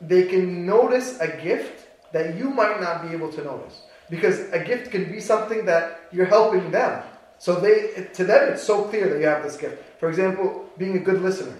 they 0.01 0.27
can 0.27 0.67
notice 0.67 1.19
a 1.21 1.29
gift 1.29 1.87
that 2.13 2.37
you 2.37 2.51
might 2.51 2.81
not 2.81 3.03
be 3.07 3.15
able 3.15 3.33
to 3.33 3.45
notice 3.45 3.83
because 4.09 4.51
a 4.53 4.63
gift 4.65 4.91
can 4.91 5.11
be 5.11 5.21
something 5.21 5.65
that 5.67 6.01
you're 6.13 6.27
helping 6.27 6.71
them. 6.71 7.03
So 7.39 7.59
they, 7.59 8.09
to 8.15 8.25
them, 8.25 8.53
it's 8.53 8.63
so 8.63 8.85
clear 8.85 9.09
that 9.09 9.19
you 9.19 9.27
have 9.27 9.43
this 9.43 9.57
gift. 9.57 9.83
For 9.99 10.09
example, 10.11 10.69
being 10.77 10.97
a 10.97 10.99
good 10.99 11.23
listener. 11.23 11.57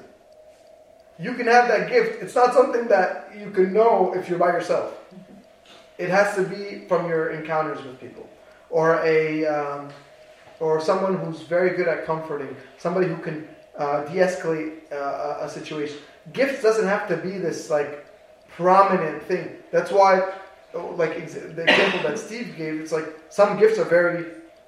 You 1.21 1.35
can 1.35 1.47
have 1.47 1.69
that 1.69 1.91
gift. 1.91 2.23
It's 2.23 2.35
not 2.35 2.55
something 2.55 2.89
that 2.89 3.31
you 3.39 3.51
can 3.51 3.73
know 3.73 4.15
if 4.15 4.29
you're 4.29 4.39
by 4.39 4.53
yourself. 4.53 4.97
It 5.99 6.09
has 6.09 6.35
to 6.37 6.45
be 6.45 6.87
from 6.89 7.09
your 7.09 7.31
encounters 7.31 7.85
with 7.85 8.01
people, 8.01 8.27
or 8.71 8.95
a, 9.05 9.45
um, 9.45 9.91
or 10.61 10.81
someone 10.81 11.19
who's 11.19 11.43
very 11.43 11.77
good 11.77 11.89
at 11.89 12.07
comforting, 12.07 12.57
somebody 12.79 13.07
who 13.07 13.19
can 13.19 13.47
uh, 13.77 14.05
de-escalate 14.05 14.91
uh, 14.91 15.39
a 15.41 15.49
situation. 15.49 15.99
Gifts 16.33 16.63
doesn't 16.63 16.87
have 16.87 17.07
to 17.09 17.19
be 17.19 17.33
this 17.33 17.69
like 17.69 18.07
prominent 18.57 19.23
thing. 19.25 19.57
That's 19.71 19.91
why 19.91 20.23
like 20.73 21.17
the 21.17 21.63
example 21.63 22.03
that 22.03 22.19
Steve 22.19 22.55
gave, 22.57 22.81
it's 22.81 22.93
like 22.93 23.09
some 23.29 23.59
gifts 23.59 23.79
are 23.79 23.85
very 23.85 24.27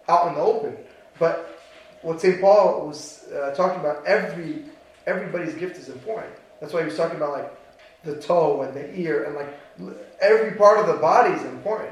out 0.09 0.29
in 0.29 0.35
the 0.35 0.41
open, 0.41 0.77
but 1.19 1.61
what 2.03 2.21
St. 2.21 2.41
Paul 2.41 2.89
was 2.89 3.25
uh, 3.33 3.55
talking 3.55 3.81
about, 3.81 4.05
every 4.05 4.65
everybody's 5.07 5.55
gift 5.55 5.79
is 5.79 5.89
important. 5.89 6.33
That's 6.63 6.73
why 6.73 6.83
he 6.83 6.87
was 6.87 6.97
talking 6.97 7.17
about 7.17 7.33
like 7.33 7.53
the 8.05 8.23
toe 8.23 8.63
and 8.63 8.73
the 8.73 8.97
ear 8.97 9.25
and 9.25 9.35
like 9.35 9.53
every 10.21 10.57
part 10.57 10.79
of 10.79 10.87
the 10.87 11.01
body 11.01 11.35
is 11.35 11.43
important. 11.43 11.91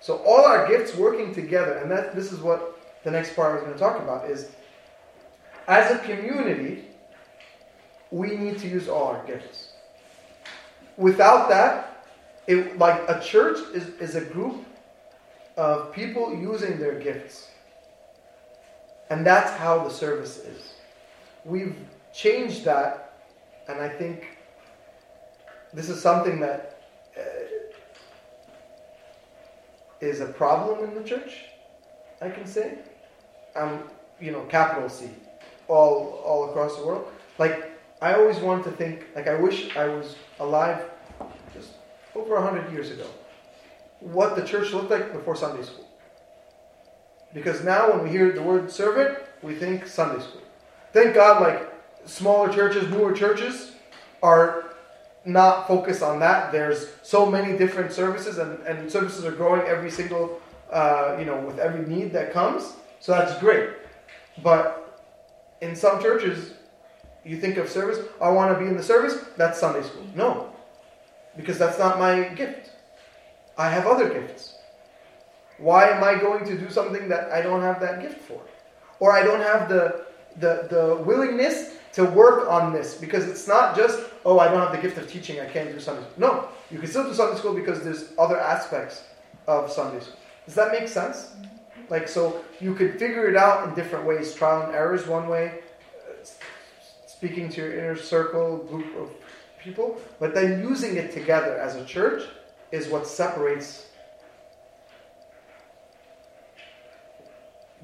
So 0.00 0.18
all 0.18 0.44
our 0.44 0.68
gifts 0.68 0.94
working 0.94 1.34
together, 1.34 1.78
and 1.78 1.90
that 1.90 2.14
this 2.14 2.30
is 2.30 2.40
what 2.40 2.78
the 3.02 3.10
next 3.10 3.34
part 3.34 3.52
I 3.52 3.54
was 3.54 3.62
going 3.62 3.72
to 3.72 3.78
talk 3.78 3.98
about 3.98 4.28
is 4.28 4.50
as 5.68 5.90
a 5.90 5.98
community, 6.00 6.84
we 8.10 8.36
need 8.36 8.58
to 8.58 8.68
use 8.68 8.88
all 8.88 9.06
our 9.08 9.24
gifts. 9.24 9.70
Without 10.98 11.48
that, 11.48 12.04
it, 12.46 12.76
like 12.76 13.00
a 13.08 13.20
church 13.20 13.58
is, 13.74 13.88
is 14.00 14.16
a 14.16 14.20
group 14.20 14.66
of 15.56 15.94
people 15.94 16.34
using 16.34 16.78
their 16.78 16.98
gifts. 16.98 17.48
And 19.08 19.24
that's 19.24 19.50
how 19.52 19.82
the 19.82 19.90
service 19.90 20.38
is. 20.38 20.74
We've 21.46 21.76
changed 22.12 22.64
that, 22.64 23.09
and 23.70 23.80
I 23.80 23.88
think 23.88 24.26
this 25.72 25.88
is 25.88 26.02
something 26.02 26.40
that 26.40 26.82
uh, 27.16 27.20
is 30.00 30.20
a 30.20 30.26
problem 30.26 30.84
in 30.84 30.94
the 30.94 31.08
church, 31.08 31.44
I 32.20 32.30
can 32.30 32.46
say. 32.46 32.78
Um, 33.54 33.84
you 34.20 34.32
know, 34.32 34.42
capital 34.42 34.88
C, 34.88 35.08
all, 35.68 36.22
all 36.24 36.50
across 36.50 36.76
the 36.76 36.86
world. 36.86 37.10
Like, 37.38 37.72
I 38.02 38.14
always 38.14 38.38
want 38.38 38.64
to 38.64 38.70
think, 38.70 39.06
like, 39.14 39.28
I 39.28 39.34
wish 39.34 39.76
I 39.76 39.86
was 39.86 40.16
alive 40.38 40.84
just 41.54 41.70
over 42.14 42.34
100 42.34 42.72
years 42.72 42.90
ago. 42.90 43.06
What 44.00 44.36
the 44.36 44.44
church 44.44 44.72
looked 44.72 44.90
like 44.90 45.12
before 45.12 45.36
Sunday 45.36 45.62
school. 45.62 45.86
Because 47.32 47.62
now 47.64 47.92
when 47.92 48.02
we 48.04 48.10
hear 48.10 48.32
the 48.32 48.42
word 48.42 48.70
servant, 48.70 49.18
we 49.42 49.54
think 49.54 49.86
Sunday 49.86 50.22
school. 50.22 50.42
Thank 50.92 51.14
God, 51.14 51.42
like, 51.42 51.69
smaller 52.04 52.52
churches, 52.52 52.88
newer 52.90 53.12
churches 53.12 53.72
are 54.22 54.74
not 55.24 55.68
focused 55.68 56.02
on 56.02 56.18
that. 56.20 56.52
There's 56.52 56.88
so 57.02 57.26
many 57.26 57.56
different 57.56 57.92
services, 57.92 58.38
and, 58.38 58.58
and 58.66 58.90
services 58.90 59.24
are 59.24 59.32
growing 59.32 59.62
every 59.62 59.90
single, 59.90 60.40
uh, 60.70 61.16
you 61.18 61.24
know, 61.24 61.38
with 61.40 61.58
every 61.58 61.86
need 61.86 62.12
that 62.12 62.32
comes. 62.32 62.74
So 63.00 63.12
that's 63.12 63.38
great. 63.38 63.70
But 64.42 65.02
in 65.60 65.76
some 65.76 66.02
churches, 66.02 66.54
you 67.24 67.38
think 67.38 67.58
of 67.58 67.68
service, 67.68 67.98
I 68.20 68.30
want 68.30 68.52
to 68.52 68.58
be 68.58 68.66
in 68.68 68.76
the 68.76 68.82
service, 68.82 69.24
that's 69.36 69.60
Sunday 69.60 69.82
school. 69.86 70.06
No, 70.14 70.52
because 71.36 71.58
that's 71.58 71.78
not 71.78 71.98
my 71.98 72.24
gift. 72.28 72.70
I 73.58 73.68
have 73.68 73.86
other 73.86 74.08
gifts. 74.08 74.56
Why 75.58 75.88
am 75.90 76.02
I 76.02 76.14
going 76.14 76.46
to 76.46 76.56
do 76.56 76.70
something 76.70 77.08
that 77.10 77.30
I 77.30 77.42
don't 77.42 77.60
have 77.60 77.80
that 77.80 78.00
gift 78.00 78.22
for? 78.22 78.40
Or 79.00 79.12
I 79.12 79.22
don't 79.22 79.40
have 79.40 79.68
the, 79.68 80.06
the, 80.36 80.66
the 80.70 81.02
willingness 81.04 81.76
to 81.92 82.04
work 82.04 82.48
on 82.48 82.72
this 82.72 82.94
because 82.94 83.28
it's 83.28 83.48
not 83.48 83.76
just, 83.76 84.00
oh, 84.24 84.38
I 84.38 84.48
don't 84.48 84.60
have 84.60 84.72
the 84.72 84.80
gift 84.80 84.98
of 84.98 85.10
teaching, 85.10 85.40
I 85.40 85.46
can't 85.46 85.72
do 85.72 85.80
Sunday 85.80 86.02
school. 86.02 86.14
No, 86.18 86.48
you 86.70 86.78
can 86.78 86.88
still 86.88 87.04
do 87.04 87.14
Sunday 87.14 87.38
school 87.38 87.54
because 87.54 87.82
there's 87.82 88.12
other 88.18 88.38
aspects 88.38 89.04
of 89.46 89.70
Sunday 89.70 90.00
school. 90.00 90.16
Does 90.46 90.54
that 90.54 90.72
make 90.72 90.88
sense? 90.88 91.32
Like, 91.88 92.08
so 92.08 92.44
you 92.60 92.74
could 92.74 92.98
figure 92.98 93.28
it 93.28 93.36
out 93.36 93.68
in 93.68 93.74
different 93.74 94.06
ways. 94.06 94.34
Trial 94.34 94.62
and 94.62 94.74
error 94.74 94.94
is 94.94 95.06
one 95.06 95.28
way, 95.28 95.60
speaking 97.06 97.48
to 97.50 97.60
your 97.60 97.72
inner 97.72 97.96
circle, 97.96 98.58
group 98.58 98.96
of 98.96 99.10
people, 99.62 100.00
but 100.20 100.34
then 100.34 100.60
using 100.60 100.96
it 100.96 101.12
together 101.12 101.58
as 101.58 101.74
a 101.74 101.84
church 101.84 102.22
is 102.70 102.88
what 102.88 103.06
separates 103.06 103.86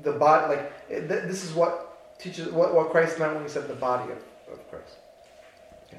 the 0.03 0.13
body. 0.13 0.57
Like, 0.57 1.09
this 1.09 1.45
is 1.45 1.53
what 1.53 1.86
teaches 2.19 2.49
what, 2.53 2.75
what 2.75 2.91
Christ 2.91 3.19
meant 3.19 3.35
when 3.35 3.43
he 3.43 3.49
said 3.49 3.69
the 3.69 3.75
body 3.75 4.13
of, 4.13 4.19
of 4.53 4.71
Christ. 4.71 4.97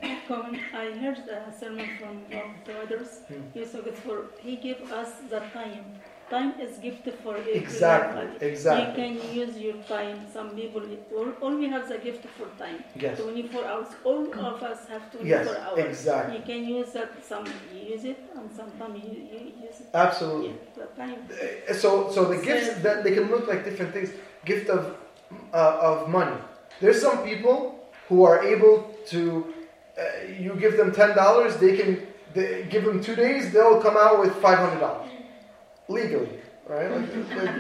When 0.28 0.60
I 0.74 0.92
heard 1.02 1.20
the 1.26 1.40
sermon 1.58 1.90
from 2.00 2.16
one 2.38 2.50
of 2.56 2.66
the 2.66 2.74
others, 2.84 3.10
Hmm. 3.30 3.64
so 3.72 3.82
good 3.82 3.98
for, 3.98 4.26
he 4.40 4.58
gave 4.58 4.92
us 4.92 5.12
the 5.30 5.40
time 5.54 5.86
time 6.30 6.54
is 6.60 6.78
gift 6.80 7.08
for 7.24 7.38
everybody. 7.38 7.52
Exactly, 7.60 8.48
exactly. 8.48 9.04
You 9.08 9.18
can 9.20 9.34
use 9.36 9.58
your 9.58 9.76
time. 9.84 10.26
Some 10.32 10.50
people, 10.56 10.84
all, 11.16 11.30
all 11.42 11.56
we 11.56 11.68
have 11.70 11.88
the 11.88 11.98
gift 11.98 12.26
for 12.38 12.48
time. 12.58 12.84
Yes. 12.96 13.20
24 13.20 13.66
hours. 13.66 13.88
All 14.04 14.24
of 14.28 14.64
us 14.64 14.88
have 14.90 15.12
24 15.12 15.26
Yes, 15.26 15.48
hours. 15.48 15.80
exactly. 15.80 16.38
You 16.38 16.44
can 16.44 16.66
use 16.68 16.92
that. 16.94 17.12
Some 17.26 17.46
you 17.74 17.94
use 17.94 18.04
it, 18.04 18.20
and 18.36 18.50
sometimes 18.56 19.04
you, 19.04 19.12
you 19.12 19.40
use 19.68 19.80
it. 19.82 19.88
Absolutely. 19.94 20.56
Yeah, 20.78 20.86
time. 20.98 21.28
So, 21.74 22.12
so 22.12 22.26
the 22.26 22.44
gifts 22.44 22.82
that 22.82 23.04
they 23.04 23.14
can 23.14 23.30
look 23.32 23.48
like 23.48 23.64
different 23.64 23.94
things. 23.94 24.10
Gift 24.46 24.70
of 24.70 24.96
uh, 25.54 25.80
of 25.82 26.10
money. 26.10 26.38
There's 26.80 27.02
some 27.02 27.24
people 27.24 27.90
who 28.08 28.24
are 28.24 28.44
able 28.44 28.96
to. 29.08 29.54
Uh, 29.98 30.04
you 30.40 30.54
give 30.56 30.78
them 30.78 30.92
ten 30.92 31.16
dollars, 31.16 31.58
they 31.58 31.76
can 31.76 32.06
they, 32.34 32.68
give 32.70 32.84
them 32.86 33.02
two 33.02 33.16
days. 33.16 33.52
They'll 33.52 33.82
come 33.82 33.98
out 33.98 34.20
with 34.20 34.36
five 34.36 34.60
hundred 34.60 34.80
dollars 34.80 35.10
legally, 35.88 36.30
right? 36.68 36.92
Like, 36.92 37.10
like- 37.16 37.58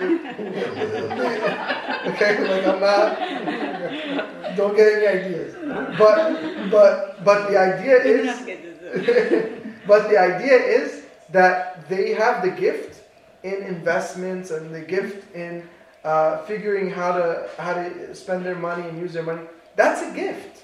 okay, 2.13 2.33
like 2.47 2.67
I'm 2.67 2.79
not. 2.79 4.55
Don't 4.55 4.75
get 4.75 4.93
any 4.93 5.07
ideas. 5.07 5.55
But 5.97 6.69
but 6.69 7.23
but 7.23 7.49
the 7.49 7.57
idea 7.57 8.03
is. 8.03 8.25
not 8.25 8.45
get 8.45 8.59
it. 8.63 9.63
but 9.87 10.09
the 10.09 10.17
idea 10.17 10.55
is 10.57 11.03
that 11.31 11.87
they 11.89 12.13
have 12.13 12.43
the 12.43 12.51
gift 12.51 13.01
in 13.43 13.63
investments 13.63 14.51
and 14.51 14.73
the 14.73 14.81
gift 14.81 15.33
in 15.35 15.67
uh, 16.07 16.41
figuring 16.45 16.89
how 16.89 17.11
to 17.11 17.49
how 17.57 17.73
to 17.73 18.15
spend 18.15 18.45
their 18.45 18.55
money 18.55 18.87
and 18.87 18.97
use 18.97 19.11
their 19.11 19.23
money. 19.23 19.41
That's 19.75 20.01
a 20.01 20.11
gift. 20.15 20.63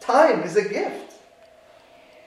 Time 0.00 0.42
is 0.42 0.56
a 0.56 0.68
gift. 0.68 1.14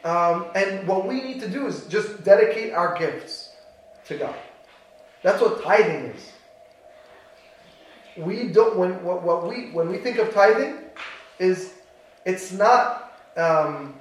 Um, 0.05 0.45
and 0.55 0.87
what 0.87 1.05
we 1.05 1.15
need 1.21 1.41
to 1.41 1.49
do 1.49 1.67
is 1.67 1.85
just 1.87 2.23
dedicate 2.23 2.71
our 2.73 2.97
gifts 2.97 3.51
to 4.05 4.17
God. 4.17 4.35
That's 5.23 5.41
what 5.41 5.61
tithing 5.61 6.11
is. 6.15 6.31
We 8.15 8.47
don't 8.47 8.77
when 8.77 9.03
what, 9.03 9.23
what 9.23 9.49
we 9.49 9.71
when 9.71 9.89
we 9.89 9.97
think 9.97 10.19
of 10.19 10.33
tithing 10.33 10.77
is 11.37 11.73
it's 12.25 12.53
not 12.53 13.19
um, 13.35 13.95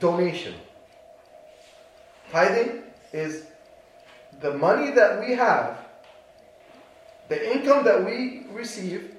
donation. 0.00 0.54
Tithing 2.32 2.82
is 3.12 3.44
the 4.40 4.54
money 4.54 4.90
that 4.92 5.20
we 5.20 5.34
have, 5.34 5.79
the 7.30 7.56
income 7.56 7.84
that 7.84 8.04
we 8.04 8.42
receive, 8.52 9.14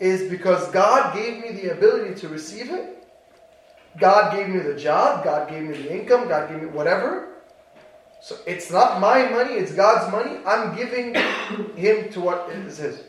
is 0.00 0.28
because 0.28 0.68
God 0.72 1.14
gave 1.14 1.42
me 1.42 1.52
the 1.52 1.72
ability 1.72 2.14
to 2.16 2.28
receive 2.28 2.70
it. 2.70 3.08
God 3.98 4.34
gave 4.34 4.48
me 4.48 4.58
the 4.58 4.74
job, 4.74 5.24
God 5.24 5.48
gave 5.48 5.62
me 5.62 5.74
the 5.74 5.90
income, 5.98 6.28
God 6.28 6.50
gave 6.50 6.60
me 6.60 6.66
whatever. 6.66 7.28
So 8.20 8.36
it's 8.46 8.70
not 8.70 9.00
my 9.00 9.28
money, 9.30 9.54
it's 9.54 9.72
God's 9.72 10.10
money. 10.12 10.40
I'm 10.44 10.76
giving 10.76 11.14
Him 11.76 12.10
to 12.10 12.20
what 12.20 12.50
is 12.50 12.78
His. 12.78 13.04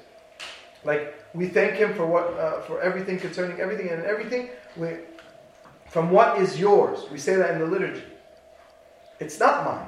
Like 0.86 1.16
we 1.34 1.48
thank 1.48 1.74
Him 1.74 1.96
for 1.96 2.06
what 2.06 2.34
uh, 2.36 2.62
for 2.62 2.80
everything 2.80 3.20
concerning 3.20 3.60
everything 3.60 3.90
and 3.90 4.04
everything. 4.04 4.50
We 4.78 5.00
from 5.90 6.12
what 6.12 6.40
is 6.40 6.60
yours. 6.60 7.10
We 7.12 7.18
say 7.18 7.36
that 7.36 7.52
in 7.52 7.60
the 7.60 7.66
liturgy. 7.66 8.04
It's 9.20 9.40
not 9.40 9.66
mine. 9.66 9.88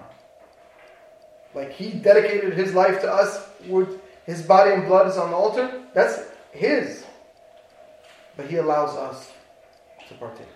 Like 1.54 1.72
he 1.72 1.92
dedicated 1.92 2.54
his 2.54 2.74
life 2.74 3.02
to 3.02 3.12
us, 3.12 3.48
with 3.68 3.99
his 4.30 4.42
body 4.44 4.72
and 4.76 4.86
blood 4.86 5.08
is 5.08 5.18
on 5.18 5.32
the 5.32 5.36
altar. 5.36 5.66
That's 5.96 6.16
his. 6.52 7.04
But 8.38 8.46
he 8.52 8.58
allows 8.58 8.96
us 8.96 9.32
to 10.08 10.14
partake. 10.16 10.56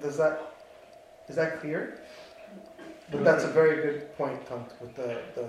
Does 0.00 0.16
that 0.16 0.34
is 1.28 1.36
that 1.36 1.60
clear? 1.60 2.00
But 3.10 3.24
that's 3.24 3.44
a 3.44 3.52
very 3.60 3.76
good 3.84 4.16
point, 4.16 4.38
Tant, 4.48 4.68
with 4.80 4.94
the, 4.94 5.10
the 5.36 5.46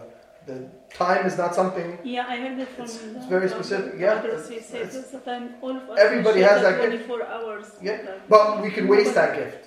the 0.49 0.57
time 1.03 1.25
is 1.29 1.37
not 1.37 1.53
something 1.53 1.99
Yeah, 2.03 2.25
I 2.33 2.37
heard 2.43 2.57
it 2.65 2.69
from 2.75 2.85
It's- 2.85 2.97
the 3.01 3.17
it's 3.17 3.25
very 3.35 3.49
specific, 3.49 3.91
the 3.93 3.99
yeah. 4.05 4.21
He 4.21 4.27
it's- 4.27 4.73
it's- 4.73 5.11
the 5.11 5.19
time 5.31 5.45
all 5.61 5.75
of 5.81 5.83
us 5.91 5.99
Everybody 6.07 6.41
has 6.49 6.61
that 6.65 6.75
gift. 6.81 7.05
24 7.07 7.23
hours. 7.35 7.65
Yeah, 7.81 7.97
but 8.33 8.45
we 8.63 8.69
can 8.71 8.85
waste 8.87 9.13
that 9.21 9.31
gift. 9.39 9.61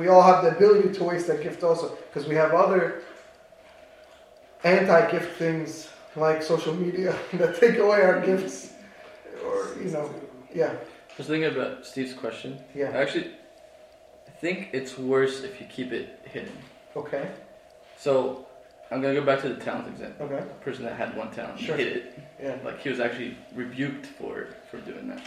We 0.00 0.08
all 0.12 0.24
have 0.30 0.40
the 0.44 0.50
ability 0.58 0.88
to 0.98 1.02
waste 1.10 1.26
that 1.30 1.40
gift 1.46 1.60
also 1.68 1.86
because 2.06 2.24
we 2.32 2.36
have 2.42 2.52
other 2.64 2.82
anti-gift 4.64 5.30
things 5.44 5.88
like 6.16 6.42
social 6.42 6.74
media 6.74 7.14
that 7.34 7.58
take 7.58 7.78
away 7.78 8.02
our 8.02 8.20
gifts, 8.24 8.72
or 9.44 9.74
you 9.82 9.90
know, 9.90 10.08
yeah, 10.54 10.72
I 10.72 11.14
was 11.18 11.26
thinking 11.26 11.50
about 11.50 11.84
Steve's 11.86 12.14
question. 12.14 12.58
yeah, 12.74 12.90
Actually, 12.90 13.30
I 14.26 14.30
think 14.30 14.70
it's 14.72 14.98
worse 14.98 15.42
if 15.42 15.60
you 15.60 15.66
keep 15.66 15.92
it 15.92 16.20
hidden. 16.24 16.56
okay, 16.96 17.28
So, 17.98 18.46
I'm 18.90 19.00
gonna 19.00 19.14
go 19.14 19.24
back 19.24 19.40
to 19.42 19.48
the 19.48 19.56
talent 19.56 19.88
example. 19.88 20.26
okay, 20.26 20.40
The 20.44 20.54
person 20.64 20.84
that 20.84 20.96
had 20.96 21.16
one 21.16 21.30
talent 21.32 21.58
Sure. 21.58 21.76
hid 21.76 21.88
it. 21.96 22.18
yeah, 22.42 22.56
Like 22.64 22.80
he 22.80 22.88
was 22.90 23.00
actually 23.00 23.36
rebuked 23.54 24.06
for 24.06 24.48
for 24.70 24.78
doing 24.78 25.08
that. 25.08 25.22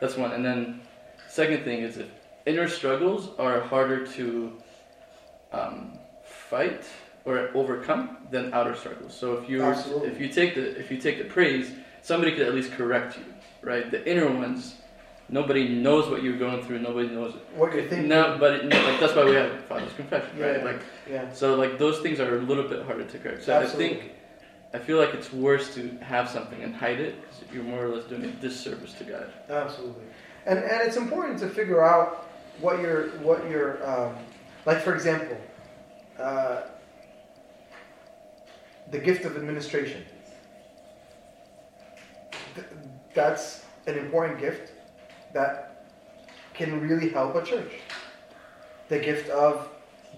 That's 0.00 0.16
one. 0.16 0.32
And 0.32 0.44
then 0.44 0.80
second 1.28 1.62
thing 1.64 1.80
is 1.82 1.98
if 1.98 2.08
inner 2.46 2.68
struggles 2.68 3.28
are 3.38 3.60
harder 3.60 4.04
to 4.18 4.52
um, 5.52 5.98
fight 6.24 6.84
or 7.24 7.50
overcome 7.54 8.16
than 8.30 8.52
outer 8.52 8.74
struggles. 8.74 9.14
So 9.16 9.34
if 9.38 9.48
you 9.48 9.62
Absolutely. 9.62 10.08
if 10.08 10.20
you 10.20 10.28
take 10.28 10.54
the 10.54 10.78
if 10.78 10.90
you 10.90 10.98
take 10.98 11.18
the 11.18 11.24
praise, 11.24 11.72
somebody 12.02 12.32
could 12.32 12.46
at 12.46 12.54
least 12.54 12.72
correct 12.72 13.16
you, 13.18 13.24
right? 13.62 13.90
The 13.90 14.08
inner 14.10 14.28
ones, 14.30 14.76
nobody 15.28 15.68
knows 15.68 16.10
what 16.10 16.22
you're 16.22 16.36
going 16.38 16.62
through. 16.64 16.80
Nobody 16.80 17.08
knows 17.08 17.34
it. 17.34 17.42
what 17.54 17.72
you're 17.72 17.84
thinking, 17.88 18.08
No, 18.08 18.36
but 18.40 18.54
it, 18.54 18.64
like 18.64 19.00
that's 19.00 19.14
why 19.14 19.24
we 19.24 19.34
have 19.34 19.64
father's 19.66 19.92
confession, 19.94 20.38
right? 20.38 20.58
Yeah. 20.58 20.64
Like 20.64 20.80
yeah, 21.08 21.32
so, 21.32 21.54
like 21.54 21.78
those 21.78 22.00
things 22.00 22.18
are 22.20 22.38
a 22.38 22.42
little 22.42 22.66
bit 22.68 22.84
harder 22.84 23.04
to 23.04 23.18
correct. 23.18 23.44
So 23.44 23.58
I 23.58 23.66
think 23.66 24.12
I 24.74 24.78
feel 24.78 24.98
like 24.98 25.14
it's 25.14 25.32
worse 25.32 25.74
to 25.74 25.96
have 25.98 26.28
something 26.28 26.62
and 26.62 26.74
hide 26.74 26.98
it 26.98 27.20
because 27.20 27.54
you're 27.54 27.64
more 27.64 27.84
or 27.84 27.88
less 27.96 28.04
doing 28.04 28.24
a 28.24 28.28
disservice 28.28 28.94
to 28.94 29.04
God. 29.04 29.32
absolutely, 29.48 30.04
and 30.46 30.58
and 30.58 30.80
it's 30.82 30.96
important 30.96 31.38
to 31.40 31.48
figure 31.48 31.84
out 31.84 32.26
what 32.60 32.80
your 32.80 33.10
what 33.20 33.48
your 33.48 33.86
um, 33.88 34.16
like 34.66 34.80
for 34.80 34.94
example, 34.94 35.36
uh, 36.18 36.62
the 38.92 38.98
gift 38.98 39.24
of 39.24 39.36
administration. 39.36 40.04
Th- 42.54 42.66
That's 43.14 43.64
an 43.86 43.98
important 43.98 44.38
gift 44.38 44.72
that 45.32 45.86
can 46.54 46.80
really 46.80 47.08
help 47.08 47.34
a 47.34 47.42
church. 47.42 47.72
The 48.88 48.98
gift 48.98 49.28
of 49.30 49.68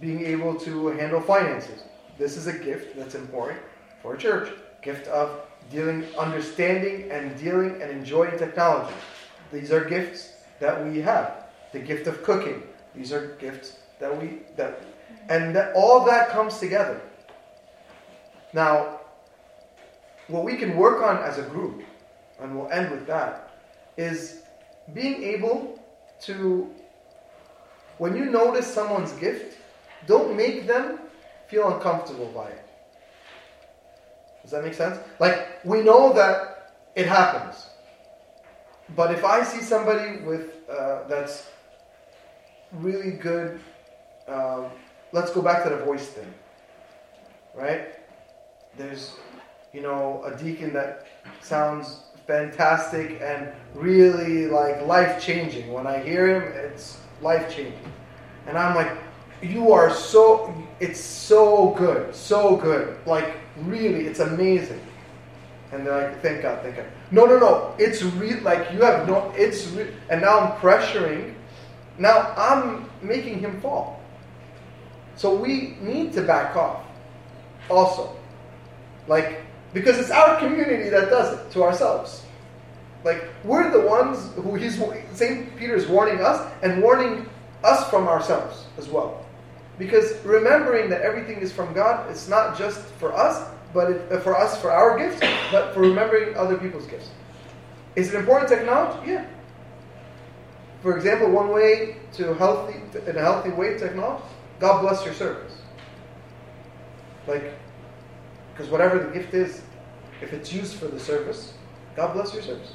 being 0.01 0.27
able 0.27 0.57
to 0.61 0.89
handle 0.89 1.21
finances. 1.21 1.85
This 2.19 2.37
is 2.37 2.47
a 2.49 2.53
gift 2.53 2.97
that's 2.97 3.15
important 3.15 3.61
for 4.03 4.15
a 4.15 4.19
church. 4.19 4.51
Gift 4.83 5.07
of 5.07 5.41
dealing, 5.71 6.05
understanding, 6.19 7.11
and 7.11 7.39
dealing 7.39 7.81
and 7.81 7.91
enjoying 7.91 8.37
technology. 8.37 8.95
These 9.53 9.73
are 9.73 9.85
gifts 9.85 10.33
that 10.61 10.85
we 10.85 11.01
have. 11.01 11.47
The 11.73 11.79
gift 11.79 12.07
of 12.07 12.23
cooking. 12.23 12.63
These 12.95 13.13
are 13.13 13.37
gifts 13.41 13.79
that 14.01 14.21
we 14.21 14.41
that, 14.57 14.81
and 15.29 15.55
that 15.57 15.73
all 15.75 16.05
that 16.05 16.29
comes 16.29 16.59
together. 16.59 17.01
Now, 18.55 19.01
what 20.29 20.45
we 20.45 20.57
can 20.57 20.77
work 20.77 21.03
on 21.03 21.19
as 21.19 21.39
a 21.39 21.43
group, 21.43 21.83
and 22.41 22.57
we'll 22.57 22.71
end 22.71 22.93
with 22.93 23.07
that, 23.09 23.51
is 23.97 24.43
being 24.95 25.25
able 25.25 25.85
to, 26.21 26.73
when 27.99 28.17
you 28.17 28.27
notice 28.27 28.73
someone's 28.73 29.13
gift, 29.15 29.59
don't 30.07 30.37
make 30.37 30.69
them 30.69 31.01
feel 31.49 31.75
uncomfortable 31.75 32.31
by 32.33 32.49
it. 32.49 32.65
Does 34.43 34.53
that 34.53 34.63
make 34.63 34.75
sense? 34.75 34.99
Like, 35.19 35.65
we 35.65 35.83
know 35.83 36.13
that 36.13 36.75
it 36.95 37.07
happens. 37.07 37.67
But 38.95 39.13
if 39.13 39.25
I 39.25 39.43
see 39.43 39.63
somebody 39.63 40.19
with 40.19 40.69
uh, 40.69 41.09
that's 41.09 41.49
really 42.73 43.13
good, 43.13 43.59
um, 44.29 44.67
let's 45.13 45.33
go 45.33 45.43
back 45.43 45.65
to 45.65 45.71
the 45.71 45.79
voice 45.79 46.07
thing, 46.07 46.33
right? 47.55 48.04
There's, 48.77 49.13
you 49.73 49.83
know, 49.83 50.23
a 50.25 50.37
deacon 50.37 50.73
that 50.73 51.07
sounds 51.41 52.01
fantastic 52.27 53.21
and 53.21 53.49
really 53.75 54.47
like 54.47 54.85
life 54.87 55.23
changing. 55.23 55.73
When 55.73 55.87
I 55.87 56.03
hear 56.03 56.41
him, 56.41 56.53
it's 56.55 56.99
life 57.21 57.55
changing, 57.55 57.93
and 58.47 58.59
I'm 58.59 58.75
like, 58.75 58.93
you 59.43 59.73
are 59.73 59.93
so, 59.93 60.55
it's 60.81 61.01
so 61.01 61.71
good, 61.79 62.15
so 62.15 62.57
good, 62.57 62.97
like 63.07 63.35
really, 63.59 64.07
it's 64.07 64.21
amazing. 64.21 64.81
And 65.73 65.85
they're 65.85 66.09
like, 66.09 66.23
thank 66.23 66.43
God, 66.43 66.63
thank 66.63 66.77
God. 66.77 66.87
No, 67.11 67.25
no, 67.25 67.37
no. 67.39 67.75
It's 67.79 68.01
real. 68.03 68.41
Like 68.43 68.71
you 68.73 68.81
have 68.83 69.09
no. 69.09 69.33
It's 69.37 69.67
re- 69.69 69.93
and 70.09 70.21
now 70.21 70.39
I'm 70.39 70.53
pressuring. 70.61 71.35
Now 71.99 72.33
I'm 72.37 72.89
making 73.03 73.41
him 73.41 73.61
fall. 73.61 74.01
So 75.17 75.35
we 75.35 75.77
need 75.81 76.13
to 76.13 76.23
back 76.23 76.55
off. 76.55 76.85
Also, 77.69 78.17
like 79.07 79.41
because 79.73 79.99
it's 79.99 80.11
our 80.11 80.39
community 80.39 80.89
that 80.89 81.11
does 81.11 81.39
it 81.39 81.51
to 81.53 81.63
ourselves. 81.63 82.23
Like 83.05 83.25
we're 83.45 83.71
the 83.71 83.87
ones 83.87 84.31
who 84.35 84.55
he's 84.55 84.81
Saint 85.13 85.57
Peter's 85.57 85.87
warning 85.87 86.21
us 86.21 86.51
and 86.63 86.83
warning 86.83 87.29
us 87.63 87.89
from 87.91 88.09
ourselves 88.09 88.67
as 88.79 88.89
well. 88.89 89.25
Because 89.79 90.17
remembering 90.25 90.89
that 90.91 91.03
everything 91.03 91.39
is 91.39 91.53
from 91.53 91.75
God, 91.75 92.09
it's 92.11 92.29
not 92.29 92.57
just 92.57 92.81
for 93.01 93.13
us, 93.13 93.51
but 93.73 93.91
it, 93.91 94.13
uh, 94.13 94.21
for 94.21 94.37
us 94.37 94.61
for 94.61 94.71
our 94.71 94.97
gifts, 94.97 95.21
but 95.51 95.75
for 95.75 95.81
remembering 95.81 96.37
other 96.37 96.57
people's 96.57 96.87
gifts. 96.87 97.11
Is 97.97 98.15
it 98.15 98.19
important 98.19 98.49
to 98.51 98.61
acknowledge? 98.61 99.07
Yeah. 99.07 99.27
For 100.83 100.97
example, 100.97 101.31
one 101.31 101.49
way 101.49 101.97
to 102.13 102.35
healthy 102.35 102.79
in 103.07 103.17
a 103.17 103.21
healthy 103.21 103.51
way 103.51 103.77
to 103.79 103.87
acknowledge, 103.87 104.23
God 104.61 104.83
bless 104.83 105.05
your 105.05 105.15
service. 105.15 105.53
Like, 107.27 107.55
because 108.55 108.71
whatever 108.71 108.99
the 108.99 109.11
gift 109.11 109.35
is, 109.35 109.63
if 110.23 110.33
it's 110.33 110.53
used 110.53 110.77
for 110.77 110.87
the 110.87 111.01
service, 111.01 111.55
God 111.97 112.15
bless 112.15 112.33
your 112.33 112.43
service. 112.43 112.73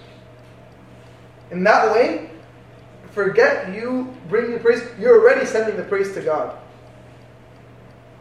In 1.51 1.63
that 1.63 1.93
way, 1.93 2.29
forget 3.11 3.73
you 3.73 4.13
bringing 4.27 4.59
praise. 4.59 4.83
You're 4.99 5.21
already 5.21 5.45
sending 5.45 5.77
the 5.77 5.83
praise 5.83 6.13
to 6.13 6.21
God. 6.21 6.57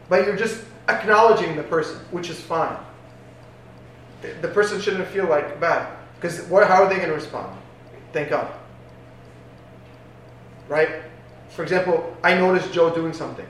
But 0.08 0.24
you're 0.24 0.36
just 0.36 0.64
acknowledging 0.88 1.56
the 1.56 1.64
person, 1.64 2.00
which 2.10 2.30
is 2.30 2.40
fine. 2.40 2.76
The- 4.22 4.48
person 4.48 4.80
shouldn't 4.80 5.06
feel 5.08 5.26
like 5.26 5.60
bad. 5.60 5.96
Because 6.16 6.48
how 6.48 6.82
are 6.82 6.88
they 6.88 6.96
going 6.96 7.08
to 7.08 7.14
respond? 7.14 7.56
Thank 8.12 8.30
God. 8.30 8.52
Right? 10.68 11.02
For 11.50 11.62
example, 11.62 12.16
I 12.22 12.34
noticed 12.34 12.72
Joe 12.72 12.94
doing 12.94 13.12
something. 13.12 13.46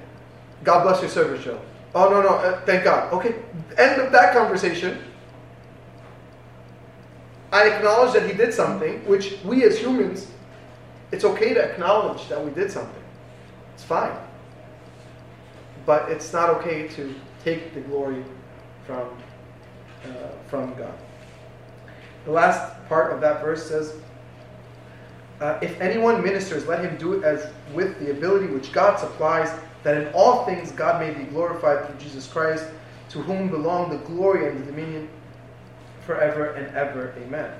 God 0.64 0.82
bless 0.82 1.00
your 1.00 1.10
service, 1.10 1.44
Joe. 1.44 1.60
Oh, 1.94 2.10
no, 2.10 2.20
no, 2.20 2.28
uh, 2.28 2.60
thank 2.66 2.84
God. 2.84 3.12
Okay, 3.14 3.36
end 3.76 4.00
of 4.00 4.12
that 4.12 4.34
conversation. 4.34 5.02
I 7.50 7.68
acknowledge 7.68 8.12
that 8.12 8.28
he 8.28 8.36
did 8.36 8.52
something, 8.52 9.04
which 9.06 9.38
we 9.44 9.64
as 9.64 9.78
humans, 9.78 10.26
it's 11.10 11.24
okay 11.24 11.54
to 11.54 11.62
acknowledge 11.62 12.28
that 12.28 12.44
we 12.44 12.50
did 12.50 12.70
something. 12.70 13.02
It's 13.74 13.84
fine. 13.84 14.14
But 15.86 16.10
it's 16.10 16.32
not 16.32 16.50
okay 16.50 16.88
to 16.88 17.14
take 17.42 17.72
the 17.72 17.80
glory 17.80 18.22
from, 18.84 19.08
uh, 20.04 20.28
from 20.48 20.74
God. 20.74 20.92
The 22.26 22.32
last 22.32 22.74
part 22.88 23.12
of 23.12 23.22
that 23.22 23.40
verse 23.40 23.66
says, 23.66 23.94
uh, 25.40 25.58
If 25.62 25.80
anyone 25.80 26.22
ministers, 26.22 26.66
let 26.66 26.84
him 26.84 26.98
do 26.98 27.14
it 27.14 27.24
as 27.24 27.50
with 27.72 27.98
the 28.00 28.10
ability 28.10 28.48
which 28.48 28.72
God 28.72 28.98
supplies, 28.98 29.48
that 29.82 29.96
in 29.96 30.12
all 30.12 30.44
things 30.44 30.72
God 30.72 31.00
may 31.00 31.12
be 31.12 31.24
glorified 31.30 31.86
through 31.86 31.98
Jesus 31.98 32.26
Christ, 32.26 32.64
to 33.10 33.20
whom 33.20 33.48
belong 33.48 33.90
the 33.90 33.98
glory 33.98 34.48
and 34.48 34.60
the 34.60 34.66
dominion 34.66 35.08
forever 36.04 36.50
and 36.52 36.74
ever. 36.76 37.14
Amen. 37.18 37.50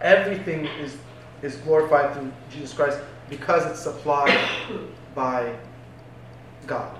Everything 0.00 0.66
is, 0.80 0.96
is 1.42 1.56
glorified 1.56 2.14
through 2.14 2.32
Jesus 2.50 2.72
Christ 2.72 2.98
because 3.28 3.66
it's 3.66 3.80
supplied 3.80 4.38
by 5.14 5.54
God. 6.66 6.98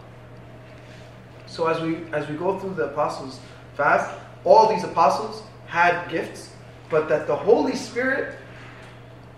So 1.47 1.66
as 1.66 1.81
we 1.81 1.97
as 2.12 2.29
we 2.29 2.37
go 2.37 2.59
through 2.59 2.75
the 2.75 2.85
apostles 2.85 3.41
fast, 3.75 4.16
all 4.45 4.73
these 4.73 4.85
apostles 4.85 5.43
had 5.66 6.09
gifts, 6.09 6.53
but 6.89 7.09
that 7.09 7.27
the 7.27 7.35
Holy 7.35 7.75
Spirit 7.75 8.39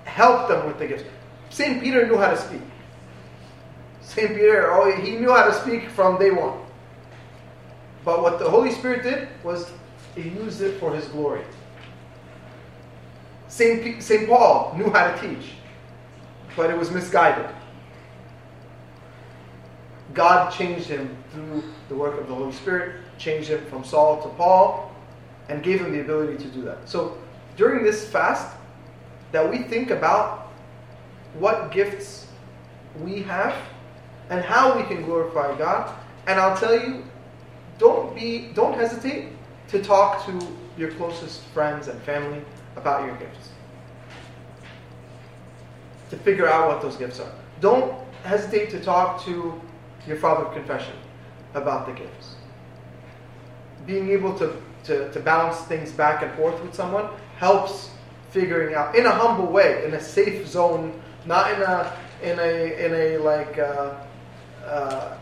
helped 0.05 0.49
them 0.49 0.67
with 0.67 0.79
the 0.79 0.87
gifts. 0.87 1.05
Saint 1.49 1.83
Peter 1.83 2.07
knew 2.07 2.19
how 2.19 2.31
to 2.31 2.37
speak. 2.37 2.61
Saint 4.03 4.35
Peter, 4.35 4.71
oh, 4.73 4.95
he 5.01 5.17
knew 5.17 5.33
how 5.33 5.47
to 5.47 5.55
speak 5.55 5.89
from 5.89 6.19
day 6.19 6.31
one. 6.31 6.59
But 8.05 8.23
what 8.23 8.39
the 8.39 8.51
Holy 8.51 8.73
Spirit 8.73 9.03
did 9.05 9.29
was 9.45 9.71
he 10.15 10.23
used 10.23 10.61
it 10.61 10.79
for 10.79 10.95
his 10.95 11.07
glory. 11.07 11.43
Saint, 13.49 13.83
P- 13.83 14.01
Saint 14.01 14.29
Paul 14.29 14.75
knew 14.77 14.91
how 14.91 15.11
to 15.13 15.21
teach, 15.21 15.53
but 16.57 16.71
it 16.71 16.77
was 16.77 16.91
misguided. 16.91 17.49
God 20.15 20.53
changed 20.53 20.87
him 20.87 21.17
through 21.33 21.63
the 21.89 21.95
work 21.95 22.21
of 22.21 22.29
the 22.29 22.35
Holy 22.35 22.53
Spirit, 22.53 23.01
changed 23.19 23.49
him 23.49 23.65
from 23.67 23.85
Saul 23.85 24.23
to 24.23 24.29
Paul, 24.31 24.95
and 25.49 25.63
gave 25.63 25.81
him 25.81 25.93
the 25.93 26.01
ability 26.01 26.43
to 26.43 26.51
do 26.51 26.63
that. 26.63 26.89
So 26.89 27.19
during 27.57 27.85
this 27.85 28.09
fast, 28.09 28.57
that 29.33 29.49
we 29.49 29.59
think 29.59 29.91
about 29.91 30.49
what 31.39 31.73
gifts 31.73 32.27
we 33.01 33.23
have 33.23 33.55
and 34.31 34.45
how 34.45 34.77
we 34.77 34.83
can 34.85 35.05
glorify 35.05 35.57
God. 35.59 35.95
And 36.27 36.39
I'll 36.39 36.57
tell 36.57 36.79
you, 36.79 37.05
don't 37.79 38.15
be 38.15 38.51
don't 38.55 38.75
hesitate 38.75 39.31
to 39.69 39.83
talk 39.83 40.25
to 40.27 40.41
your 40.77 40.93
closest 40.93 41.41
friends 41.55 41.89
and 41.89 42.01
family 42.03 42.43
about 42.77 43.07
your 43.07 43.17
gifts. 43.17 43.51
To 46.11 46.17
figure 46.17 46.49
out 46.49 46.69
what 46.69 46.83
those 46.83 46.97
gifts 46.97 47.21
are. 47.21 47.33
Don't 47.61 47.95
hesitate 48.25 48.71
to 48.71 48.81
talk 48.81 49.25
to 49.25 49.61
your 50.07 50.17
father 50.17 50.45
of 50.45 50.55
confession 50.55 50.95
about 51.55 51.87
the 51.87 51.93
gifts. 51.93 52.37
Being 53.87 54.11
able 54.11 54.37
to, 54.39 54.57
to, 54.85 55.13
to 55.13 55.21
bounce 55.21 55.59
things 55.63 55.91
back 55.91 56.23
and 56.23 56.33
forth 56.35 56.61
with 56.63 56.75
someone 56.75 57.09
helps 57.37 57.91
figuring 58.31 58.75
out 58.75 58.95
in 58.95 59.07
a 59.07 59.11
humble 59.11 59.47
way, 59.47 59.85
in 59.85 59.95
a 59.95 60.01
safe 60.01 60.47
zone, 60.47 61.01
not 61.27 61.53
in 61.53 61.63
a 61.63 61.97
in 62.23 62.39
a 62.39 62.85
in 62.85 62.95
a 62.95 63.19
like 63.19 63.59
uh, 63.59 63.95
uh, 64.65 65.17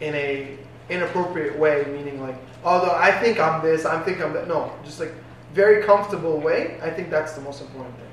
in 0.00 0.14
a 0.14 0.58
inappropriate 0.88 1.58
way, 1.58 1.84
meaning 1.88 2.20
like, 2.20 2.36
although 2.64 2.94
I 2.94 3.10
think 3.10 3.40
I'm 3.40 3.62
this, 3.62 3.84
I 3.84 4.02
think 4.02 4.20
I'm 4.20 4.32
that. 4.34 4.48
No, 4.48 4.72
just 4.84 5.00
like 5.00 5.12
very 5.52 5.82
comfortable 5.84 6.38
way. 6.40 6.78
I 6.82 6.90
think 6.90 7.10
that's 7.10 7.32
the 7.32 7.40
most 7.40 7.62
important 7.62 7.94
thing. 7.96 8.06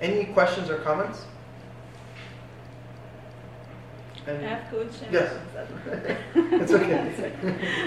Any 0.00 0.24
questions 0.32 0.70
or 0.70 0.78
comments? 0.78 1.24
I 4.26 4.32
have 4.32 4.68
questions. 4.68 5.12
Yes. 5.12 5.32
it's 6.34 6.72
okay. 6.72 7.84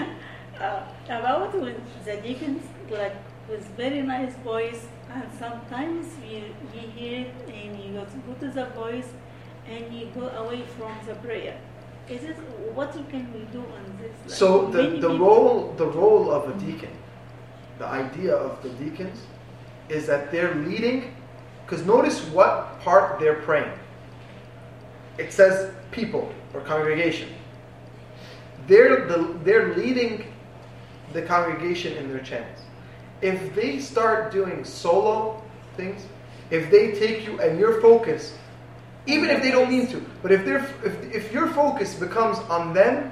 uh, 0.60 0.82
about 1.08 1.54
with 1.60 1.78
the 2.04 2.16
deacons, 2.16 2.62
like 2.90 3.16
with 3.48 3.64
very 3.76 4.02
nice 4.02 4.34
voice, 4.36 4.86
and 5.10 5.24
sometimes 5.38 6.06
we, 6.22 6.44
we 6.72 6.80
hear 6.80 7.20
it 7.20 7.54
and 7.54 7.82
you 7.82 7.92
go 7.92 8.04
to, 8.04 8.16
go 8.26 8.34
to 8.40 8.52
the 8.52 8.66
voice 8.74 9.08
and 9.68 9.94
you 9.94 10.06
go 10.14 10.28
away 10.28 10.62
from 10.76 10.92
the 11.06 11.14
prayer. 11.16 11.58
Is 12.08 12.22
it 12.24 12.36
what 12.74 12.92
can 12.92 13.32
we 13.32 13.40
do 13.52 13.60
on 13.60 13.98
this? 13.98 14.12
Like, 14.26 14.30
So 14.30 14.66
the, 14.66 14.82
the 14.82 14.88
people- 14.92 15.18
role 15.18 15.74
the 15.76 15.86
role 15.86 16.30
of 16.30 16.48
a 16.48 16.58
deacon, 16.60 16.90
the 17.78 17.86
idea 17.86 18.34
of 18.34 18.62
the 18.62 18.70
deacons, 18.70 19.18
is 19.88 20.06
that 20.06 20.30
they're 20.30 20.54
leading. 20.54 21.14
Because 21.64 21.86
notice 21.86 22.20
what 22.28 22.78
part 22.80 23.18
they're 23.18 23.40
praying. 23.40 23.72
It 25.16 25.32
says 25.32 25.72
people 25.92 26.30
or 26.52 26.60
congregation. 26.60 27.30
They're 28.66 29.06
the, 29.06 29.38
they're 29.44 29.74
leading 29.74 30.26
the 31.14 31.22
congregation 31.22 31.96
in 31.96 32.10
their 32.10 32.20
chants. 32.20 32.62
If 33.22 33.54
they 33.54 33.78
start 33.78 34.30
doing 34.32 34.64
solo 34.64 35.42
things, 35.76 36.04
if 36.50 36.70
they 36.70 36.92
take 36.92 37.26
you 37.26 37.40
and 37.40 37.58
your 37.58 37.80
focus, 37.80 38.34
even 39.06 39.28
if 39.30 39.42
they 39.42 39.50
don't 39.50 39.68
mean 39.70 39.86
to, 39.88 40.00
but 40.22 40.32
if 40.32 40.44
they're 40.44 40.64
if, 40.84 40.94
if 41.14 41.32
your 41.32 41.48
focus 41.48 41.94
becomes 41.94 42.38
on 42.50 42.72
them 42.72 43.10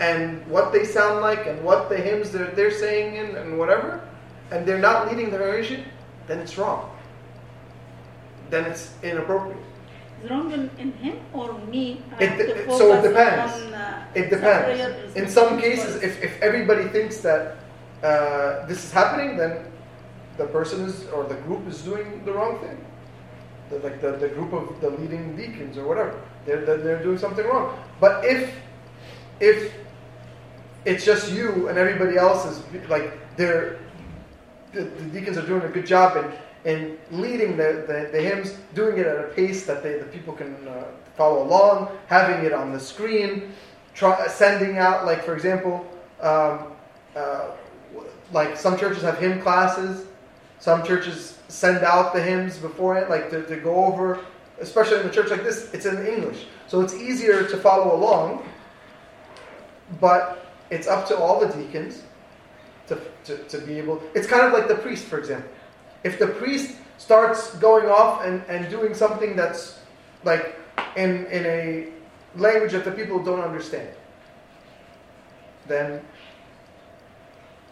and 0.00 0.44
what 0.46 0.72
they 0.72 0.84
sound 0.84 1.20
like 1.20 1.46
and 1.46 1.62
what 1.62 1.88
the 1.88 1.96
hymns 1.96 2.30
they're, 2.30 2.50
they're 2.52 2.70
saying 2.70 3.16
in 3.16 3.36
and 3.36 3.58
whatever, 3.58 4.00
and 4.50 4.66
they're 4.66 4.78
not 4.78 5.08
leading 5.08 5.30
the 5.30 5.38
congregation, 5.38 5.84
then 6.26 6.38
it's 6.38 6.56
wrong. 6.58 6.90
Then 8.50 8.64
it's 8.64 8.94
inappropriate. 9.02 9.58
Is 10.24 10.30
wrong 10.30 10.50
in, 10.52 10.70
in 10.78 10.92
him 10.92 11.16
or 11.32 11.52
me? 11.70 12.02
It 12.18 12.36
de- 12.38 12.70
so 12.76 12.94
it 12.94 13.02
depends. 13.02 13.52
on, 13.62 13.74
uh, 13.74 14.04
It 14.14 14.30
depends. 14.30 15.14
In 15.16 15.28
some 15.28 15.60
cases, 15.60 16.02
if, 16.02 16.22
if 16.22 16.40
everybody 16.42 16.84
thinks 16.88 17.18
that 17.18 17.56
uh, 18.02 18.66
this 18.66 18.84
is 18.84 18.90
happening, 18.92 19.36
then 19.36 19.64
the 20.38 20.46
person 20.46 20.82
is 20.86 21.06
or 21.08 21.24
the 21.24 21.34
group 21.46 21.66
is 21.68 21.82
doing 21.82 22.24
the 22.24 22.32
wrong 22.32 22.58
thing. 22.60 22.78
The, 23.70 23.78
like 23.80 24.00
the, 24.00 24.12
the 24.12 24.28
group 24.28 24.52
of 24.52 24.80
the 24.80 24.90
leading 24.90 25.36
deacons 25.36 25.76
or 25.76 25.86
whatever, 25.86 26.20
they're, 26.46 26.64
they're, 26.64 26.78
they're 26.78 27.02
doing 27.02 27.18
something 27.18 27.46
wrong. 27.46 27.78
But 28.00 28.24
if 28.24 28.54
if 29.40 29.74
it's 30.84 31.04
just 31.04 31.30
you 31.32 31.68
and 31.68 31.76
everybody 31.76 32.16
else 32.16 32.46
is 32.46 32.88
like 32.88 33.12
they're 33.36 33.78
the, 34.72 34.82
the 34.82 35.04
deacons 35.04 35.38
are 35.38 35.46
doing 35.46 35.62
a 35.62 35.68
good 35.68 35.86
job 35.86 36.16
in, 36.64 36.70
in 36.70 36.98
leading 37.10 37.56
the, 37.56 37.84
the, 37.86 38.10
the 38.12 38.20
hymns, 38.20 38.56
doing 38.74 38.98
it 38.98 39.06
at 39.06 39.24
a 39.24 39.28
pace 39.28 39.66
that 39.66 39.82
they, 39.82 39.98
the 39.98 40.04
people 40.06 40.34
can 40.34 40.56
uh, 40.68 40.84
follow 41.16 41.42
along, 41.42 41.96
having 42.06 42.44
it 42.44 42.52
on 42.52 42.72
the 42.72 42.80
screen, 42.80 43.52
try, 43.94 44.26
sending 44.28 44.78
out, 44.78 45.06
like, 45.06 45.24
for 45.24 45.34
example, 45.34 45.86
um, 46.20 46.72
uh, 47.16 47.50
like 48.32 48.56
some 48.56 48.78
churches 48.78 49.02
have 49.02 49.18
hymn 49.18 49.40
classes, 49.40 50.06
some 50.58 50.84
churches 50.84 51.37
send 51.48 51.84
out 51.84 52.14
the 52.14 52.22
hymns 52.22 52.58
beforehand, 52.58 53.08
like 53.08 53.30
to, 53.30 53.44
to 53.46 53.56
go 53.56 53.84
over, 53.86 54.20
especially 54.60 55.00
in 55.00 55.06
a 55.06 55.10
church 55.10 55.30
like 55.30 55.42
this, 55.42 55.72
it's 55.72 55.86
in 55.86 56.06
English. 56.06 56.46
So 56.66 56.80
it's 56.80 56.94
easier 56.94 57.46
to 57.46 57.56
follow 57.56 57.94
along, 57.96 58.46
but 60.00 60.46
it's 60.70 60.86
up 60.86 61.08
to 61.08 61.16
all 61.16 61.40
the 61.40 61.48
deacons 61.48 62.02
to, 62.88 63.00
to, 63.24 63.38
to 63.44 63.58
be 63.58 63.78
able. 63.78 64.02
It's 64.14 64.26
kind 64.26 64.46
of 64.46 64.52
like 64.52 64.68
the 64.68 64.74
priest, 64.74 65.04
for 65.04 65.18
example. 65.18 65.50
If 66.04 66.18
the 66.18 66.26
priest 66.26 66.76
starts 66.98 67.54
going 67.56 67.86
off 67.86 68.24
and, 68.24 68.42
and 68.48 68.68
doing 68.70 68.94
something 68.94 69.34
that's 69.34 69.78
like 70.24 70.56
in, 70.96 71.26
in 71.26 71.46
a 71.46 71.88
language 72.36 72.72
that 72.72 72.84
the 72.84 72.90
people 72.90 73.22
don't 73.22 73.40
understand, 73.40 73.88
then 75.66 76.02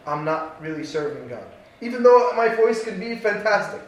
I'm 0.07 0.24
not 0.24 0.61
really 0.62 0.85
serving 0.85 1.29
God. 1.29 1.45
Even 1.81 2.03
though 2.03 2.33
my 2.37 2.49
voice 2.55 2.83
can 2.85 2.99
be 2.99 3.16
fantastic, 3.16 3.83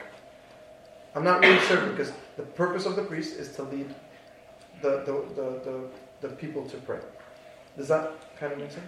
I'm 1.14 1.24
not 1.24 1.41
really 1.41 1.61
serving 1.66 1.91
because 1.93 2.12
the 2.36 2.43
purpose 2.43 2.84
of 2.86 2.97
the 2.97 3.03
priest 3.03 3.36
is 3.39 3.49
to 3.57 3.62
lead 3.64 3.95
the, 4.82 5.03
the, 5.07 5.12
the, 5.34 5.61
the, 5.64 6.28
the 6.28 6.34
people 6.36 6.64
to 6.68 6.76
pray. 6.78 7.01
Does 7.76 7.89
that 7.89 8.12
kind 8.39 8.53
of 8.53 8.59
make 8.59 8.70
sense? 8.70 8.84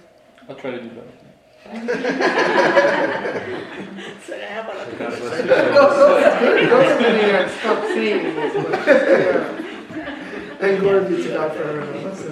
I'll 0.48 0.57
try 0.57 0.70
to 0.72 0.80
do 0.82 0.90
that. 0.90 1.07
So 4.26 4.34
I 4.34 4.38
have 4.38 4.66
a 4.66 4.68
lot 4.68 4.88
of 4.88 4.98
God 4.98 5.18
bless 5.18 5.44
No, 5.44 5.44
you. 5.44 5.46
no, 5.74 5.80
it's 6.20 6.40
good. 6.40 6.68
Don't 6.68 6.70
Don't- 6.70 6.98
sit 7.01 7.12
there 7.20 7.42
and 7.42 7.51
stop 7.51 7.80
saying 7.86 8.22
And 10.61 10.72
glory 10.80 11.03
be 11.16 11.22
to 11.22 11.28
God 11.30 11.53
forever. 11.57 11.84
Let's 12.05 12.22